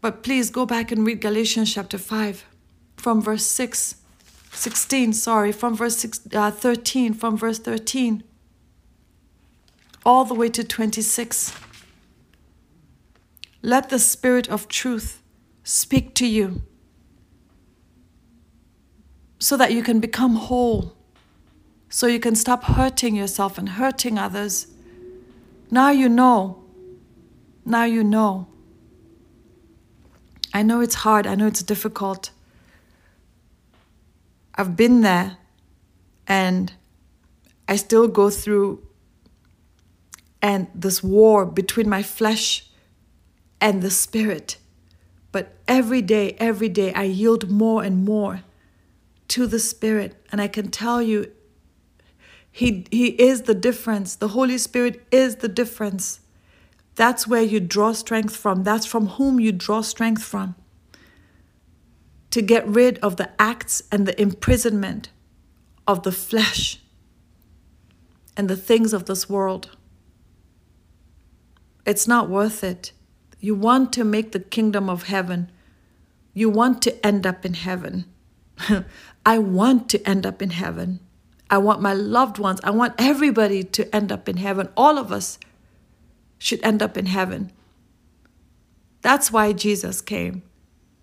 but 0.00 0.22
please 0.22 0.50
go 0.50 0.66
back 0.66 0.90
and 0.90 1.06
read 1.06 1.20
Galatians 1.20 1.72
chapter 1.72 1.98
5 1.98 2.44
from 2.96 3.22
verse 3.22 3.46
6, 3.46 3.96
16, 4.52 5.12
sorry, 5.12 5.52
from 5.52 5.76
verse 5.76 5.96
six, 5.96 6.20
uh, 6.32 6.50
13, 6.50 7.12
from 7.14 7.36
verse 7.36 7.58
13, 7.58 8.24
all 10.04 10.24
the 10.24 10.34
way 10.34 10.48
to 10.48 10.64
26. 10.64 11.52
Let 13.66 13.88
the 13.88 13.98
Spirit 13.98 14.48
of 14.48 14.68
truth 14.68 15.20
speak 15.64 16.14
to 16.14 16.24
you 16.24 16.62
so 19.40 19.56
that 19.56 19.72
you 19.72 19.82
can 19.82 19.98
become 19.98 20.36
whole, 20.36 20.96
so 21.88 22.06
you 22.06 22.20
can 22.20 22.36
stop 22.36 22.62
hurting 22.62 23.16
yourself 23.16 23.58
and 23.58 23.70
hurting 23.70 24.18
others. 24.18 24.68
Now 25.68 25.90
you 25.90 26.08
know. 26.08 26.62
Now 27.64 27.82
you 27.82 28.04
know. 28.04 28.46
I 30.54 30.62
know 30.62 30.80
it's 30.80 30.94
hard, 30.94 31.26
I 31.26 31.34
know 31.34 31.48
it's 31.48 31.64
difficult. 31.64 32.30
I've 34.54 34.76
been 34.76 35.00
there 35.00 35.38
and 36.28 36.72
I 37.66 37.74
still 37.74 38.06
go 38.06 38.30
through 38.30 38.86
and 40.40 40.68
this 40.72 41.02
war 41.02 41.44
between 41.44 41.88
my 41.88 42.04
flesh 42.04 42.70
and 43.60 43.82
the 43.82 43.90
Spirit. 43.90 44.58
But 45.32 45.56
every 45.68 46.02
day, 46.02 46.36
every 46.38 46.68
day, 46.68 46.92
I 46.94 47.04
yield 47.04 47.50
more 47.50 47.82
and 47.84 48.04
more 48.04 48.42
to 49.28 49.46
the 49.46 49.60
Spirit. 49.60 50.14
And 50.32 50.40
I 50.40 50.48
can 50.48 50.70
tell 50.70 51.02
you, 51.02 51.32
He, 52.52 52.86
he 52.90 53.08
is 53.08 53.42
the 53.42 53.54
difference. 53.54 54.16
The 54.16 54.28
Holy 54.28 54.58
Spirit 54.58 55.06
is 55.12 55.36
the 55.36 55.48
difference. 55.48 56.20
That's 56.94 57.26
where 57.26 57.42
you 57.42 57.60
draw 57.60 57.92
strength 57.92 58.36
from. 58.36 58.64
That's 58.64 58.86
from 58.86 59.08
whom 59.08 59.40
you 59.40 59.52
draw 59.52 59.82
strength 59.82 60.24
from. 60.24 60.54
To 62.30 62.42
get 62.42 62.66
rid 62.66 62.98
of 63.00 63.16
the 63.16 63.30
acts 63.38 63.82
and 63.92 64.06
the 64.06 64.20
imprisonment 64.20 65.10
of 65.86 66.02
the 66.02 66.12
flesh 66.12 66.80
and 68.36 68.48
the 68.48 68.56
things 68.56 68.92
of 68.94 69.06
this 69.06 69.28
world. 69.28 69.76
It's 71.86 72.08
not 72.08 72.30
worth 72.30 72.64
it. 72.64 72.92
You 73.46 73.54
want 73.54 73.92
to 73.92 74.02
make 74.02 74.32
the 74.32 74.40
kingdom 74.40 74.90
of 74.90 75.04
heaven. 75.04 75.52
You 76.34 76.50
want 76.50 76.82
to 76.82 77.06
end 77.06 77.24
up 77.24 77.46
in 77.46 77.54
heaven. 77.54 78.06
I 79.24 79.38
want 79.38 79.88
to 79.90 80.04
end 80.04 80.26
up 80.26 80.42
in 80.42 80.50
heaven. 80.50 80.98
I 81.48 81.58
want 81.58 81.80
my 81.80 81.92
loved 81.94 82.40
ones, 82.40 82.58
I 82.64 82.70
want 82.70 82.94
everybody 82.98 83.62
to 83.62 83.94
end 83.94 84.10
up 84.10 84.28
in 84.28 84.38
heaven. 84.38 84.68
All 84.76 84.98
of 84.98 85.12
us 85.12 85.38
should 86.38 86.60
end 86.64 86.82
up 86.82 86.98
in 86.98 87.06
heaven. 87.06 87.52
That's 89.02 89.30
why 89.30 89.52
Jesus 89.52 90.00
came. 90.00 90.42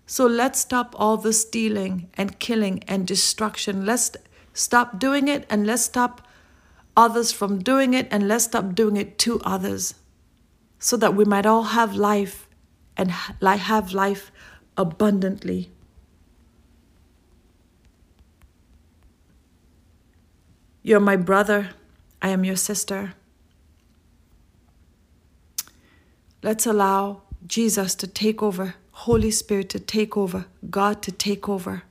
So 0.05 0.25
let's 0.25 0.59
stop 0.59 0.95
all 0.99 1.15
the 1.15 1.31
stealing 1.31 2.09
and 2.15 2.39
killing 2.39 2.83
and 2.89 3.07
destruction. 3.07 3.85
Let's 3.85 4.17
stop 4.53 4.99
doing 4.99 5.29
it 5.29 5.45
and 5.49 5.65
let's 5.65 5.83
stop 5.83 6.27
others 6.97 7.31
from 7.31 7.63
doing 7.63 7.93
it 7.93 8.09
and 8.11 8.27
let's 8.27 8.43
stop 8.43 8.75
doing 8.75 8.97
it 8.97 9.17
to 9.19 9.39
others 9.45 9.95
so 10.83 10.97
that 10.97 11.15
we 11.15 11.23
might 11.23 11.45
all 11.45 11.63
have 11.63 11.95
life 11.95 12.45
and 12.97 13.09
have 13.09 13.93
life 13.93 14.33
abundantly. 14.75 15.71
You're 20.81 20.99
my 20.99 21.15
brother, 21.15 21.69
I 22.21 22.29
am 22.29 22.43
your 22.43 22.57
sister. 22.57 23.13
Let's 26.41 26.65
allow 26.65 27.21
Jesus 27.47 27.95
to 27.95 28.05
take 28.05 28.43
over, 28.43 28.75
Holy 28.91 29.31
Spirit 29.31 29.69
to 29.69 29.79
take 29.79 30.17
over, 30.17 30.47
God 30.69 31.01
to 31.03 31.13
take 31.13 31.47
over. 31.47 31.83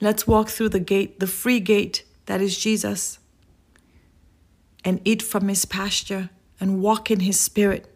Let's 0.00 0.26
walk 0.26 0.48
through 0.48 0.70
the 0.70 0.80
gate, 0.80 1.20
the 1.20 1.26
free 1.26 1.60
gate 1.60 2.04
that 2.24 2.40
is 2.40 2.58
Jesus, 2.58 3.18
and 4.82 4.98
eat 5.04 5.20
from 5.20 5.48
his 5.48 5.66
pasture 5.66 6.30
and 6.60 6.82
walk 6.82 7.10
in 7.10 7.20
His 7.20 7.40
Spirit 7.40 7.86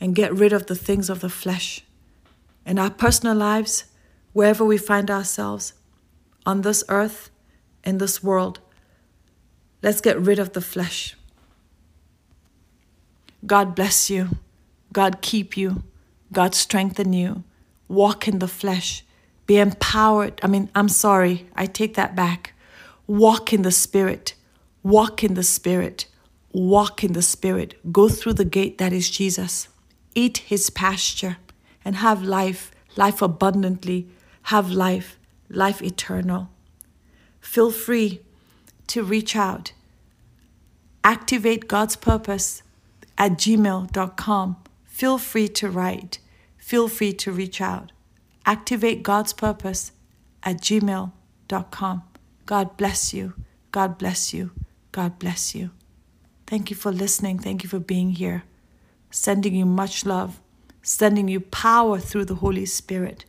and 0.00 0.14
get 0.14 0.34
rid 0.34 0.52
of 0.52 0.66
the 0.66 0.74
things 0.74 1.10
of 1.10 1.20
the 1.20 1.28
flesh. 1.28 1.84
In 2.64 2.78
our 2.78 2.90
personal 2.90 3.36
lives, 3.36 3.84
wherever 4.32 4.64
we 4.64 4.78
find 4.78 5.10
ourselves, 5.10 5.74
on 6.46 6.62
this 6.62 6.82
earth, 6.88 7.30
in 7.84 7.98
this 7.98 8.22
world, 8.22 8.60
let's 9.82 10.00
get 10.00 10.18
rid 10.18 10.38
of 10.38 10.52
the 10.52 10.60
flesh. 10.60 11.16
God 13.46 13.74
bless 13.74 14.10
you. 14.10 14.38
God 14.92 15.20
keep 15.20 15.56
you. 15.56 15.82
God 16.32 16.54
strengthen 16.54 17.12
you. 17.12 17.44
Walk 17.88 18.28
in 18.28 18.38
the 18.38 18.48
flesh. 18.48 19.04
Be 19.46 19.58
empowered. 19.58 20.40
I 20.42 20.46
mean, 20.46 20.70
I'm 20.74 20.88
sorry. 20.88 21.48
I 21.56 21.66
take 21.66 21.94
that 21.94 22.14
back. 22.14 22.54
Walk 23.06 23.52
in 23.52 23.62
the 23.62 23.72
spirit. 23.72 24.34
Walk 24.82 25.24
in 25.24 25.34
the 25.34 25.42
spirit. 25.42 26.06
Walk 26.52 27.04
in 27.04 27.12
the 27.12 27.22
spirit. 27.22 27.74
Go 27.92 28.08
through 28.08 28.34
the 28.34 28.44
gate 28.44 28.78
that 28.78 28.92
is 28.92 29.10
Jesus. 29.10 29.68
Eat 30.14 30.38
his 30.38 30.70
pasture 30.70 31.36
and 31.84 31.96
have 31.96 32.22
life, 32.22 32.70
life 32.96 33.22
abundantly. 33.22 34.08
Have 34.44 34.70
life, 34.70 35.18
life 35.48 35.82
eternal. 35.82 36.50
Feel 37.40 37.70
free 37.70 38.20
to 38.88 39.02
reach 39.02 39.36
out. 39.36 39.72
Activate 41.04 41.68
God's 41.68 41.96
purpose 41.96 42.62
at 43.16 43.32
gmail.com. 43.32 44.56
Feel 44.84 45.18
free 45.18 45.48
to 45.48 45.70
write. 45.70 46.18
Feel 46.58 46.88
free 46.88 47.12
to 47.12 47.32
reach 47.32 47.60
out. 47.60 47.92
Activate 48.44 49.02
God's 49.02 49.32
purpose 49.32 49.92
at 50.42 50.56
gmail.com. 50.56 52.02
God 52.46 52.76
bless 52.76 53.14
you. 53.14 53.34
God 53.72 53.98
bless 53.98 54.34
you. 54.34 54.50
God 54.92 55.18
bless 55.18 55.54
you. 55.54 55.70
Thank 56.50 56.68
you 56.68 56.74
for 56.74 56.90
listening. 56.90 57.38
Thank 57.38 57.62
you 57.62 57.68
for 57.68 57.78
being 57.78 58.10
here. 58.10 58.42
Sending 59.08 59.54
you 59.54 59.64
much 59.64 60.04
love, 60.04 60.40
sending 60.82 61.28
you 61.28 61.38
power 61.38 62.00
through 62.00 62.24
the 62.24 62.34
Holy 62.34 62.66
Spirit, 62.66 63.24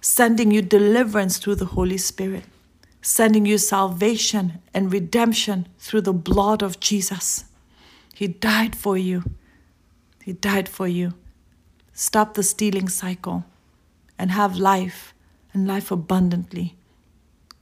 sending 0.00 0.50
you 0.50 0.62
deliverance 0.62 1.36
through 1.36 1.56
the 1.56 1.66
Holy 1.76 1.98
Spirit, 1.98 2.44
sending 3.02 3.44
you 3.44 3.58
salvation 3.58 4.62
and 4.72 4.90
redemption 4.90 5.68
through 5.78 6.00
the 6.00 6.14
blood 6.14 6.62
of 6.62 6.80
Jesus. 6.80 7.44
He 8.14 8.26
died 8.26 8.74
for 8.74 8.96
you. 8.96 9.22
He 10.22 10.32
died 10.32 10.66
for 10.66 10.88
you. 10.88 11.12
Stop 11.92 12.32
the 12.32 12.42
stealing 12.42 12.88
cycle 12.88 13.44
and 14.18 14.30
have 14.30 14.56
life 14.56 15.12
and 15.52 15.68
life 15.68 15.90
abundantly. 15.90 16.74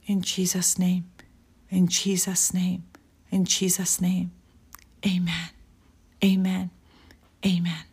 In 0.05 0.21
Jesus' 0.21 0.79
name, 0.79 1.03
in 1.69 1.87
Jesus' 1.87 2.53
name, 2.53 2.85
in 3.29 3.43
Jesus' 3.43 3.99
name. 3.99 4.31
Amen. 5.05 5.49
Amen. 6.23 6.69
Amen. 7.45 7.88